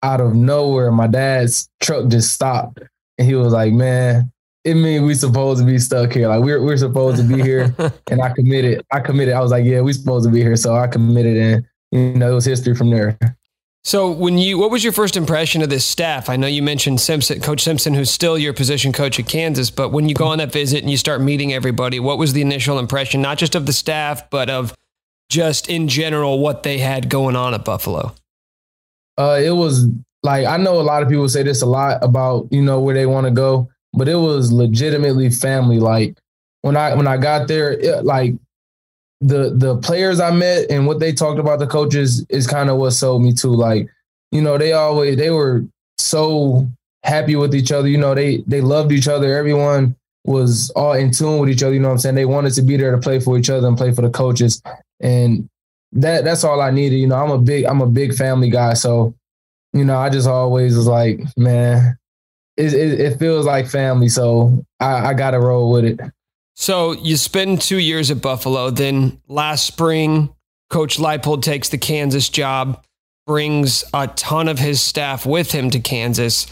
out 0.03 0.21
of 0.21 0.35
nowhere, 0.35 0.91
my 0.91 1.07
dad's 1.07 1.69
truck 1.81 2.09
just 2.09 2.33
stopped, 2.33 2.81
and 3.17 3.29
he 3.29 3.35
was 3.35 3.53
like, 3.53 3.73
"Man, 3.73 4.33
it 4.65 4.75
means 4.75 5.05
we 5.05 5.15
supposed 5.15 5.61
to 5.61 5.67
be 5.67 5.79
stuck 5.79 6.13
here. 6.13 6.29
Like 6.29 6.43
we're 6.43 6.63
we're 6.63 6.77
supposed 6.77 7.19
to 7.19 7.23
be 7.23 7.43
here." 7.43 7.75
and 8.11 8.23
I 8.23 8.33
committed. 8.33 8.85
I 8.91 9.01
committed. 9.01 9.35
I 9.35 9.41
was 9.41 9.51
like, 9.51 9.65
"Yeah, 9.65 9.81
we 9.81 9.93
supposed 9.93 10.27
to 10.27 10.33
be 10.33 10.41
here." 10.41 10.57
So 10.57 10.75
I 10.75 10.87
committed, 10.87 11.37
and 11.37 11.67
you 11.93 12.19
know, 12.19 12.33
it 12.33 12.35
was 12.35 12.45
history 12.45 12.75
from 12.75 12.91
there. 12.91 13.19
So 13.85 14.11
when 14.11 14.39
you 14.39 14.57
what 14.59 14.71
was 14.71 14.83
your 14.83 14.95
first 14.95 15.15
impression 15.15 15.61
of 15.61 15.69
this 15.69 15.85
staff? 15.85 16.31
I 16.31 16.37
know 16.37 16.47
you 16.47 16.63
mentioned 16.63 17.03
Simpson, 17.03 17.41
Coach 17.43 17.63
Simpson, 17.63 17.93
who's 17.93 18.11
still 18.11 18.39
your 18.39 18.55
position 18.55 18.93
coach 18.93 19.21
at 19.21 19.29
Kansas, 19.29 19.71
but 19.71 19.91
when 19.91 20.09
you 20.09 20.15
go 20.15 20.27
on 20.29 20.39
that 20.39 20.53
visit 20.53 20.81
and 20.81 20.91
you 20.91 20.97
start 20.97 21.21
meeting 21.21 21.53
everybody, 21.53 22.01
what 22.01 22.17
was 22.17 22.33
the 22.33 22.41
initial 22.41 22.79
impression, 22.79 23.21
not 23.21 23.37
just 23.37 23.55
of 23.55 23.67
the 23.67 23.75
staff, 23.75 24.31
but 24.31 24.49
of 24.49 24.75
just 25.29 25.69
in 25.69 25.89
general 25.89 26.39
what 26.39 26.63
they 26.63 26.79
had 26.79 27.11
going 27.11 27.37
on 27.37 27.53
at 27.53 27.67
Buffalo? 27.67 28.15
Uh, 29.19 29.39
it 29.43 29.51
was 29.51 29.87
like 30.23 30.47
I 30.47 30.57
know 30.57 30.81
a 30.81 30.83
lot 30.83 31.03
of 31.03 31.11
people 31.11 31.29
say 31.29 31.43
this 31.43 31.61
a 31.61 31.67
lot 31.67 32.03
about 32.03 32.49
you 32.51 32.63
know 32.63 32.81
where 32.81 32.95
they 32.95 33.05
want 33.05 33.27
to 33.27 33.31
go, 33.31 33.69
but 33.97 34.09
it 34.09 34.17
was 34.17 34.53
legitimately 34.53 35.31
family. 35.31 35.79
Like 35.79 36.17
when 36.63 36.77
I 36.77 36.95
when 36.95 37.07
I 37.07 37.17
got 37.17 37.49
there, 37.49 37.73
it, 37.73 38.05
like 38.05 38.35
the 39.21 39.55
the 39.55 39.77
players 39.79 40.21
I 40.21 40.31
met 40.31 40.71
and 40.71 40.87
what 40.87 41.01
they 41.01 41.13
talked 41.13 41.39
about 41.39 41.59
the 41.59 41.67
coaches 41.67 42.27
is 42.29 42.47
kind 42.47 42.69
of 42.69 42.77
what 42.77 42.91
sold 42.91 43.23
me 43.23 43.33
to 43.35 43.49
like 43.49 43.89
you 44.33 44.43
know 44.43 44.59
they 44.59 44.73
always 44.73 45.17
they 45.17 45.31
were 45.31 45.65
so 45.99 46.69
happy 47.05 47.37
with 47.37 47.55
each 47.55 47.73
other. 47.73 47.89
You 47.89 47.99
know 47.99 48.15
they 48.15 48.39
they 48.47 48.61
loved 48.61 48.93
each 48.93 49.09
other. 49.09 49.37
Everyone 49.37 49.97
was 50.25 50.71
all 50.71 50.95
in 50.95 51.11
tune 51.11 51.39
with 51.39 51.51
each 51.51 51.63
other 51.63 51.75
you 51.75 51.81
know 51.81 51.89
what 51.89 51.95
I'm 51.95 51.99
saying? 51.99 52.15
They 52.15 52.25
wanted 52.25 52.55
to 52.55 52.63
be 52.63 52.77
there 52.77 52.93
to 52.93 52.99
play 52.99 53.21
for 53.21 53.37
each 53.39 53.51
other 53.51 53.69
and 53.69 53.77
play 53.77 53.93
for 53.93 54.03
the 54.03 54.11
coaches. 54.11 54.63
And 55.01 55.49
that 55.93 56.25
that's 56.25 56.45
all 56.45 56.61
I 56.61 56.71
needed. 56.71 56.97
You 56.97 57.07
know 57.07 57.17
I'm 57.17 57.31
a 57.31 57.39
big 57.39 57.65
I'm 57.67 57.81
a 57.81 57.87
big 57.87 58.15
family 58.15 58.51
guy. 58.51 58.75
So 58.75 59.15
you 59.73 59.85
know 59.85 59.99
I 59.99 60.09
just 60.11 60.27
always 60.27 60.77
was 60.77 60.87
like 60.87 61.21
man 61.37 61.99
it 62.57 62.73
it, 62.75 63.01
it 63.01 63.19
feels 63.19 63.47
like 63.47 63.69
family 63.69 64.09
so 64.09 64.65
I, 64.81 65.09
I 65.09 65.15
got 65.15 65.33
to 65.33 65.41
roll 65.41 65.73
with 65.73 65.85
it 65.85 66.01
so 66.55 66.93
you 66.93 67.17
spend 67.17 67.61
two 67.61 67.79
years 67.79 68.11
at 68.11 68.23
Buffalo. 68.23 68.71
Then 68.71 69.21
last 69.29 69.67
spring, 69.67 70.35
Coach 70.71 70.99
Leipold 70.99 71.43
takes 71.43 71.69
the 71.69 71.79
Kansas 71.79 72.29
job, 72.29 72.85
brings 73.27 73.85
a 73.93 74.07
ton 74.09 74.49
of 74.49 74.59
his 74.59 74.81
staff 74.81 75.27
with 75.27 75.51
him 75.51 75.71
to 75.71 75.81
Kansas. 75.81 76.47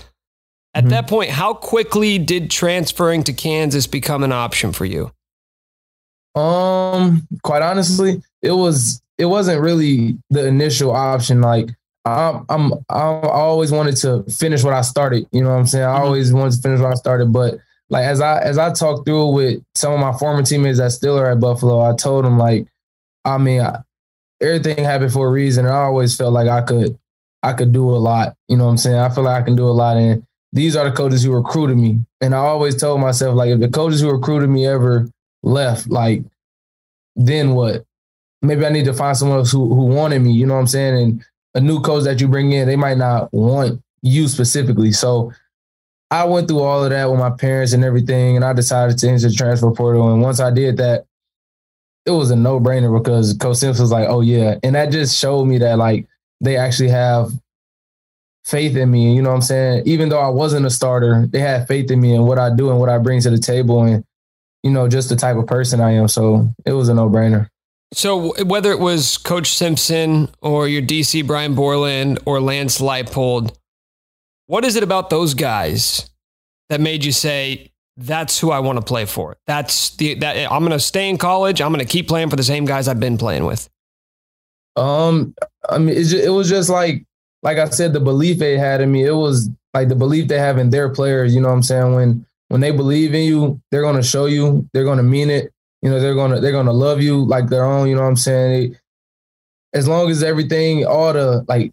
At 0.74 0.84
mm-hmm. 0.84 0.90
that 0.90 1.08
point, 1.08 1.30
how 1.30 1.54
quickly 1.54 2.18
did 2.18 2.50
transferring 2.50 3.22
to 3.24 3.32
Kansas 3.32 3.86
become 3.86 4.24
an 4.24 4.32
option 4.32 4.72
for 4.72 4.84
you? 4.84 5.12
Um, 6.34 7.28
quite 7.42 7.62
honestly, 7.62 8.22
it 8.40 8.52
was 8.52 9.02
it 9.18 9.26
wasn't 9.26 9.60
really 9.60 10.18
the 10.30 10.46
initial 10.46 10.90
option. 10.90 11.42
Like 11.42 11.68
I'm 12.04 12.44
I'm 12.48 12.72
I 12.88 13.00
always 13.00 13.70
wanted 13.70 13.96
to 13.98 14.24
finish 14.24 14.64
what 14.64 14.74
I 14.74 14.82
started. 14.82 15.26
You 15.32 15.42
know 15.42 15.50
what 15.50 15.60
I'm 15.60 15.66
saying? 15.66 15.84
I 15.84 15.88
mm-hmm. 15.88 16.04
always 16.04 16.32
wanted 16.32 16.56
to 16.56 16.62
finish 16.62 16.80
what 16.80 16.92
I 16.92 16.94
started, 16.94 17.32
but 17.32 17.58
like 17.90 18.04
as 18.04 18.20
I 18.20 18.40
as 18.40 18.58
I 18.58 18.72
talked 18.72 19.06
through 19.06 19.32
with 19.32 19.62
some 19.74 19.92
of 19.92 20.00
my 20.00 20.12
former 20.18 20.42
teammates 20.42 20.78
that 20.78 20.92
still 20.92 21.18
are 21.18 21.30
at 21.30 21.40
Buffalo, 21.40 21.80
I 21.80 21.94
told 21.94 22.24
them 22.24 22.38
like, 22.38 22.66
I 23.24 23.38
mean, 23.38 23.60
I, 23.60 23.78
everything 24.40 24.84
happened 24.84 25.12
for 25.12 25.28
a 25.28 25.30
reason. 25.30 25.66
And 25.66 25.74
I 25.74 25.82
always 25.82 26.16
felt 26.16 26.32
like 26.32 26.48
I 26.48 26.62
could 26.62 26.98
I 27.42 27.52
could 27.52 27.72
do 27.72 27.88
a 27.90 27.96
lot. 27.98 28.34
You 28.48 28.56
know 28.56 28.64
what 28.64 28.70
I'm 28.70 28.78
saying? 28.78 28.96
I 28.96 29.08
feel 29.08 29.24
like 29.24 29.40
I 29.40 29.44
can 29.44 29.56
do 29.56 29.68
a 29.68 29.70
lot. 29.70 29.96
And 29.96 30.24
these 30.52 30.76
are 30.76 30.88
the 30.88 30.96
coaches 30.96 31.22
who 31.22 31.32
recruited 31.32 31.76
me. 31.76 31.98
And 32.20 32.34
I 32.34 32.38
always 32.38 32.76
told 32.76 33.00
myself, 33.00 33.34
like, 33.34 33.50
if 33.50 33.60
the 33.60 33.68
coaches 33.68 34.00
who 34.00 34.10
recruited 34.10 34.48
me 34.48 34.66
ever 34.66 35.08
left, 35.42 35.88
like, 35.88 36.22
then 37.16 37.54
what? 37.54 37.84
Maybe 38.42 38.66
I 38.66 38.70
need 38.70 38.84
to 38.84 38.92
find 38.92 39.16
someone 39.16 39.38
else 39.38 39.52
who, 39.52 39.74
who 39.74 39.86
wanted 39.86 40.20
me. 40.20 40.32
You 40.32 40.46
know 40.46 40.54
what 40.54 40.60
I'm 40.60 40.66
saying? 40.66 41.02
And 41.02 41.24
a 41.54 41.60
new 41.60 41.80
coach 41.80 42.04
that 42.04 42.20
you 42.20 42.28
bring 42.28 42.52
in, 42.52 42.66
they 42.66 42.76
might 42.76 42.98
not 42.98 43.32
want 43.32 43.82
you 44.02 44.28
specifically. 44.28 44.92
So 44.92 45.32
I 46.10 46.24
went 46.24 46.48
through 46.48 46.60
all 46.60 46.84
of 46.84 46.90
that 46.90 47.10
with 47.10 47.18
my 47.18 47.30
parents 47.30 47.72
and 47.72 47.84
everything, 47.84 48.36
and 48.36 48.44
I 48.44 48.52
decided 48.52 48.98
to 48.98 49.08
enter 49.08 49.28
the 49.28 49.34
transfer 49.34 49.70
portal. 49.70 50.12
And 50.12 50.22
once 50.22 50.40
I 50.40 50.50
did 50.50 50.76
that, 50.76 51.06
it 52.04 52.10
was 52.10 52.30
a 52.30 52.36
no 52.36 52.60
brainer 52.60 52.96
because 52.96 53.32
Coach 53.34 53.58
Simpson 53.58 53.82
was 53.82 53.92
like, 53.92 54.08
"Oh 54.08 54.20
yeah," 54.20 54.58
and 54.62 54.74
that 54.74 54.90
just 54.90 55.18
showed 55.18 55.44
me 55.44 55.58
that 55.58 55.78
like 55.78 56.06
they 56.40 56.56
actually 56.56 56.90
have 56.90 57.30
faith 58.44 58.76
in 58.76 58.90
me. 58.90 59.14
You 59.14 59.22
know 59.22 59.30
what 59.30 59.36
I'm 59.36 59.42
saying? 59.42 59.84
Even 59.86 60.08
though 60.08 60.18
I 60.18 60.28
wasn't 60.28 60.66
a 60.66 60.70
starter, 60.70 61.26
they 61.28 61.38
had 61.38 61.68
faith 61.68 61.90
in 61.90 62.00
me 62.00 62.14
and 62.14 62.26
what 62.26 62.38
I 62.38 62.54
do 62.54 62.70
and 62.70 62.78
what 62.80 62.88
I 62.88 62.98
bring 62.98 63.20
to 63.20 63.30
the 63.30 63.38
table. 63.38 63.82
And 63.82 64.04
you 64.62 64.70
know, 64.70 64.88
just 64.88 65.08
the 65.08 65.16
type 65.16 65.36
of 65.36 65.46
person 65.46 65.80
I 65.80 65.92
am. 65.92 66.08
So 66.08 66.48
it 66.66 66.72
was 66.72 66.88
a 66.88 66.94
no 66.94 67.08
brainer. 67.08 67.48
So 67.92 68.32
whether 68.44 68.70
it 68.72 68.78
was 68.78 69.18
Coach 69.18 69.54
Simpson 69.54 70.30
or 70.40 70.66
your 70.66 70.82
DC 70.82 71.26
Brian 71.26 71.54
Borland 71.54 72.18
or 72.24 72.40
Lance 72.40 72.80
Leipold, 72.80 73.54
what 74.46 74.64
is 74.64 74.76
it 74.76 74.82
about 74.82 75.10
those 75.10 75.34
guys 75.34 76.10
that 76.68 76.80
made 76.80 77.04
you 77.04 77.12
say 77.12 77.70
that's 77.98 78.38
who 78.38 78.50
I 78.50 78.60
want 78.60 78.78
to 78.78 78.84
play 78.84 79.04
for? 79.04 79.36
That's 79.46 79.94
the 79.96 80.14
that 80.14 80.50
I'm 80.50 80.60
going 80.60 80.72
to 80.72 80.80
stay 80.80 81.10
in 81.10 81.18
college. 81.18 81.60
I'm 81.60 81.72
going 81.72 81.84
to 81.84 81.90
keep 81.90 82.08
playing 82.08 82.30
for 82.30 82.36
the 82.36 82.42
same 82.42 82.64
guys 82.64 82.88
I've 82.88 83.00
been 83.00 83.18
playing 83.18 83.44
with. 83.44 83.68
Um, 84.76 85.34
I 85.68 85.76
mean, 85.78 85.94
it, 85.96 86.30
was 86.30 86.48
just 86.48 86.70
like 86.70 87.04
like 87.42 87.58
I 87.58 87.68
said, 87.68 87.92
the 87.92 88.00
belief 88.00 88.38
they 88.38 88.56
had 88.56 88.80
in 88.80 88.90
me. 88.90 89.04
It 89.04 89.14
was 89.14 89.50
like 89.74 89.88
the 89.88 89.96
belief 89.96 90.28
they 90.28 90.38
have 90.38 90.56
in 90.56 90.70
their 90.70 90.88
players. 90.88 91.34
You 91.34 91.42
know 91.42 91.48
what 91.48 91.56
I'm 91.56 91.62
saying? 91.62 91.94
When 91.94 92.26
when 92.48 92.62
they 92.62 92.70
believe 92.70 93.14
in 93.14 93.24
you, 93.24 93.60
they're 93.70 93.82
going 93.82 93.96
to 93.96 94.02
show 94.02 94.26
you. 94.26 94.68
They're 94.72 94.84
going 94.84 94.98
to 94.98 95.02
mean 95.02 95.28
it. 95.28 95.52
You 95.82 95.90
know, 95.90 96.00
they're 96.00 96.14
gonna 96.14 96.40
they're 96.40 96.52
gonna 96.52 96.72
love 96.72 97.02
you 97.02 97.24
like 97.24 97.48
their 97.48 97.64
own. 97.64 97.88
You 97.88 97.96
know 97.96 98.02
what 98.02 98.08
I'm 98.08 98.16
saying? 98.16 98.76
as 99.72 99.88
long 99.88 100.10
as 100.10 100.22
everything, 100.22 100.84
all 100.84 101.12
the 101.12 101.44
like, 101.48 101.72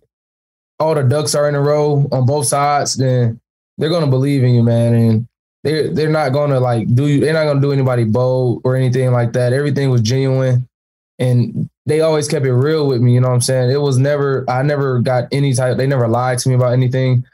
all 0.80 0.95
the 0.95 1.04
ducks 1.04 1.36
are 1.36 1.50
in 1.50 1.56
a 1.56 1.62
row 1.62 2.08
on 2.12 2.26
both 2.26 2.48
sides, 2.48 2.95
then 2.95 3.39
they're 3.78 3.89
gonna 3.89 4.08
believe 4.08 4.43
in 4.43 4.54
you, 4.54 4.63
man. 4.63 4.93
And 4.93 5.28
they're 5.63 5.89
they're 5.89 6.10
not 6.10 6.32
gonna 6.32 6.60
like 6.60 6.93
do 6.93 7.08
you. 7.08 7.19
They're 7.19 7.34
not 7.34 7.45
gonna 7.45 7.62
do 7.62 7.74
anybody 7.74 8.06
bold 8.06 8.62
or 8.63 8.76
anything 8.76 9.12
like 9.12 9.34
that. 9.34 9.52
Everything 9.52 9.89
was 9.89 10.02
genuine, 10.02 10.67
and 11.17 11.69
they 11.86 12.00
always 12.02 12.28
kept 12.28 12.45
it 12.45 12.54
real 12.54 12.88
with 12.88 13.02
me. 13.02 13.13
You 13.13 13.19
know 13.19 13.28
what 13.28 13.36
I'm 13.36 13.41
saying? 13.41 13.72
It 13.72 13.82
was 13.82 13.98
never. 13.98 14.50
I 14.50 14.63
never 14.63 15.00
got 15.00 15.28
any 15.32 15.54
type. 15.54 15.76
They 15.78 15.88
never 15.88 16.08
lied 16.08 16.39
to 16.39 16.50
me 16.50 16.56
about 16.56 16.74
anything. 16.74 17.26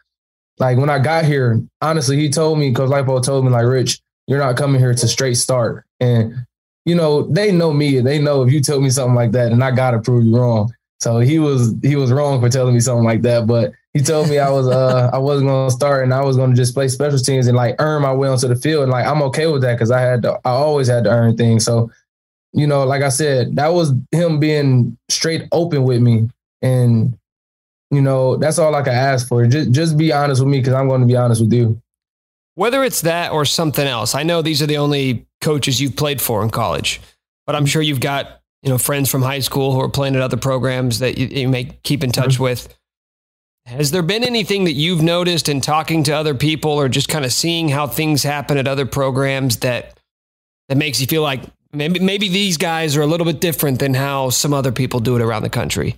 Like 0.57 0.77
when 0.77 0.89
I 0.89 0.99
got 0.99 1.25
here, 1.25 1.61
honestly, 1.81 2.17
he 2.17 2.29
told 2.29 2.57
me 2.57 2.69
because 2.69 2.89
Leipold 2.89 3.23
told 3.23 3.45
me 3.45 3.51
like, 3.51 3.67
Rich, 3.67 3.99
you're 4.25 4.39
not 4.39 4.57
coming 4.57 4.79
here 4.81 4.93
to 4.93 5.07
straight 5.07 5.35
start, 5.37 5.85
and 5.99 6.47
you 6.85 6.95
know, 6.95 7.23
they 7.23 7.51
know 7.51 7.73
me. 7.73 7.99
They 7.99 8.19
know 8.19 8.43
if 8.43 8.53
you 8.53 8.61
tell 8.61 8.79
me 8.79 8.89
something 8.89 9.15
like 9.15 9.31
that, 9.31 9.51
and 9.51 9.63
I 9.63 9.71
gotta 9.71 9.99
prove 9.99 10.23
you 10.23 10.37
wrong. 10.37 10.71
So 10.99 11.19
he 11.19 11.39
was 11.39 11.75
he 11.81 11.95
was 11.95 12.11
wrong 12.11 12.39
for 12.39 12.49
telling 12.49 12.73
me 12.73 12.79
something 12.79 13.03
like 13.03 13.21
that. 13.23 13.47
But 13.47 13.73
he 13.93 14.01
told 14.01 14.29
me 14.29 14.39
I 14.39 14.49
was 14.49 14.67
uh 14.67 15.09
I 15.13 15.17
wasn't 15.17 15.49
gonna 15.49 15.71
start 15.71 16.03
and 16.03 16.13
I 16.13 16.23
was 16.23 16.37
gonna 16.37 16.55
just 16.55 16.73
play 16.73 16.87
special 16.87 17.19
teams 17.19 17.47
and 17.47 17.57
like 17.57 17.75
earn 17.79 18.01
my 18.01 18.13
way 18.13 18.27
onto 18.27 18.47
the 18.47 18.55
field. 18.55 18.83
And 18.83 18.91
like 18.91 19.05
I'm 19.05 19.21
okay 19.23 19.47
with 19.47 19.61
that 19.63 19.73
because 19.73 19.91
I 19.91 19.99
had 19.99 20.21
to 20.23 20.39
I 20.45 20.51
always 20.51 20.87
had 20.87 21.03
to 21.03 21.09
earn 21.09 21.35
things. 21.35 21.65
So, 21.65 21.91
you 22.53 22.67
know, 22.67 22.83
like 22.85 23.01
I 23.01 23.09
said, 23.09 23.55
that 23.57 23.69
was 23.69 23.93
him 24.11 24.39
being 24.39 24.97
straight 25.09 25.43
open 25.51 25.83
with 25.83 26.01
me. 26.01 26.29
And, 26.61 27.17
you 27.91 28.01
know, 28.01 28.37
that's 28.37 28.57
all 28.57 28.73
I 28.73 28.81
can 28.81 28.93
ask 28.93 29.27
for. 29.27 29.45
Just 29.45 29.71
just 29.71 29.97
be 29.97 30.11
honest 30.13 30.41
with 30.41 30.49
me 30.49 30.59
because 30.59 30.73
I'm 30.73 30.87
gonna 30.87 31.05
be 31.05 31.17
honest 31.17 31.41
with 31.41 31.53
you. 31.53 31.81
Whether 32.55 32.85
it's 32.85 33.01
that 33.01 33.33
or 33.33 33.43
something 33.43 33.85
else, 33.85 34.15
I 34.15 34.23
know 34.23 34.41
these 34.41 34.61
are 34.61 34.65
the 34.65 34.77
only 34.77 35.27
coaches 35.45 35.79
you've 35.79 35.95
played 35.95 36.19
for 36.19 36.43
in 36.43 36.49
college, 36.49 36.99
but 37.45 37.55
I'm 37.55 37.65
sure 37.65 37.81
you've 37.81 37.99
got 37.99 38.41
you 38.63 38.69
know 38.69 38.77
friends 38.77 39.09
from 39.09 39.21
high 39.21 39.39
school 39.39 39.73
who 39.73 39.79
are 39.79 39.89
playing 39.89 40.15
at 40.15 40.21
other 40.21 40.37
programs 40.37 40.99
that 40.99 41.17
you, 41.17 41.27
you 41.27 41.47
may 41.47 41.65
keep 41.83 42.03
in 42.03 42.11
touch 42.11 42.33
mm-hmm. 42.33 42.43
with. 42.43 42.75
Has 43.67 43.91
there 43.91 44.01
been 44.01 44.23
anything 44.23 44.65
that 44.65 44.73
you've 44.73 45.01
noticed 45.01 45.47
in 45.47 45.61
talking 45.61 46.03
to 46.03 46.11
other 46.11 46.35
people 46.35 46.71
or 46.71 46.89
just 46.89 47.09
kind 47.09 47.25
of 47.25 47.31
seeing 47.31 47.69
how 47.69 47.87
things 47.87 48.23
happen 48.23 48.57
at 48.57 48.67
other 48.67 48.85
programs 48.85 49.57
that 49.57 49.99
that 50.67 50.77
makes 50.77 50.99
you 50.99 51.07
feel 51.07 51.21
like 51.21 51.43
maybe 51.71 51.99
maybe 51.99 52.27
these 52.27 52.57
guys 52.57 52.97
are 52.97 53.01
a 53.01 53.07
little 53.07 53.25
bit 53.25 53.39
different 53.39 53.79
than 53.79 53.93
how 53.93 54.31
some 54.31 54.53
other 54.53 54.71
people 54.71 54.99
do 54.99 55.15
it 55.15 55.21
around 55.21 55.43
the 55.43 55.49
country? 55.49 55.95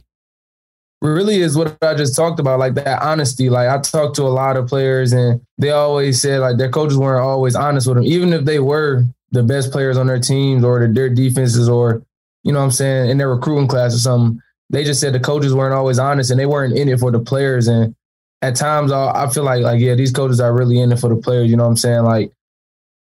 really 1.01 1.41
is 1.41 1.55
what 1.55 1.77
I 1.81 1.93
just 1.93 2.15
talked 2.15 2.39
about, 2.39 2.59
like 2.59 2.73
that 2.75 3.01
honesty. 3.01 3.49
Like 3.49 3.69
I 3.69 3.79
talked 3.79 4.15
to 4.15 4.23
a 4.23 4.33
lot 4.33 4.57
of 4.57 4.67
players 4.67 5.13
and 5.13 5.41
they 5.57 5.69
always 5.69 6.21
said 6.21 6.39
like 6.39 6.57
their 6.57 6.71
coaches 6.71 6.97
weren't 6.97 7.23
always 7.23 7.55
honest 7.55 7.87
with 7.87 7.97
them, 7.97 8.05
even 8.05 8.33
if 8.33 8.45
they 8.45 8.59
were 8.59 9.05
the 9.31 9.43
best 9.43 9.71
players 9.71 9.97
on 9.97 10.07
their 10.07 10.19
teams 10.19 10.63
or 10.63 10.87
their 10.87 11.09
defenses 11.09 11.67
or, 11.67 12.03
you 12.43 12.51
know 12.51 12.59
what 12.59 12.65
I'm 12.65 12.71
saying, 12.71 13.09
in 13.09 13.17
their 13.17 13.33
recruiting 13.33 13.67
class 13.67 13.93
or 13.93 13.99
something. 13.99 14.41
They 14.69 14.83
just 14.83 14.99
said 14.99 15.13
the 15.13 15.19
coaches 15.19 15.53
weren't 15.53 15.73
always 15.73 15.99
honest 15.99 16.31
and 16.31 16.39
they 16.39 16.45
weren't 16.45 16.77
in 16.77 16.89
it 16.89 16.99
for 16.99 17.11
the 17.11 17.19
players. 17.19 17.67
And 17.67 17.95
at 18.41 18.55
times 18.55 18.91
I 18.91 19.27
feel 19.29 19.43
like 19.43 19.61
like, 19.61 19.79
yeah, 19.79 19.95
these 19.95 20.11
coaches 20.11 20.39
are 20.39 20.53
really 20.53 20.79
in 20.79 20.91
it 20.91 20.99
for 20.99 21.09
the 21.09 21.21
players, 21.21 21.49
you 21.49 21.57
know 21.57 21.63
what 21.63 21.71
I'm 21.71 21.77
saying? 21.77 22.03
Like, 22.03 22.31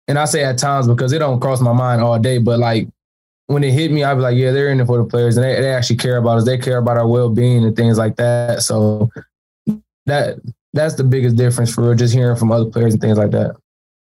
and 0.07 0.19
I 0.19 0.27
say 0.27 0.45
at 0.45 0.59
times 0.59 0.87
because 0.87 1.13
it 1.13 1.19
don't 1.19 1.41
cross 1.41 1.61
my 1.61 1.73
mind 1.73 2.03
all 2.03 2.19
day, 2.19 2.39
but 2.39 2.59
like 2.59 2.89
when 3.47 3.65
it 3.65 3.73
hit 3.73 3.91
me, 3.91 4.05
I'd 4.05 4.15
be 4.15 4.21
like, 4.21 4.37
yeah, 4.37 4.53
they're 4.53 4.71
in 4.71 4.81
it 4.81 4.87
for 4.87 4.99
the 4.99 5.05
players, 5.05 5.37
and 5.37 5.45
they, 5.45 5.61
they 5.61 5.73
actually 5.73 5.97
care 5.97 6.17
about 6.17 6.39
us. 6.39 6.45
They 6.45 6.59
care 6.59 6.79
about 6.79 6.97
our 6.97 7.07
well 7.07 7.29
being 7.29 7.65
and 7.65 7.77
things 7.77 7.99
like 7.99 8.17
that. 8.17 8.63
So 8.63 9.11
that 10.07 10.39
that's 10.73 10.95
the 10.95 11.05
biggest 11.05 11.37
difference 11.37 11.73
for 11.73 11.95
just 11.95 12.15
hearing 12.15 12.37
from 12.37 12.53
other 12.53 12.71
players 12.71 12.95
and 12.95 13.01
things 13.01 13.19
like 13.19 13.31
that. 13.33 13.57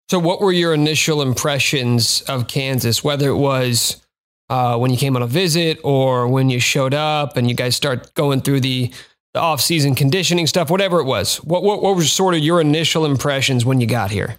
So, 0.08 0.18
what 0.18 0.40
were 0.40 0.52
your 0.52 0.72
initial 0.72 1.20
impressions 1.20 2.22
of 2.22 2.46
Kansas? 2.46 3.02
Whether 3.02 3.28
it 3.28 3.36
was 3.36 4.02
uh, 4.48 4.78
when 4.78 4.90
you 4.90 4.96
came 4.96 5.16
on 5.16 5.22
a 5.22 5.26
visit 5.26 5.78
or 5.82 6.28
when 6.28 6.48
you 6.48 6.60
showed 6.60 6.94
up 6.94 7.36
and 7.36 7.48
you 7.48 7.56
guys 7.56 7.74
start 7.74 8.14
going 8.14 8.40
through 8.40 8.60
the 8.60 8.92
the 9.34 9.40
off 9.40 9.60
season 9.60 9.94
conditioning 9.94 10.46
stuff, 10.46 10.70
whatever 10.70 11.00
it 11.00 11.04
was. 11.04 11.36
What 11.44 11.62
what 11.62 11.82
what 11.82 11.96
were 11.96 12.04
sort 12.04 12.34
of 12.34 12.40
your 12.40 12.60
initial 12.60 13.04
impressions 13.04 13.64
when 13.64 13.80
you 13.80 13.86
got 13.86 14.10
here? 14.10 14.36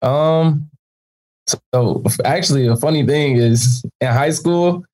Um, 0.00 0.70
so 1.46 2.02
actually, 2.24 2.66
a 2.66 2.76
funny 2.76 3.04
thing 3.04 3.36
is 3.36 3.84
in 4.00 4.08
high 4.08 4.30
school, 4.30 4.84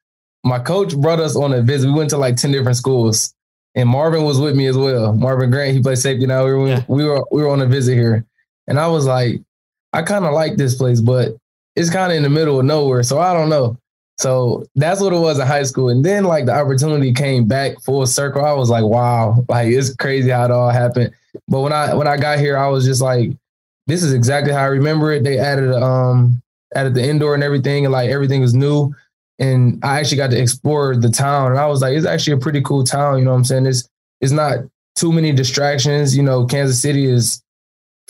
my 0.45 0.59
coach 0.59 0.97
brought 0.97 1.21
us 1.21 1.37
on 1.37 1.53
a 1.53 1.63
visit. 1.63 1.87
We 1.87 1.93
went 1.93 2.11
to 2.11 2.17
like 2.17 2.37
10 2.37 2.53
different 2.53 2.77
schools. 2.77 3.35
And 3.77 3.89
Marvin 3.89 4.25
was 4.25 4.41
with 4.41 4.57
me 4.57 4.67
as 4.67 4.77
well. 4.77 5.13
Marvin 5.15 5.51
Grant, 5.51 5.77
he 5.77 5.81
plays 5.81 6.03
safety 6.03 6.27
now. 6.27 6.45
We 6.45 6.55
were, 6.55 6.69
yeah. 6.69 6.85
we 6.89 7.05
were 7.05 7.25
we 7.31 7.43
were 7.43 7.51
on 7.51 7.61
a 7.61 7.67
visit 7.67 7.95
here. 7.95 8.27
And 8.67 8.81
I 8.81 8.89
was 8.89 9.07
like, 9.07 9.41
I 9.93 10.03
kind 10.03 10.25
of 10.25 10.33
like 10.33 10.57
this 10.57 10.75
place, 10.75 11.01
but 11.01 11.37
it's 11.77 11.91
kind 11.91 12.13
of 12.13 12.17
in 12.17 12.23
the 12.23 12.31
middle 12.31 12.61
of 12.61 12.67
nowhere. 12.67 13.03
So 13.03 13.19
I 13.19 13.33
don't 13.33 13.49
know. 13.49 13.77
So 14.19 14.67
that's 14.75 15.01
what 15.01 15.15
it 15.15 15.19
was 15.19 15.39
in 15.39 15.47
high 15.47 15.63
school. 15.63 15.89
And 15.89 16.05
then 16.05 16.25
like 16.25 16.45
the 16.45 16.53
opportunity 16.55 17.13
came 17.13 17.47
back 17.47 17.81
full 17.81 18.07
circle. 18.07 18.45
I 18.45 18.53
was 18.53 18.69
like, 18.69 18.85
wow, 18.85 19.45
like 19.49 19.69
it's 19.69 19.95
crazy 19.95 20.29
how 20.29 20.45
it 20.45 20.51
all 20.51 20.69
happened. 20.69 21.13
But 21.49 21.61
when 21.61 21.73
I 21.73 21.95
when 21.95 22.07
I 22.07 22.17
got 22.17 22.39
here, 22.39 22.57
I 22.57 22.69
was 22.69 22.85
just 22.85 23.01
like, 23.01 23.31
this 23.87 24.03
is 24.03 24.13
exactly 24.13 24.53
how 24.53 24.61
I 24.61 24.67
remember 24.67 25.11
it. 25.13 25.25
They 25.25 25.39
added 25.39 25.73
um 25.73 26.43
added 26.75 26.95
the 26.95 27.03
indoor 27.03 27.35
and 27.35 27.43
everything, 27.43 27.87
and 27.87 27.93
like 27.93 28.11
everything 28.11 28.43
was 28.43 28.55
new. 28.55 28.95
And 29.39 29.83
I 29.83 29.99
actually 29.99 30.19
got 30.19 30.31
to 30.33 30.39
explore 30.39 30.95
the 30.95 31.09
town, 31.09 31.53
and 31.53 31.59
I 31.59 31.67
was 31.67 31.81
like, 31.81 31.97
it's 31.97 32.07
actually 32.07 32.35
a 32.35 32.41
pretty 32.41 32.61
cool 32.61 32.85
town. 32.85 33.19
You 33.19 33.25
know 33.25 33.31
what 33.31 33.39
I'm 33.39 33.45
saying? 33.45 33.67
It's 33.67 33.89
it's 34.21 34.33
not 34.33 34.59
too 34.97 35.13
many 35.13 35.33
distractions. 35.33 36.15
You 36.15 36.23
know, 36.23 36.45
Kansas 36.45 36.81
City 36.81 37.07
is 37.07 37.43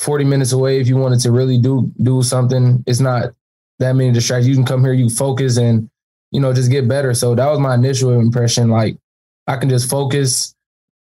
40 0.00 0.24
minutes 0.24 0.52
away. 0.52 0.80
If 0.80 0.88
you 0.88 0.96
wanted 0.96 1.20
to 1.20 1.30
really 1.30 1.58
do 1.58 1.92
do 2.02 2.22
something, 2.22 2.82
it's 2.86 3.00
not 3.00 3.34
that 3.80 3.92
many 3.92 4.12
distractions. 4.12 4.48
You 4.48 4.54
can 4.54 4.64
come 4.64 4.82
here, 4.82 4.94
you 4.94 5.10
focus, 5.10 5.58
and 5.58 5.90
you 6.30 6.40
know 6.40 6.54
just 6.54 6.70
get 6.70 6.88
better. 6.88 7.12
So 7.12 7.34
that 7.34 7.46
was 7.46 7.58
my 7.58 7.74
initial 7.74 8.18
impression. 8.18 8.70
Like 8.70 8.96
I 9.46 9.56
can 9.56 9.68
just 9.68 9.90
focus, 9.90 10.54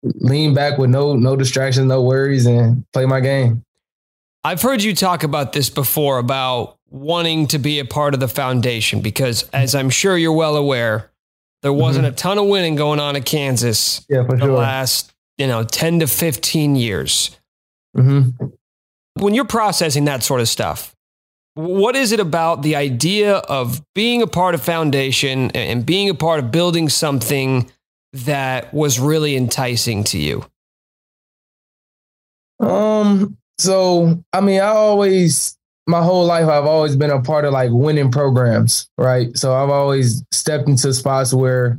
lean 0.03 0.53
back 0.53 0.77
with 0.77 0.89
no 0.89 1.15
no 1.15 1.37
distractions, 1.37 1.87
no 1.87 2.01
worries, 2.01 2.45
and 2.45 2.85
play 2.91 3.05
my 3.05 3.21
game. 3.21 3.63
I've 4.43 4.61
heard 4.61 4.83
you 4.83 4.93
talk 4.93 5.23
about 5.23 5.53
this 5.53 5.69
before 5.69 6.17
about 6.17 6.77
wanting 6.89 7.47
to 7.47 7.59
be 7.59 7.79
a 7.79 7.85
part 7.85 8.13
of 8.13 8.19
the 8.19 8.27
foundation 8.27 8.99
because, 8.99 9.49
as 9.53 9.73
I'm 9.75 9.89
sure 9.89 10.17
you're 10.17 10.33
well 10.33 10.57
aware, 10.57 11.09
there 11.61 11.71
wasn't 11.71 12.05
mm-hmm. 12.05 12.13
a 12.13 12.17
ton 12.17 12.37
of 12.37 12.47
winning 12.47 12.75
going 12.75 12.99
on 12.99 13.15
at 13.15 13.23
Kansas 13.23 14.05
yeah, 14.09 14.25
for 14.25 14.35
the 14.35 14.43
sure. 14.43 14.57
last, 14.57 15.13
you 15.37 15.47
know, 15.47 15.63
10 15.63 16.01
to 16.01 16.07
15 16.07 16.75
years. 16.75 17.39
Mm-hmm. 17.95 18.47
When 19.15 19.33
you're 19.33 19.45
processing 19.45 20.05
that 20.05 20.23
sort 20.23 20.41
of 20.41 20.49
stuff, 20.49 20.95
what 21.55 21.95
is 21.95 22.11
it 22.11 22.19
about 22.19 22.63
the 22.63 22.75
idea 22.75 23.35
of 23.35 23.81
being 23.93 24.21
a 24.21 24.27
part 24.27 24.55
of 24.55 24.61
foundation 24.61 25.51
and 25.51 25.85
being 25.85 26.09
a 26.09 26.15
part 26.15 26.39
of 26.39 26.51
building 26.51 26.89
something 26.89 27.69
that 28.13 28.73
was 28.73 28.99
really 28.99 29.35
enticing 29.35 30.03
to 30.05 30.17
you? 30.17 30.45
Um, 32.59 33.37
so, 33.59 34.23
I 34.31 34.41
mean, 34.41 34.61
I 34.61 34.67
always, 34.67 35.57
my 35.85 36.01
whole 36.01 36.25
life, 36.25 36.47
I've 36.47 36.65
always 36.65 36.95
been 36.95 37.11
a 37.11 37.21
part 37.21 37.45
of 37.45 37.53
like 37.53 37.69
winning 37.71 38.11
programs, 38.11 38.89
right? 38.97 39.35
So 39.37 39.53
I've 39.53 39.69
always 39.69 40.23
stepped 40.31 40.67
into 40.67 40.93
spots 40.93 41.33
where, 41.33 41.77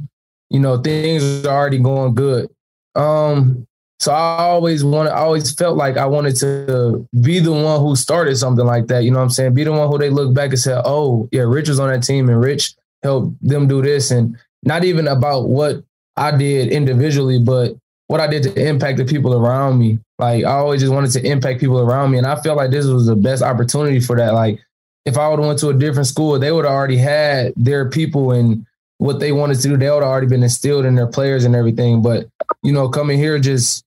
you 0.51 0.61
know, 0.61 0.79
things 0.79 1.45
are 1.45 1.57
already 1.57 1.79
going 1.79 2.15
good. 2.15 2.49
Um, 2.95 3.67
so 4.01 4.13
I 4.13 4.39
always 4.39 4.85
wanted, 4.85 5.13
I 5.13 5.21
always 5.21 5.53
felt 5.53 5.77
like 5.77 5.97
I 5.97 6.07
wanted 6.07 6.37
to 6.37 7.07
be 7.23 7.39
the 7.39 7.53
one 7.53 7.81
who 7.81 7.97
started 7.97 8.37
something 8.37 8.67
like 8.67 8.89
that. 8.89 9.05
You 9.05 9.11
know 9.11 9.19
what 9.19 9.25
I'm 9.25 9.31
saying? 9.31 9.55
Be 9.55 9.65
the 9.65 9.73
one 9.73 9.89
who 9.89 9.99
they 9.99 10.11
look 10.11 10.35
back 10.35 10.51
and 10.51 10.59
say, 10.59 10.79
oh, 10.85 11.29
yeah, 11.33 11.43
Rich 11.43 11.69
was 11.69 11.81
on 11.81 11.91
that 11.91 12.03
team 12.03 12.29
and 12.29 12.41
Rich 12.41 12.75
helped 13.03 13.37
them 13.47 13.69
do 13.69 13.83
this. 13.83 14.11
And 14.11 14.37
not 14.63 14.85
even 14.85 15.09
about 15.09 15.49
what 15.49 15.83
I 16.17 16.37
did 16.37 16.69
individually, 16.69 17.39
but 17.39 17.77
what 18.07 18.21
I 18.21 18.27
did 18.27 18.43
to 18.45 18.69
impact 18.69 18.99
the 18.99 19.05
people 19.05 19.35
around 19.35 19.79
me. 19.79 19.99
Like 20.19 20.45
I 20.45 20.53
always 20.53 20.81
just 20.81 20.93
wanted 20.93 21.11
to 21.13 21.27
impact 21.27 21.61
people 21.61 21.81
around 21.81 22.11
me, 22.11 22.19
and 22.19 22.27
I 22.27 22.37
felt 22.37 22.57
like 22.57 22.71
this 22.71 22.87
was 22.87 23.07
the 23.07 23.17
best 23.17 23.43
opportunity 23.43 24.01
for 24.01 24.17
that. 24.17 24.35
Like 24.35 24.61
if 25.05 25.19
I 25.19 25.29
would 25.29 25.39
have 25.39 25.47
went 25.47 25.59
to 25.61 25.71
a 25.71 25.75
different 25.75 26.07
school, 26.07 26.39
they 26.39 26.53
would 26.53 26.65
have 26.65 26.75
already 26.75 26.97
had 26.97 27.53
their 27.57 27.91
people 27.91 28.33
and 28.33 28.65
what 28.99 29.21
they 29.21 29.33
wanted 29.33 29.57
to 29.57 29.69
do. 29.69 29.77
They 29.77 29.91
would 29.91 30.03
have 30.03 30.11
already 30.11 30.29
been 30.29 30.43
instilled 30.43 30.85
in 30.85 30.95
their 30.95 31.07
players 31.07 31.45
and 31.45 31.57
everything. 31.57 32.01
But 32.01 32.29
you 32.65 32.73
know, 32.73 32.89
coming 32.89 33.19
here, 33.19 33.39
just 33.39 33.85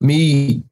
me 0.00 0.62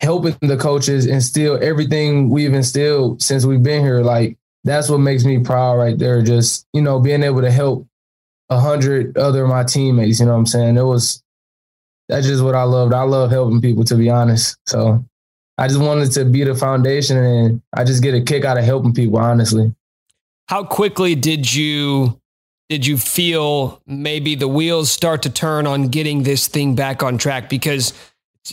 helping 0.00 0.36
the 0.40 0.56
coaches 0.56 1.06
instill 1.06 1.58
everything 1.62 2.28
we've 2.28 2.54
instilled 2.54 3.22
since 3.22 3.44
we've 3.44 3.62
been 3.62 3.82
here. 3.82 4.02
Like 4.02 4.36
that's 4.64 4.88
what 4.88 4.98
makes 4.98 5.24
me 5.24 5.38
proud 5.38 5.76
right 5.76 5.98
there. 5.98 6.22
Just, 6.22 6.66
you 6.72 6.82
know, 6.82 7.00
being 7.00 7.22
able 7.22 7.40
to 7.40 7.50
help 7.50 7.86
a 8.50 8.60
hundred 8.60 9.16
other 9.16 9.44
of 9.44 9.48
my 9.48 9.64
teammates, 9.64 10.20
you 10.20 10.26
know 10.26 10.32
what 10.32 10.38
I'm 10.38 10.46
saying? 10.46 10.76
It 10.76 10.82
was 10.82 11.22
that's 12.08 12.26
just 12.26 12.42
what 12.42 12.54
I 12.54 12.64
loved. 12.64 12.92
I 12.92 13.02
love 13.02 13.30
helping 13.30 13.60
people 13.60 13.84
to 13.84 13.94
be 13.94 14.10
honest. 14.10 14.58
So 14.66 15.04
I 15.56 15.68
just 15.68 15.80
wanted 15.80 16.12
to 16.12 16.24
be 16.24 16.44
the 16.44 16.54
foundation 16.54 17.16
and 17.16 17.62
I 17.72 17.84
just 17.84 18.02
get 18.02 18.14
a 18.14 18.20
kick 18.20 18.44
out 18.44 18.58
of 18.58 18.64
helping 18.64 18.92
people, 18.92 19.18
honestly. 19.18 19.74
How 20.48 20.64
quickly 20.64 21.14
did 21.14 21.52
you 21.54 22.19
did 22.70 22.86
you 22.86 22.96
feel 22.96 23.82
maybe 23.84 24.36
the 24.36 24.46
wheels 24.46 24.92
start 24.92 25.22
to 25.22 25.30
turn 25.30 25.66
on 25.66 25.88
getting 25.88 26.22
this 26.22 26.46
thing 26.46 26.76
back 26.76 27.02
on 27.02 27.18
track? 27.18 27.50
Because 27.50 27.92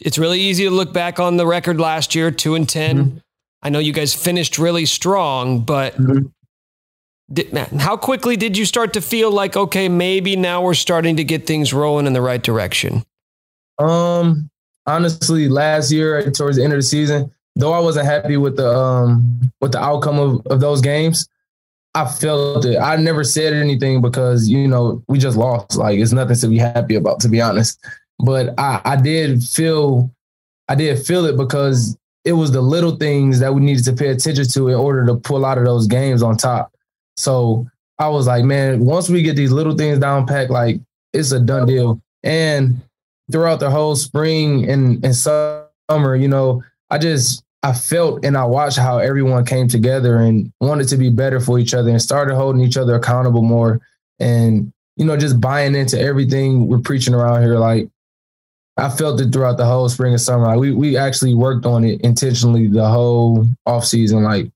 it's 0.02 0.18
really 0.18 0.42
easy 0.42 0.64
to 0.64 0.72
look 0.72 0.92
back 0.92 1.20
on 1.20 1.38
the 1.38 1.46
record 1.46 1.80
last 1.80 2.16
year, 2.16 2.32
two 2.32 2.56
and 2.56 2.68
10 2.68 2.98
mm-hmm. 2.98 3.18
I 3.64 3.70
know 3.70 3.80
you 3.80 3.92
guys 3.94 4.14
finished 4.14 4.58
really 4.58 4.86
strong, 4.86 5.62
but 5.62 5.96
mm-hmm. 5.98 6.28
did, 7.32 7.54
man, 7.54 7.80
how 7.80 7.98
quickly 7.98 8.38
did 8.38 8.56
you 8.58 8.66
start 8.66 8.94
to 8.94 9.02
feel 9.02 9.32
like, 9.32 9.58
okay, 9.58 9.90
maybe 9.90 10.36
now 10.36 10.62
we're 10.62 10.76
starting 10.76 11.18
to 11.18 11.24
get 11.24 11.48
things 11.48 11.74
rolling 11.74 12.06
in 12.06 12.14
the 12.14 12.22
right 12.22 12.42
direction? 12.42 13.04
Um, 13.80 14.50
honestly, 14.86 15.50
last 15.50 15.92
year 15.92 16.32
towards 16.32 16.58
the 16.58 16.64
end 16.64 16.74
of 16.74 16.78
the 16.78 16.84
season, 16.84 17.32
though 17.56 17.74
I 17.74 17.80
wasn't 17.80 18.06
happy 18.06 18.38
with 18.38 18.58
the 18.58 18.70
um 18.70 19.52
with 19.60 19.72
the 19.72 19.80
outcome 19.80 20.20
of, 20.20 20.46
of 20.48 20.60
those 20.60 20.82
games, 20.82 21.28
I 21.98 22.06
felt 22.06 22.64
it. 22.64 22.78
I 22.78 22.96
never 22.98 23.24
said 23.24 23.54
anything 23.54 24.02
because 24.02 24.48
you 24.48 24.68
know 24.68 25.04
we 25.08 25.18
just 25.18 25.36
lost. 25.36 25.78
Like 25.78 25.98
it's 25.98 26.12
nothing 26.12 26.36
to 26.36 26.48
be 26.48 26.60
happy 26.60 26.94
about, 26.94 27.20
to 27.22 27.28
be 27.28 27.42
honest. 27.42 27.84
But 28.20 28.54
I, 28.60 28.82
I 28.86 28.96
did 28.98 29.44
feel, 29.44 30.12
I 30.70 30.76
did 30.76 31.04
feel 31.04 31.26
it 31.26 31.38
because 31.38 31.98
it 32.24 32.34
was 32.34 32.52
the 32.52 32.62
little 32.62 32.98
things 32.98 33.40
that 33.40 33.56
we 33.56 33.62
needed 33.62 33.84
to 33.86 33.94
pay 33.94 34.10
attention 34.10 34.48
to 34.48 34.68
in 34.68 34.76
order 34.76 35.08
to 35.08 35.16
pull 35.16 35.44
out 35.44 35.58
of 35.58 35.66
those 35.66 35.88
games 35.88 36.22
on 36.22 36.38
top. 36.38 36.72
So 37.16 37.66
I 37.98 38.10
was 38.10 38.28
like, 38.28 38.44
man, 38.44 38.86
once 38.86 39.10
we 39.10 39.24
get 39.24 39.36
these 39.36 39.52
little 39.52 39.76
things 39.76 39.98
down 39.98 40.28
packed, 40.28 40.52
like 40.52 40.80
it's 41.14 41.32
a 41.32 41.40
done 41.40 41.66
deal. 41.66 42.00
And 42.22 42.80
throughout 43.32 43.60
the 43.60 43.72
whole 43.72 43.96
spring 43.96 44.70
and, 44.70 45.04
and 45.04 45.16
summer, 45.16 46.16
you 46.16 46.28
know, 46.28 46.64
I 46.92 47.00
just 47.00 47.44
I 47.68 47.74
felt 47.74 48.24
and 48.24 48.38
I 48.38 48.46
watched 48.46 48.78
how 48.78 49.00
everyone 49.00 49.44
came 49.44 49.68
together 49.68 50.16
and 50.18 50.54
wanted 50.62 50.88
to 50.88 50.98
be 50.98 51.10
better 51.10 51.42
for 51.42 51.60
each 51.60 51.74
other 51.74 51.90
and 51.90 52.02
started 52.02 52.34
holding 52.34 52.62
each 52.62 52.78
other 52.78 52.96
accountable 52.96 53.42
more 53.42 53.82
and 54.20 54.72
you 54.96 55.04
know 55.04 55.18
just 55.18 55.42
buying 55.42 55.76
into 55.76 56.00
everything 56.00 56.68
we're 56.68 56.80
preaching 56.80 57.14
around 57.14 57.42
here 57.42 57.58
like 57.58 57.90
I 58.78 58.90
felt 58.90 59.20
it 59.20 59.34
throughout 59.34 59.58
the 59.58 59.66
whole 59.66 59.90
spring 59.90 60.14
and 60.14 60.22
summer. 60.22 60.46
Like 60.46 60.60
we 60.60 60.72
we 60.72 60.96
actually 60.96 61.36
worked 61.36 61.66
on 61.66 61.84
it 61.84 62.00
intentionally 62.02 62.68
the 62.68 62.88
whole 62.88 63.46
off 63.66 63.84
season. 63.84 64.24
Like 64.24 64.50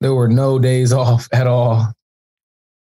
there 0.00 0.14
were 0.14 0.28
no 0.28 0.58
days 0.58 0.92
off 1.02 1.28
at 1.32 1.46
all. 1.46 1.92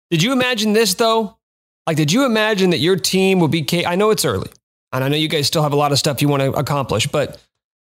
Did 0.10 0.24
you 0.24 0.32
imagine 0.32 0.74
this 0.74 0.96
though? 0.96 1.38
Like, 1.86 1.98
did 1.98 2.12
you 2.12 2.26
imagine 2.26 2.72
that 2.72 2.80
your 2.80 2.96
team 2.96 3.40
would 3.42 3.52
be? 3.52 3.86
I 3.86 3.96
know 3.96 4.10
it's 4.10 4.26
early, 4.26 4.50
and 4.94 5.04
I 5.04 5.10
know 5.10 5.18
you 5.18 5.28
guys 5.28 5.48
still 5.48 5.64
have 5.64 5.74
a 5.74 5.76
lot 5.76 5.92
of 5.92 6.00
stuff 6.00 6.22
you 6.22 6.28
want 6.28 6.42
to 6.42 6.54
accomplish, 6.54 7.06
but 7.08 7.40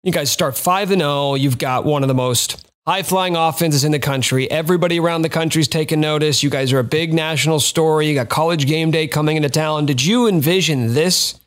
you 0.03 0.12
guys 0.12 0.31
start 0.31 0.57
5 0.57 0.91
and 0.91 1.01
0. 1.01 1.35
You've 1.35 1.59
got 1.59 1.85
one 1.85 2.03
of 2.03 2.09
the 2.09 2.15
most 2.15 2.69
high 2.87 3.03
flying 3.03 3.37
offenses 3.37 3.85
in 3.85 3.93
the 3.93 3.99
country. 3.99 4.51
Everybody 4.51 4.99
around 4.99 5.23
the 5.23 5.29
country's 5.29 5.69
taking 5.69 6.01
notice. 6.01 6.43
You 6.43 6.51
guys 6.51 6.73
are 6.73 6.81
a 6.81 6.85
big 6.85 7.15
national 7.15 7.61
story. 7.61 8.09
You 8.09 8.15
got 8.15 8.29
college 8.29 8.67
game 8.67 8.91
day 8.91 9.07
coming 9.07 9.37
into 9.37 9.49
town. 9.49 9.87
Did 9.87 10.05
you 10.05 10.27
envision 10.27 10.95
this 10.95 11.38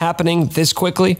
happening 0.00 0.46
this 0.46 0.72
quickly? 0.72 1.18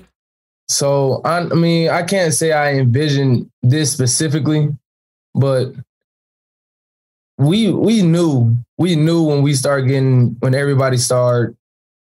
So, 0.68 1.20
I, 1.24 1.38
I 1.38 1.54
mean, 1.54 1.90
I 1.90 2.02
can't 2.02 2.34
say 2.34 2.52
I 2.52 2.74
envisioned 2.74 3.50
this 3.62 3.92
specifically, 3.92 4.68
but 5.34 5.72
we 7.38 7.70
we 7.70 8.02
knew 8.02 8.56
we 8.78 8.96
knew 8.96 9.22
when 9.22 9.42
we 9.42 9.54
started 9.54 9.88
getting 9.88 10.36
when 10.40 10.54
everybody 10.54 10.96
started 10.96 11.56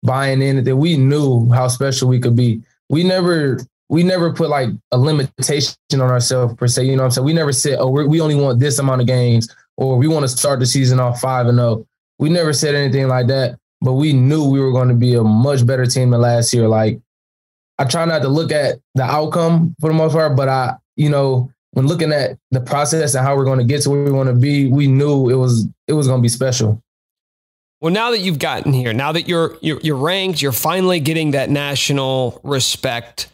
buying 0.03 0.41
in 0.41 0.63
that 0.63 0.77
we 0.77 0.97
knew 0.97 1.51
how 1.51 1.69
special 1.69 2.09
we 2.09 2.21
could 2.21 2.37
be. 2.37 2.63
We 2.89 3.03
never 3.05 3.59
we 3.88 4.03
never 4.03 4.33
put 4.33 4.51
like 4.51 4.68
a 4.92 4.98
limitation 4.98 5.74
on 5.94 6.01
ourselves 6.01 6.55
per 6.55 6.66
se. 6.66 6.85
You 6.85 6.96
know 6.96 7.03
what 7.03 7.07
I'm 7.07 7.11
saying? 7.12 7.24
We 7.24 7.33
never 7.33 7.53
said, 7.53 7.79
oh, 7.79 7.88
we 7.88 8.20
only 8.20 8.35
want 8.35 8.61
this 8.61 8.79
amount 8.79 9.01
of 9.01 9.07
games 9.07 9.48
or 9.77 9.96
we 9.96 10.09
want 10.09 10.24
to 10.24 10.29
start 10.29 10.61
the 10.61 10.66
season 10.66 11.01
off 11.01 11.20
five 11.20 11.46
and 11.46 11.59
zero. 11.59 11.68
Oh. 11.68 11.87
We 12.18 12.29
never 12.29 12.53
said 12.53 12.74
anything 12.74 13.09
like 13.09 13.29
that, 13.29 13.59
but 13.81 13.94
we 13.94 14.12
knew 14.12 14.44
we 14.44 14.61
were 14.61 14.72
going 14.72 14.88
to 14.88 14.94
be 14.94 15.14
a 15.14 15.22
much 15.22 15.64
better 15.64 15.87
team 15.87 16.11
than 16.11 16.20
last 16.20 16.53
year. 16.53 16.68
Like 16.68 17.01
I 17.79 17.85
try 17.85 18.05
not 18.05 18.22
to 18.22 18.29
look 18.29 18.51
at 18.51 18.81
the 18.94 19.05
outcome 19.05 19.74
for 19.81 19.88
the 19.88 19.94
most 19.94 20.12
part, 20.12 20.37
but 20.37 20.48
I, 20.48 20.74
you 20.96 21.09
know, 21.09 21.51
when 21.72 21.87
looking 21.87 22.12
at 22.12 22.37
the 22.51 22.61
process 22.61 23.14
and 23.14 23.24
how 23.24 23.37
we're 23.37 23.44
going 23.44 23.59
to 23.59 23.64
get 23.64 23.83
to 23.83 23.90
where 23.90 24.03
we 24.03 24.11
want 24.11 24.29
to 24.29 24.35
be, 24.35 24.70
we 24.70 24.88
knew 24.88 25.31
it 25.31 25.37
was 25.37 25.66
it 25.87 25.92
was 25.92 26.09
going 26.09 26.18
to 26.18 26.22
be 26.22 26.29
special. 26.29 26.83
Well, 27.81 27.92
now 27.92 28.11
that 28.11 28.18
you've 28.18 28.40
gotten 28.40 28.72
here, 28.72 28.92
now 28.92 29.12
that 29.12 29.29
you're, 29.29 29.57
you're 29.61 29.79
you're 29.81 29.96
ranked, 29.96 30.42
you're 30.42 30.51
finally 30.51 30.98
getting 30.98 31.31
that 31.31 31.48
national 31.48 32.40
respect. 32.42 33.29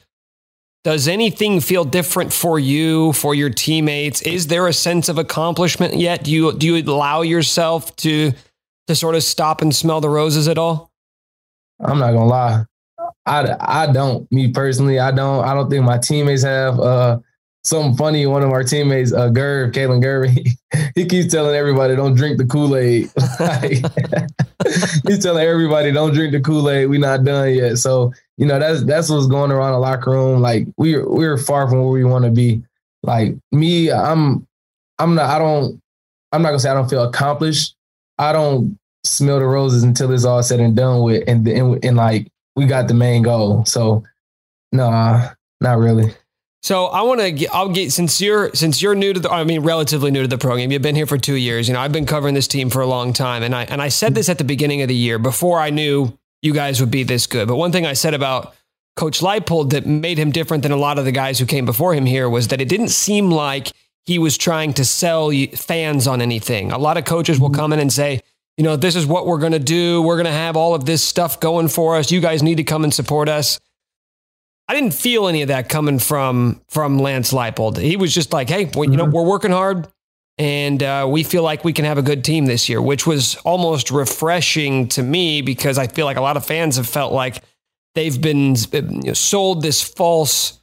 Does 0.85 1.09
anything 1.09 1.61
feel 1.61 1.85
different 1.85 2.31
for 2.31 2.59
you, 2.59 3.15
for 3.15 3.35
your 3.35 3.49
teammates? 3.49 4.21
Is 4.21 4.49
there 4.49 4.67
a 4.67 4.73
sense 4.73 5.09
of 5.09 5.17
accomplishment 5.17 5.97
yet? 5.97 6.25
Do 6.25 6.31
you 6.31 6.53
do 6.53 6.67
you 6.77 6.85
allow 6.85 7.23
yourself 7.23 7.97
to 7.97 8.33
to 8.87 8.95
sort 8.95 9.15
of 9.15 9.23
stop 9.23 9.63
and 9.63 9.75
smell 9.75 10.03
the 10.03 10.11
roses 10.11 10.47
at 10.47 10.59
all? 10.59 10.91
I'm 11.81 11.99
not 11.99 12.13
gonna 12.13 12.27
lie. 12.27 12.65
I, 13.27 13.57
I 13.59 13.93
don't. 13.93 14.31
Me 14.31 14.53
personally, 14.53 14.99
I 14.99 15.11
don't. 15.11 15.43
I 15.43 15.55
don't 15.55 15.71
think 15.71 15.85
my 15.85 15.97
teammates 15.97 16.43
have. 16.43 16.79
Uh, 16.79 17.19
something 17.65 17.97
funny. 17.97 18.27
One 18.27 18.43
of 18.43 18.51
our 18.51 18.63
teammates, 18.63 19.13
uh, 19.13 19.29
Gerv, 19.31 19.73
Kalen 19.73 20.03
Gerv, 20.03 20.29
he, 20.31 20.53
he 20.95 21.07
keeps 21.07 21.33
telling 21.33 21.55
everybody, 21.55 21.97
"Don't 21.97 22.15
drink 22.15 22.39
the 22.39 22.47
Kool 22.47 22.77
Aid." 22.77 23.11
he's 25.07 25.23
telling 25.23 25.45
everybody, 25.45 25.93
"Don't 25.93 26.15
drink 26.15 26.33
the 26.33 26.41
Kool 26.41 26.71
Aid. 26.71 26.89
We're 26.89 27.01
not 27.01 27.25
done 27.25 27.53
yet." 27.55 27.79
So 27.79 28.13
you 28.37 28.47
know 28.47 28.59
that's 28.59 28.85
that's 28.85 29.11
what's 29.11 29.27
going 29.27 29.51
around 29.51 29.73
the 29.73 29.79
locker 29.79 30.11
room. 30.11 30.41
Like 30.41 30.67
we're 30.77 31.09
we're 31.09 31.39
far 31.39 31.69
from 31.69 31.81
where 31.81 31.89
we 31.89 32.05
want 32.05 32.25
to 32.25 32.31
be. 32.31 32.63
Like 33.03 33.35
me, 33.53 33.91
I'm 33.91 34.47
I'm 34.99 35.15
not. 35.15 35.31
I 35.31 35.39
don't. 35.39 35.81
I'm 36.33 36.43
not 36.43 36.49
gonna 36.49 36.61
say 36.61 36.71
I 36.71 36.75
don't 36.75 36.91
feel 36.91 37.05
accomplished. 37.05 37.75
I 38.19 38.33
don't 38.33 38.79
smell 39.05 39.39
the 39.39 39.45
roses 39.45 39.83
until 39.83 40.13
it's 40.13 40.25
all 40.25 40.43
said 40.43 40.61
and 40.61 40.77
done 40.77 41.03
with, 41.03 41.25
and 41.29 41.47
and, 41.47 41.85
and 41.85 41.97
like 41.97 42.31
we 42.57 42.67
got 42.67 42.89
the 42.89 42.95
main 42.95 43.23
goal. 43.23 43.65
So, 43.65 44.05
nah, 44.73 45.31
not 45.61 45.79
really. 45.79 46.15
So 46.65 46.87
I 46.87 47.03
want 47.03 47.21
to. 47.21 47.47
I'll 47.49 47.69
get 47.69 47.93
since 47.93 48.23
you're 48.23 48.51
since 48.55 48.81
you're 48.81 48.95
new 48.95 49.13
to 49.13 49.21
the. 49.21 49.31
I 49.31 49.45
mean, 49.45 49.61
relatively 49.61 50.11
new 50.11 50.23
to 50.23 50.29
the 50.29 50.39
program. 50.39 50.73
You've 50.73 50.81
been 50.81 50.95
here 50.95 51.07
for 51.07 51.19
two 51.19 51.35
years. 51.35 51.69
You 51.69 51.75
know, 51.75 51.81
I've 51.81 51.93
been 51.93 52.07
covering 52.07 52.35
this 52.35 52.49
team 52.49 52.71
for 52.71 52.81
a 52.81 52.87
long 52.87 53.13
time, 53.13 53.43
and 53.43 53.55
I 53.55 53.65
and 53.65 53.83
I 53.83 53.91
said 53.91 54.15
this 54.15 54.31
at 54.31 54.39
the 54.39 54.45
beginning 54.45 54.81
of 54.81 54.89
the 54.89 54.95
year 54.95 55.19
before 55.19 55.61
I 55.61 55.69
knew 55.69 56.17
you 56.41 56.55
guys 56.55 56.81
would 56.81 56.91
be 56.91 57.03
this 57.03 57.27
good. 57.27 57.49
But 57.49 57.57
one 57.57 57.71
thing 57.71 57.85
I 57.85 57.93
said 57.93 58.15
about 58.15 58.55
Coach 58.97 59.21
Leipold 59.21 59.71
that 59.71 59.85
made 59.85 60.17
him 60.17 60.33
different 60.33 60.63
than 60.63 60.73
a 60.73 60.77
lot 60.79 60.99
of 60.99 61.05
the 61.05 61.13
guys 61.13 61.39
who 61.39 61.45
came 61.45 61.67
before 61.67 61.93
him 61.93 62.07
here 62.07 62.31
was 62.31 62.49
that 62.49 62.63
it 62.63 62.71
didn't 62.71 62.89
seem 62.89 63.31
like 63.31 63.71
he 64.07 64.19
was 64.19 64.39
trying 64.39 64.73
to 64.73 64.87
sell 64.87 65.33
fans 65.55 66.07
on 66.07 66.23
anything. 66.23 66.73
A 66.73 66.79
lot 66.79 66.97
of 66.97 67.05
coaches 67.05 67.39
will 67.39 67.51
mm-hmm. 67.51 67.61
come 67.61 67.73
in 67.75 67.79
and 67.79 67.93
say, 67.93 68.23
you 68.57 68.65
know, 68.65 68.77
this 68.77 68.97
is 68.97 69.07
what 69.07 69.27
we're 69.27 69.39
going 69.39 69.53
to 69.53 69.59
do. 69.59 70.01
We're 70.01 70.17
going 70.17 70.25
to 70.25 70.33
have 70.33 70.57
all 70.57 70.75
of 70.75 70.87
this 70.87 71.05
stuff 71.05 71.41
going 71.41 71.69
for 71.69 71.97
us. 71.97 72.11
You 72.11 72.23
guys 72.23 72.43
need 72.43 72.57
to 72.57 72.65
come 72.65 72.85
and 72.85 72.95
support 72.95 73.29
us. 73.29 73.61
I 74.69 74.75
didn't 74.75 74.95
feel 74.95 75.29
any 75.29 75.43
of 75.43 75.49
that 75.49 75.69
coming 75.69 75.99
from 75.99 76.61
from 76.69 76.99
Lance 76.99 77.33
Leipold. 77.33 77.77
He 77.77 77.97
was 77.97 78.15
just 78.15 78.33
like, 78.33 78.49
"Hey, 78.49 78.71
well, 78.75 78.85
you 78.85 78.97
know, 78.97 79.05
mm-hmm. 79.05 79.13
we're 79.13 79.25
working 79.25 79.51
hard, 79.51 79.89
and 80.39 80.83
uh, 80.83 81.07
we 81.09 81.23
feel 81.23 81.43
like 81.43 81.65
we 81.65 81.73
can 81.73 81.85
have 81.85 81.99
a 81.99 82.03
good 82.03 82.25
team 82.25 82.47
this 82.47 82.69
year," 82.69 82.81
which 82.81 83.07
was 83.07 83.35
almost 83.45 83.91
refreshing 83.91 84.89
to 84.89 85.03
me 85.03 85.43
because 85.43 85.77
I 85.77 85.87
feel 85.87 86.07
like 86.07 86.17
a 86.17 86.23
lot 86.23 86.37
of 86.37 86.47
fans 86.47 86.77
have 86.77 86.89
felt 86.89 87.13
like 87.13 87.43
they've 87.95 88.21
been 88.21 88.57
you 88.73 89.03
know, 89.03 89.13
sold 89.13 89.63
this 89.63 89.83
false 89.83 90.61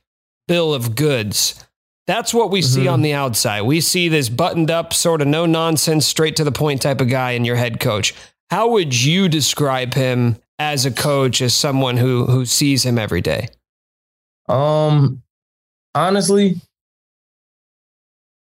bill 0.47 0.73
of 0.73 0.95
goods. 0.95 1.63
That's 2.07 2.33
what 2.33 2.49
we 2.49 2.61
mm-hmm. 2.61 2.81
see 2.81 2.87
on 2.87 3.03
the 3.03 3.13
outside. 3.13 3.61
We 3.61 3.81
see 3.81 4.09
this 4.09 4.29
buttoned 4.29 4.71
up, 4.71 4.93
sort 4.93 5.21
of 5.21 5.27
no 5.27 5.45
nonsense, 5.45 6.07
straight 6.07 6.35
to 6.37 6.43
the 6.43 6.51
point 6.51 6.81
type 6.81 7.01
of 7.01 7.09
guy 7.09 7.31
in 7.31 7.45
your 7.45 7.55
head 7.55 7.79
coach. 7.79 8.15
How 8.49 8.67
would 8.69 8.99
you 8.99 9.29
describe 9.29 9.93
him 9.93 10.37
as 10.57 10.85
a 10.85 10.91
coach, 10.91 11.39
as 11.39 11.53
someone 11.53 11.97
who 11.97 12.25
who 12.25 12.45
sees 12.45 12.83
him 12.83 12.97
every 12.97 13.21
day? 13.21 13.49
Um, 14.51 15.21
honestly, 15.95 16.55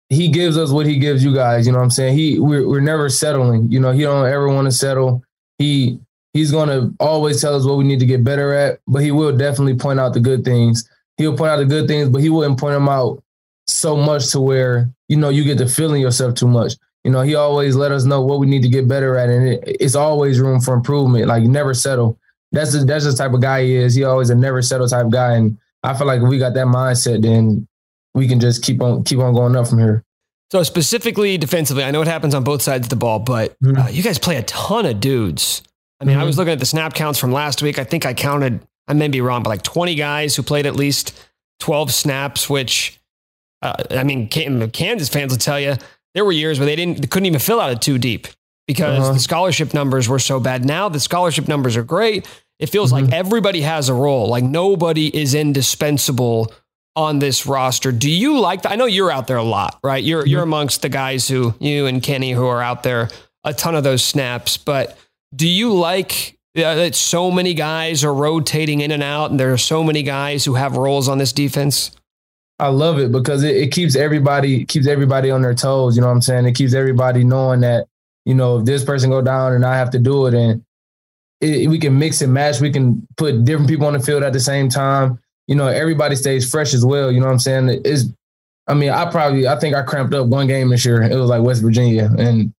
he 0.10 0.30
gives 0.30 0.58
us 0.58 0.72
what 0.72 0.86
he 0.86 1.00
gives 1.00 1.24
you 1.24 1.34
guys. 1.34 1.66
You 1.66 1.72
know 1.72 1.80
what 1.80 1.86
I'm 1.86 1.92
saying? 1.92 2.18
He 2.18 2.40
we're 2.40 2.68
we're 2.68 2.80
never 2.80 3.10
settling. 3.10 3.72
You 3.72 3.80
know, 3.80 3.92
he 3.92 4.02
don't 4.02 4.26
ever 4.28 4.48
want 4.48 4.66
to 4.66 4.72
settle. 4.72 5.24
He 5.58 6.00
he's 6.34 6.52
gonna 6.52 6.92
always 7.00 7.42
tell 7.42 7.56
us 7.56 7.66
what 7.66 7.78
we 7.78 7.84
need 7.84 8.00
to 8.00 8.06
get 8.06 8.24
better 8.24 8.54
at, 8.54 8.80
but 8.88 9.02
he 9.02 9.12
will 9.12 9.36
definitely 9.36 9.76
point 9.76 10.00
out 10.00 10.14
the 10.14 10.20
good 10.20 10.44
things. 10.46 10.88
He'll 11.18 11.38
point 11.38 11.52
out 11.52 11.58
the 11.58 11.66
good 11.66 11.88
things, 11.88 12.10
but 12.10 12.22
he 12.22 12.30
wouldn't 12.30 12.60
point 12.60 12.74
them 12.74 12.90
out 12.90 13.24
so 13.68 13.98
much 13.98 14.32
to 14.32 14.40
where 14.40 14.90
you 15.08 15.18
know 15.18 15.30
you 15.30 15.44
get 15.44 15.58
to 15.58 15.68
feeling 15.68 16.02
yourself 16.02 16.36
too 16.36 16.48
much. 16.48 16.74
You 17.04 17.12
know, 17.12 17.22
he 17.22 17.36
always 17.36 17.76
let 17.76 17.92
us 17.92 18.04
know 18.04 18.22
what 18.22 18.40
we 18.40 18.48
need 18.48 18.64
to 18.64 18.70
get 18.70 18.88
better 18.88 19.16
at, 19.16 19.30
and 19.30 19.48
it, 19.48 19.78
it's 19.80 19.96
always 19.96 20.40
room 20.40 20.60
for 20.60 20.74
improvement. 20.76 21.28
Like 21.28 21.44
never 21.44 21.74
settle. 21.74 22.20
That's 22.52 22.74
the, 22.74 22.86
that's 22.86 23.06
the 23.06 23.14
type 23.14 23.34
of 23.34 23.42
guy 23.42 23.64
he 23.64 23.76
is. 23.76 23.96
He 23.96 24.04
always 24.04 24.30
a 24.30 24.36
never 24.36 24.62
settle 24.62 24.88
type 24.88 25.10
guy, 25.10 25.34
and 25.34 25.58
I 25.86 25.98
feel 25.98 26.08
like 26.08 26.22
if 26.22 26.28
we 26.28 26.38
got 26.38 26.54
that 26.56 26.68
mindset, 26.68 27.22
then 27.22 27.68
we 28.14 28.28
can 28.28 28.40
just 28.40 28.64
keep 28.64 28.82
on 28.82 29.04
keep 29.04 29.20
on 29.20 29.34
going 29.34 29.56
up 29.56 29.68
from 29.68 29.80
here. 29.80 30.04
So 30.52 30.64
specifically 30.64 31.38
defensively, 31.38 31.84
I 31.84 31.92
know 31.92 32.02
it 32.02 32.08
happens 32.08 32.36
on 32.36 32.44
both 32.44 32.62
sides 32.62 32.86
of 32.86 32.90
the 32.90 32.96
ball, 32.96 33.20
but 33.20 33.60
mm-hmm. 33.60 33.78
uh, 33.78 33.88
you 33.90 34.04
guys 34.04 34.20
play 34.20 34.38
a 34.38 34.44
ton 34.44 34.86
of 34.86 35.00
dudes. 35.00 35.64
I 36.00 36.06
mean, 36.06 36.14
mm-hmm. 36.14 36.22
I 36.22 36.26
was 36.26 36.38
looking 36.38 36.54
at 36.54 36.60
the 36.60 36.66
snap 36.66 36.94
counts 36.94 37.20
from 37.20 37.32
last 37.32 37.62
week. 37.62 37.80
I 37.80 37.84
think 37.84 38.06
I 38.06 38.14
counted, 38.14 38.62
I 38.88 38.94
may 38.94 39.08
be 39.08 39.22
wrong, 39.22 39.44
but 39.44 39.50
like 39.50 39.64
20 39.64 39.96
guys 39.96 40.36
who 40.36 40.44
played 40.44 40.66
at 40.66 40.76
least 40.76 41.20
12 41.62 41.92
snaps, 41.92 42.50
which, 42.50 43.00
uh, 43.62 43.76
I 43.92 44.04
mean, 44.04 44.28
Kansas 44.28 45.10
fans 45.10 45.32
will 45.32 45.40
tell 45.40 45.60
you 45.60 45.76
there 46.14 46.26
were 46.26 46.32
years 46.32 46.60
where 46.60 46.66
they 46.66 46.76
didn't, 46.76 47.02
they 47.02 47.08
couldn't 47.08 47.26
even 47.26 47.40
fill 47.40 47.60
out 47.60 47.72
a 47.72 47.76
two 47.76 47.98
deep 47.98 48.28
because 48.68 49.00
uh-huh. 49.00 49.14
the 49.14 49.20
scholarship 49.20 49.74
numbers 49.74 50.08
were 50.08 50.20
so 50.20 50.40
bad. 50.40 50.64
Now 50.64 50.90
the 50.90 51.00
scholarship 51.00 51.48
numbers 51.48 51.76
are 51.76 51.84
great. 51.84 52.28
It 52.60 52.68
feels 52.68 52.92
mm-hmm. 52.92 53.06
like 53.06 53.14
everybody 53.14 53.62
has 53.62 53.90
a 53.90 53.94
role. 53.94 54.28
Like 54.28 54.44
nobody 54.44 55.16
is 55.16 55.34
indispensable 55.34 56.54
on 56.96 57.20
this 57.20 57.46
roster. 57.46 57.92
Do 57.92 58.10
you 58.10 58.40
like 58.40 58.62
that? 58.62 58.72
I 58.72 58.76
know 58.76 58.86
you're 58.86 59.12
out 59.12 59.28
there 59.28 59.38
a 59.38 59.44
lot, 59.44 59.80
right? 59.84 60.04
You're 60.04 60.22
mm-hmm. 60.22 60.30
you're 60.30 60.44
amongst 60.44 60.82
the 60.82 60.90
guys 60.90 61.28
who 61.28 61.54
you 61.60 61.86
and 61.86 62.02
Kenny 62.02 62.32
who 62.32 62.46
are 62.46 62.62
out 62.62 62.84
there 62.84 63.10
a 63.44 63.54
ton 63.54 63.76
of 63.76 63.84
those 63.84 64.04
snaps, 64.04 64.58
but 64.58 64.98
do 65.36 65.48
you 65.48 65.74
like 65.74 66.38
uh, 66.58 66.76
that 66.76 66.96
so 66.96 67.30
many 67.30 67.54
guys 67.54 68.04
are 68.04 68.14
rotating 68.14 68.82
in 68.82 68.92
and 68.92 69.04
out 69.04 69.30
and 69.30 69.40
there 69.40 69.54
are 69.54 69.58
so 69.58 69.84
many 69.84 70.02
guys 70.02 70.46
who 70.46 70.56
have 70.56 70.78
roles 70.78 71.08
on 71.08 71.18
this 71.18 71.32
defense? 71.32 71.92
I 72.58 72.70
love 72.70 72.98
it 73.00 73.12
because 73.12 73.44
it, 73.44 73.56
it 73.56 73.72
keeps 73.72 73.96
everybody 73.96 74.66
keeps 74.66 74.88
everybody 74.88 75.30
on 75.30 75.42
their 75.42 75.54
toes, 75.54 75.96
you 75.96 76.02
know 76.02 76.08
what 76.08 76.14
I'm 76.14 76.22
saying? 76.22 76.46
It 76.46 76.54
keeps 76.54 76.74
everybody 76.74 77.24
knowing 77.24 77.60
that, 77.62 77.88
you 78.24 78.34
know, 78.34 78.60
if 78.60 78.66
this 78.66 78.84
person 78.84 79.10
go 79.10 79.22
down 79.22 79.54
and 79.54 79.66
I 79.66 79.76
have 79.76 79.92
to 79.92 80.00
do 80.00 80.26
it 80.26 80.34
and 80.34 80.64
it, 81.42 81.70
we 81.70 81.80
can 81.80 81.98
mix 81.98 82.22
and 82.22 82.34
match, 82.34 82.62
we 82.62 82.72
can 82.72 83.08
put 83.18 83.46
different 83.46 83.70
people 83.70 83.88
on 83.88 83.94
the 83.94 84.00
field 84.00 84.24
at 84.24 84.34
the 84.34 84.40
same 84.40 84.70
time 84.70 85.20
you 85.48 85.56
know, 85.56 85.68
everybody 85.68 86.16
stays 86.16 86.50
fresh 86.50 86.74
as 86.74 86.86
well. 86.86 87.12
You 87.12 87.20
know 87.20 87.28
what 87.28 87.34
I'm 87.34 87.40
saying? 87.40 87.82
It's, 87.86 88.06
I 88.68 88.74
mean, 88.74 88.90
I 88.90 89.10
probably, 89.10 89.48
I 89.48 89.60
think 89.60 89.76
I 89.76 89.84
cramped 89.84 90.14
up 90.14 90.28
one 90.28 90.48
game 90.48 90.70
this 90.70 90.86
year. 90.86 91.02
It 91.04 91.16
was 91.16 91.30
like 91.30 91.44
West 91.44 91.62
Virginia. 91.62 92.10
And 92.18 92.54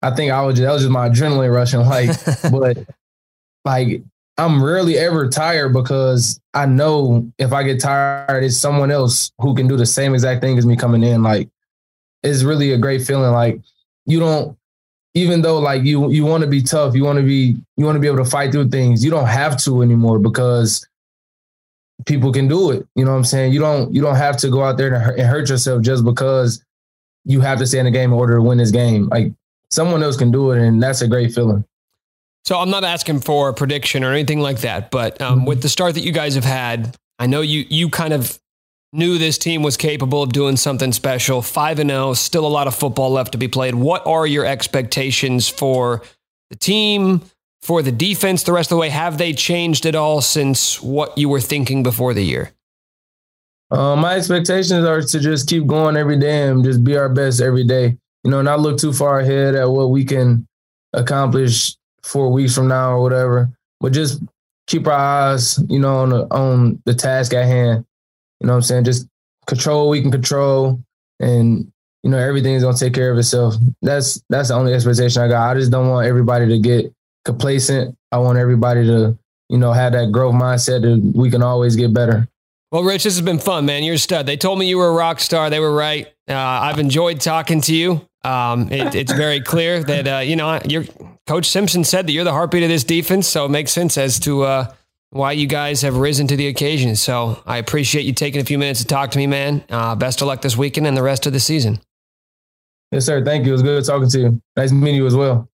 I 0.00 0.10
think 0.12 0.32
I 0.32 0.42
was 0.42 0.56
just, 0.56 0.64
that 0.64 0.72
was 0.72 0.82
just 0.82 0.92
my 0.92 1.08
adrenaline 1.08 1.54
rushing. 1.54 1.80
Like, 1.80 2.10
but 2.50 2.78
like, 3.64 4.02
I'm 4.38 4.64
rarely 4.64 4.96
ever 4.96 5.28
tired 5.28 5.74
because 5.74 6.40
I 6.54 6.64
know 6.64 7.30
if 7.38 7.52
I 7.52 7.62
get 7.64 7.80
tired, 7.80 8.44
it's 8.44 8.56
someone 8.56 8.90
else 8.90 9.30
who 9.38 9.54
can 9.54 9.68
do 9.68 9.76
the 9.76 9.86
same 9.86 10.14
exact 10.14 10.40
thing 10.40 10.56
as 10.56 10.64
me 10.64 10.74
coming 10.74 11.02
in. 11.02 11.22
Like, 11.22 11.50
it's 12.22 12.42
really 12.42 12.72
a 12.72 12.78
great 12.78 13.02
feeling. 13.02 13.32
Like, 13.32 13.60
you 14.06 14.20
don't, 14.20 14.56
even 15.14 15.42
though 15.42 15.58
like 15.58 15.84
you 15.84 16.10
you 16.10 16.24
want 16.24 16.42
to 16.42 16.48
be 16.48 16.62
tough, 16.62 16.94
you 16.94 17.04
want 17.04 17.18
to 17.18 17.24
be 17.24 17.56
you 17.76 17.84
want 17.84 17.96
to 17.96 18.00
be 18.00 18.06
able 18.06 18.18
to 18.18 18.24
fight 18.24 18.52
through 18.52 18.68
things. 18.68 19.04
You 19.04 19.10
don't 19.10 19.26
have 19.26 19.58
to 19.64 19.82
anymore 19.82 20.18
because 20.18 20.86
people 22.06 22.32
can 22.32 22.48
do 22.48 22.70
it. 22.70 22.86
You 22.94 23.04
know 23.04 23.12
what 23.12 23.18
I'm 23.18 23.24
saying? 23.24 23.52
You 23.52 23.60
don't 23.60 23.94
you 23.94 24.00
don't 24.00 24.16
have 24.16 24.36
to 24.38 24.50
go 24.50 24.62
out 24.62 24.78
there 24.78 24.94
and 24.94 25.20
hurt 25.26 25.48
yourself 25.48 25.82
just 25.82 26.04
because 26.04 26.64
you 27.24 27.40
have 27.40 27.58
to 27.58 27.66
stay 27.66 27.78
in 27.78 27.84
the 27.84 27.90
game 27.90 28.12
in 28.12 28.18
order 28.18 28.36
to 28.36 28.42
win 28.42 28.58
this 28.58 28.70
game. 28.70 29.08
Like 29.08 29.32
someone 29.70 30.02
else 30.02 30.16
can 30.16 30.30
do 30.30 30.50
it, 30.52 30.60
and 30.60 30.82
that's 30.82 31.02
a 31.02 31.08
great 31.08 31.34
feeling. 31.34 31.64
So 32.44 32.58
I'm 32.58 32.70
not 32.70 32.82
asking 32.82 33.20
for 33.20 33.50
a 33.50 33.54
prediction 33.54 34.02
or 34.02 34.12
anything 34.12 34.40
like 34.40 34.60
that, 34.60 34.90
but 34.90 35.20
um, 35.20 35.38
mm-hmm. 35.38 35.46
with 35.46 35.62
the 35.62 35.68
start 35.68 35.94
that 35.94 36.02
you 36.02 36.12
guys 36.12 36.34
have 36.34 36.44
had, 36.44 36.96
I 37.18 37.26
know 37.26 37.40
you 37.40 37.64
you 37.68 37.88
kind 37.88 38.12
of 38.12 38.38
knew 38.92 39.18
this 39.18 39.38
team 39.38 39.62
was 39.62 39.76
capable 39.76 40.22
of 40.22 40.32
doing 40.32 40.56
something 40.56 40.92
special. 40.92 41.42
Five 41.42 41.78
and 41.78 41.90
zero, 41.90 42.08
oh, 42.08 42.14
still 42.14 42.46
a 42.46 42.48
lot 42.48 42.66
of 42.66 42.74
football 42.74 43.10
left 43.10 43.32
to 43.32 43.38
be 43.38 43.48
played. 43.48 43.74
What 43.74 44.06
are 44.06 44.26
your 44.26 44.44
expectations 44.44 45.48
for 45.48 46.02
the 46.50 46.56
team, 46.56 47.22
for 47.62 47.82
the 47.82 47.92
defense 47.92 48.42
the 48.42 48.52
rest 48.52 48.70
of 48.70 48.76
the 48.76 48.80
way? 48.80 48.90
Have 48.90 49.18
they 49.18 49.32
changed 49.32 49.86
at 49.86 49.94
all 49.94 50.20
since 50.20 50.82
what 50.82 51.16
you 51.16 51.28
were 51.28 51.40
thinking 51.40 51.82
before 51.82 52.12
the 52.12 52.24
year? 52.24 52.52
Uh, 53.70 53.96
my 53.96 54.16
expectations 54.16 54.84
are 54.84 55.00
to 55.00 55.18
just 55.18 55.48
keep 55.48 55.66
going 55.66 55.96
every 55.96 56.18
day 56.18 56.48
and 56.48 56.62
just 56.62 56.84
be 56.84 56.94
our 56.94 57.08
best 57.08 57.40
every 57.40 57.64
day. 57.64 57.96
You 58.22 58.30
know, 58.30 58.42
not 58.42 58.60
look 58.60 58.78
too 58.78 58.92
far 58.92 59.20
ahead 59.20 59.54
at 59.54 59.70
what 59.70 59.90
we 59.90 60.04
can 60.04 60.46
accomplish 60.92 61.74
four 62.02 62.30
weeks 62.30 62.54
from 62.54 62.68
now 62.68 62.92
or 62.92 63.00
whatever, 63.00 63.50
but 63.80 63.94
just 63.94 64.22
keep 64.66 64.86
our 64.86 64.92
eyes, 64.92 65.58
you 65.70 65.78
know, 65.78 65.96
on 66.00 66.10
the 66.10 66.26
on 66.30 66.82
the 66.84 66.94
task 66.94 67.32
at 67.32 67.46
hand. 67.46 67.86
You 68.42 68.48
know 68.48 68.54
what 68.54 68.58
I'm 68.58 68.62
saying? 68.62 68.84
Just 68.84 69.06
control 69.46 69.86
what 69.86 69.92
we 69.92 70.02
can 70.02 70.10
control 70.10 70.80
and 71.20 71.72
you 72.02 72.10
know 72.10 72.18
everything's 72.18 72.64
gonna 72.64 72.76
take 72.76 72.92
care 72.92 73.12
of 73.12 73.18
itself. 73.18 73.54
That's 73.80 74.20
that's 74.28 74.48
the 74.48 74.54
only 74.54 74.74
expectation 74.74 75.22
I 75.22 75.28
got. 75.28 75.50
I 75.50 75.58
just 75.58 75.70
don't 75.70 75.88
want 75.88 76.06
everybody 76.06 76.48
to 76.48 76.58
get 76.58 76.92
complacent. 77.24 77.96
I 78.10 78.18
want 78.18 78.38
everybody 78.38 78.84
to, 78.86 79.16
you 79.48 79.58
know, 79.58 79.72
have 79.72 79.92
that 79.92 80.10
growth 80.10 80.34
mindset 80.34 80.82
that 80.82 81.12
we 81.14 81.30
can 81.30 81.42
always 81.42 81.76
get 81.76 81.94
better. 81.94 82.28
Well, 82.72 82.82
Rich, 82.82 83.04
this 83.04 83.14
has 83.14 83.24
been 83.24 83.38
fun, 83.38 83.66
man. 83.66 83.84
You're 83.84 83.94
a 83.94 83.98
stud. 83.98 84.26
They 84.26 84.36
told 84.36 84.58
me 84.58 84.68
you 84.68 84.78
were 84.78 84.88
a 84.88 84.92
rock 84.92 85.20
star. 85.20 85.50
They 85.50 85.60
were 85.60 85.72
right. 85.72 86.06
Uh, 86.28 86.34
I've 86.34 86.78
enjoyed 86.78 87.20
talking 87.20 87.60
to 87.62 87.74
you. 87.74 88.06
Um, 88.24 88.72
it, 88.72 88.94
it's 88.94 89.12
very 89.12 89.40
clear 89.40 89.82
that 89.84 90.08
uh, 90.08 90.18
you 90.18 90.34
know 90.34 90.58
your 90.68 90.84
coach 91.28 91.46
Simpson 91.46 91.84
said 91.84 92.08
that 92.08 92.12
you're 92.12 92.24
the 92.24 92.32
heartbeat 92.32 92.64
of 92.64 92.68
this 92.68 92.84
defense, 92.84 93.28
so 93.28 93.44
it 93.44 93.50
makes 93.50 93.72
sense 93.72 93.96
as 93.96 94.18
to 94.20 94.42
uh, 94.42 94.74
why 95.12 95.32
you 95.32 95.46
guys 95.46 95.82
have 95.82 95.98
risen 95.98 96.26
to 96.26 96.36
the 96.36 96.46
occasion. 96.48 96.96
So 96.96 97.42
I 97.44 97.58
appreciate 97.58 98.06
you 98.06 98.14
taking 98.14 98.40
a 98.40 98.44
few 98.44 98.58
minutes 98.58 98.80
to 98.80 98.86
talk 98.86 99.10
to 99.10 99.18
me, 99.18 99.26
man. 99.26 99.62
Uh, 99.68 99.94
best 99.94 100.22
of 100.22 100.26
luck 100.26 100.40
this 100.40 100.56
weekend 100.56 100.86
and 100.86 100.96
the 100.96 101.02
rest 101.02 101.26
of 101.26 101.34
the 101.34 101.40
season. 101.40 101.80
Yes, 102.90 103.04
sir. 103.04 103.22
Thank 103.22 103.44
you. 103.44 103.50
It 103.50 103.52
was 103.52 103.62
good 103.62 103.84
talking 103.84 104.08
to 104.08 104.18
you. 104.18 104.42
Nice 104.56 104.72
meeting 104.72 104.96
you 104.96 105.06
as 105.06 105.14
well. 105.14 105.50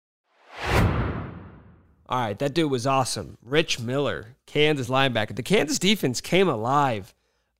All 2.08 2.20
right, 2.20 2.38
that 2.38 2.54
dude 2.54 2.70
was 2.70 2.86
awesome. 2.86 3.38
Rich 3.42 3.80
Miller, 3.80 4.36
Kansas 4.46 4.88
linebacker. 4.88 5.34
The 5.34 5.42
Kansas 5.42 5.78
defense 5.78 6.20
came 6.20 6.48
alive 6.48 7.14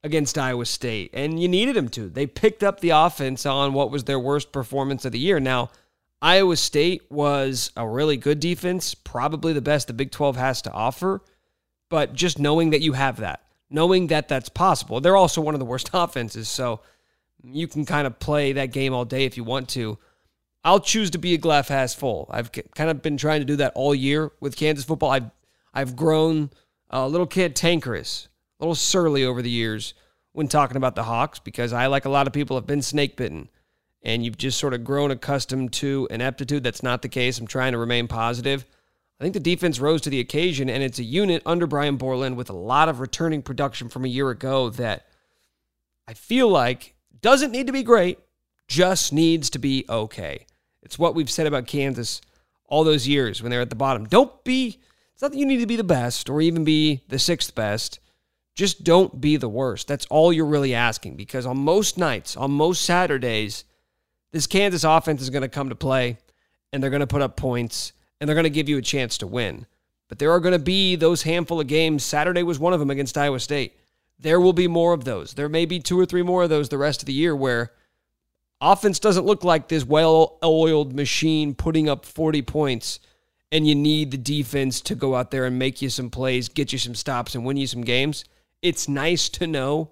against 0.04 0.38
Iowa 0.38 0.66
State, 0.66 1.10
and 1.14 1.40
you 1.40 1.48
needed 1.48 1.76
them 1.76 1.88
to. 1.90 2.08
They 2.10 2.26
picked 2.26 2.62
up 2.62 2.80
the 2.80 2.90
offense 2.90 3.46
on 3.46 3.72
what 3.72 3.90
was 3.90 4.04
their 4.04 4.20
worst 4.20 4.52
performance 4.52 5.04
of 5.06 5.12
the 5.12 5.18
year. 5.18 5.40
Now, 5.40 5.70
Iowa 6.20 6.56
State 6.56 7.10
was 7.10 7.72
a 7.74 7.88
really 7.88 8.18
good 8.18 8.38
defense, 8.38 8.94
probably 8.94 9.54
the 9.54 9.60
best 9.62 9.88
the 9.88 9.94
Big 9.94 10.10
12 10.10 10.36
has 10.36 10.62
to 10.62 10.72
offer, 10.72 11.22
but 11.88 12.14
just 12.14 12.38
knowing 12.38 12.70
that 12.70 12.80
you 12.80 12.92
have 12.92 13.18
that, 13.18 13.42
knowing 13.70 14.08
that 14.08 14.28
that's 14.28 14.48
possible. 14.48 15.00
They're 15.00 15.16
also 15.16 15.40
one 15.40 15.54
of 15.54 15.60
the 15.60 15.66
worst 15.66 15.90
offenses, 15.94 16.48
so 16.48 16.80
you 17.42 17.68
can 17.68 17.84
kind 17.84 18.06
of 18.06 18.18
play 18.18 18.52
that 18.52 18.72
game 18.72 18.92
all 18.92 19.04
day 19.04 19.24
if 19.24 19.36
you 19.36 19.44
want 19.44 19.68
to. 19.70 19.98
I'll 20.64 20.80
choose 20.80 21.10
to 21.10 21.18
be 21.18 21.34
a 21.34 21.38
glass 21.38 21.68
half 21.68 21.92
full. 21.92 22.28
I've 22.30 22.50
kind 22.74 22.90
of 22.90 23.00
been 23.00 23.16
trying 23.16 23.40
to 23.40 23.44
do 23.44 23.56
that 23.56 23.72
all 23.76 23.94
year 23.94 24.32
with 24.40 24.56
Kansas 24.56 24.84
football. 24.84 25.10
I've 25.10 25.30
I've 25.72 25.94
grown 25.94 26.50
a 26.90 27.06
little 27.06 27.26
cantankerous, 27.26 28.28
a 28.58 28.64
little 28.64 28.74
surly 28.74 29.24
over 29.24 29.42
the 29.42 29.50
years 29.50 29.94
when 30.32 30.48
talking 30.48 30.76
about 30.76 30.94
the 30.94 31.04
Hawks 31.04 31.38
because 31.38 31.72
I, 31.72 31.86
like 31.86 32.04
a 32.04 32.10
lot 32.10 32.26
of 32.26 32.32
people, 32.32 32.56
have 32.56 32.66
been 32.66 32.82
snake 32.82 33.16
bitten, 33.16 33.48
and 34.02 34.24
you've 34.24 34.38
just 34.38 34.58
sort 34.58 34.74
of 34.74 34.84
grown 34.84 35.10
accustomed 35.10 35.72
to 35.74 36.08
an 36.10 36.20
aptitude 36.20 36.64
that's 36.64 36.82
not 36.82 37.02
the 37.02 37.08
case. 37.08 37.38
I'm 37.38 37.46
trying 37.46 37.72
to 37.72 37.78
remain 37.78 38.08
positive. 38.08 38.64
I 39.18 39.24
think 39.24 39.32
the 39.32 39.40
defense 39.40 39.80
rose 39.80 40.02
to 40.02 40.10
the 40.10 40.20
occasion, 40.20 40.68
and 40.68 40.82
it's 40.82 40.98
a 40.98 41.04
unit 41.04 41.42
under 41.46 41.66
Brian 41.66 41.96
Borland 41.96 42.36
with 42.36 42.50
a 42.50 42.56
lot 42.56 42.88
of 42.88 43.00
returning 43.00 43.40
production 43.40 43.88
from 43.88 44.04
a 44.04 44.08
year 44.08 44.28
ago 44.28 44.68
that 44.70 45.06
I 46.06 46.12
feel 46.12 46.48
like 46.48 46.94
doesn't 47.22 47.50
need 47.50 47.66
to 47.66 47.72
be 47.72 47.82
great, 47.82 48.18
just 48.68 49.12
needs 49.12 49.48
to 49.50 49.58
be 49.58 49.86
okay. 49.88 50.46
It's 50.82 50.98
what 50.98 51.14
we've 51.14 51.30
said 51.30 51.46
about 51.46 51.66
Kansas 51.66 52.20
all 52.66 52.84
those 52.84 53.08
years 53.08 53.42
when 53.42 53.50
they're 53.50 53.62
at 53.62 53.70
the 53.70 53.76
bottom. 53.76 54.04
Don't 54.04 54.44
be, 54.44 54.78
it's 55.12 55.22
not 55.22 55.32
that 55.32 55.38
you 55.38 55.46
need 55.46 55.60
to 55.60 55.66
be 55.66 55.76
the 55.76 55.84
best 55.84 56.28
or 56.28 56.42
even 56.42 56.64
be 56.64 57.02
the 57.08 57.18
sixth 57.18 57.54
best. 57.54 58.00
Just 58.54 58.84
don't 58.84 59.20
be 59.20 59.36
the 59.36 59.48
worst. 59.48 59.88
That's 59.88 60.06
all 60.06 60.32
you're 60.32 60.46
really 60.46 60.74
asking 60.74 61.16
because 61.16 61.46
on 61.46 61.56
most 61.56 61.96
nights, 61.96 62.36
on 62.36 62.50
most 62.50 62.82
Saturdays, 62.82 63.64
this 64.32 64.46
Kansas 64.46 64.84
offense 64.84 65.22
is 65.22 65.30
going 65.30 65.42
to 65.42 65.48
come 65.48 65.70
to 65.70 65.74
play 65.74 66.18
and 66.72 66.82
they're 66.82 66.90
going 66.90 67.00
to 67.00 67.06
put 67.06 67.22
up 67.22 67.36
points 67.36 67.92
and 68.20 68.28
they're 68.28 68.34
going 68.34 68.44
to 68.44 68.50
give 68.50 68.68
you 68.68 68.78
a 68.78 68.82
chance 68.82 69.18
to 69.18 69.26
win. 69.26 69.66
But 70.08 70.18
there 70.18 70.30
are 70.32 70.40
going 70.40 70.52
to 70.52 70.58
be 70.58 70.96
those 70.96 71.22
handful 71.22 71.60
of 71.60 71.66
games. 71.66 72.04
Saturday 72.04 72.42
was 72.42 72.58
one 72.58 72.72
of 72.72 72.80
them 72.80 72.90
against 72.90 73.18
Iowa 73.18 73.40
State. 73.40 73.76
There 74.18 74.40
will 74.40 74.52
be 74.52 74.68
more 74.68 74.92
of 74.92 75.04
those. 75.04 75.34
There 75.34 75.48
may 75.48 75.66
be 75.66 75.80
two 75.80 75.98
or 75.98 76.06
three 76.06 76.22
more 76.22 76.44
of 76.44 76.48
those 76.48 76.68
the 76.68 76.78
rest 76.78 77.02
of 77.02 77.06
the 77.06 77.12
year 77.12 77.34
where 77.34 77.72
Offense 78.60 78.98
doesn't 78.98 79.26
look 79.26 79.44
like 79.44 79.68
this 79.68 79.84
well 79.84 80.38
oiled 80.42 80.94
machine 80.94 81.54
putting 81.54 81.88
up 81.88 82.06
40 82.06 82.42
points, 82.42 83.00
and 83.52 83.66
you 83.66 83.74
need 83.74 84.10
the 84.10 84.16
defense 84.16 84.80
to 84.82 84.94
go 84.94 85.14
out 85.14 85.30
there 85.30 85.44
and 85.44 85.58
make 85.58 85.82
you 85.82 85.90
some 85.90 86.08
plays, 86.08 86.48
get 86.48 86.72
you 86.72 86.78
some 86.78 86.94
stops, 86.94 87.34
and 87.34 87.44
win 87.44 87.58
you 87.58 87.66
some 87.66 87.82
games. 87.82 88.24
It's 88.62 88.88
nice 88.88 89.28
to 89.30 89.46
know, 89.46 89.90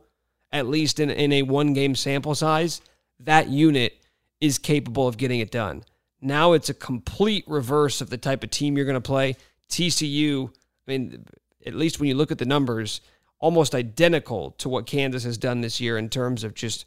at 0.51 0.67
least 0.67 0.99
in, 0.99 1.11
in 1.11 1.33
a 1.33 1.43
one 1.43 1.75
game 1.75 1.95
sample 1.95 2.35
size, 2.35 2.81
that 3.21 3.49
unit 3.49 3.99
is 4.41 4.59
capable 4.59 5.07
of 5.07 5.19
getting 5.19 5.41
it 5.41 5.51
done. 5.51 5.85
Now 6.25 6.55
it's 6.55 6.71
a 6.71 6.75
complete 6.75 7.45
reverse 7.47 8.01
of 8.01 8.09
the 8.09 8.17
type 8.17 8.43
of 8.43 8.51
team 8.51 8.77
you're 8.77 8.87
going 8.87 8.95
to 8.95 9.01
play. 9.01 9.37
TCU, 9.69 10.49
I 10.49 10.53
mean, 10.87 11.27
at 11.67 11.75
least 11.75 12.01
when 12.01 12.09
you 12.09 12.15
look 12.15 12.33
at 12.33 12.39
the 12.39 12.47
numbers, 12.47 13.03
almost 13.41 13.75
identical 13.75 14.53
to 14.53 14.71
what 14.71 14.87
Kansas 14.87 15.25
has 15.25 15.37
done 15.37 15.61
this 15.61 15.83
year 15.83 15.99
in 15.99 16.09
terms 16.09 16.43
of 16.43 16.55
just 16.55 16.87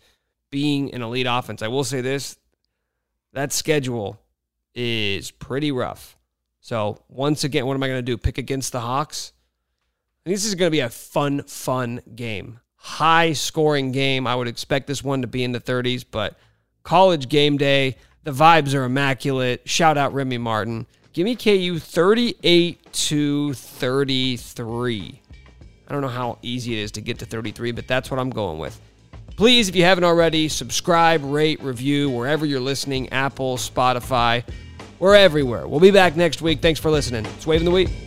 being 0.50 0.92
an 0.92 1.04
elite 1.04 1.28
offense. 1.30 1.62
I 1.62 1.68
will 1.68 1.84
say 1.84 2.02
this 2.02 2.36
that 3.34 3.54
schedule 3.54 4.20
is 4.74 5.30
pretty 5.30 5.72
rough. 5.72 6.18
So, 6.60 7.04
once 7.08 7.44
again, 7.44 7.68
what 7.68 7.76
am 7.76 7.84
I 7.84 7.88
going 7.88 8.00
to 8.00 8.02
do? 8.02 8.18
Pick 8.18 8.40
against 8.40 8.72
the 8.72 8.80
Hawks? 8.80 9.34
This 10.26 10.46
is 10.46 10.56
going 10.56 10.68
to 10.68 10.76
be 10.76 10.80
a 10.80 10.90
fun, 10.90 11.44
fun 11.44 12.02
game. 12.16 12.60
High 12.76 13.34
scoring 13.34 13.92
game. 13.92 14.26
I 14.26 14.36
would 14.36 14.48
expect 14.48 14.88
this 14.88 15.04
one 15.04 15.22
to 15.22 15.28
be 15.28 15.44
in 15.44 15.52
the 15.52 15.62
30s, 15.62 16.04
but 16.10 16.38
college 16.84 17.30
game 17.30 17.58
day. 17.58 17.98
The 18.24 18.32
vibes 18.32 18.74
are 18.74 18.84
immaculate. 18.84 19.62
Shout 19.66 19.98
out 19.98 20.14
Remy 20.14 20.38
Martin. 20.38 20.86
Give 21.14 21.26
me 21.26 21.36
KU 21.36 21.80
38 21.80 22.94
to 22.94 23.54
33. 23.54 25.22
I 25.88 25.92
don't 25.92 26.02
know 26.02 26.08
how 26.08 26.38
easy 26.42 26.74
it 26.74 26.84
is 26.84 26.92
to 26.94 27.02
get 27.02 27.20
to 27.20 27.26
33, 27.26 27.72
but 27.72 27.88
that's 27.88 28.12
what 28.12 28.20
I'm 28.20 28.30
going 28.30 28.60
with. 28.60 28.80
Please, 29.36 29.70
if 29.70 29.76
you 29.76 29.84
haven't 29.84 30.04
already, 30.04 30.50
subscribe, 30.50 31.24
rate, 31.24 31.62
review 31.62 32.10
wherever 32.10 32.46
you're 32.46 32.60
listening 32.60 33.10
Apple, 33.10 33.58
Spotify. 33.58 34.44
We're 35.00 35.16
everywhere. 35.16 35.68
We'll 35.68 35.80
be 35.80 35.92
back 35.92 36.16
next 36.16 36.42
week. 36.42 36.60
Thanks 36.62 36.80
for 36.80 36.90
listening. 36.90 37.26
It's 37.26 37.46
Waving 37.46 37.66
the 37.66 37.72
Wheat. 37.72 38.07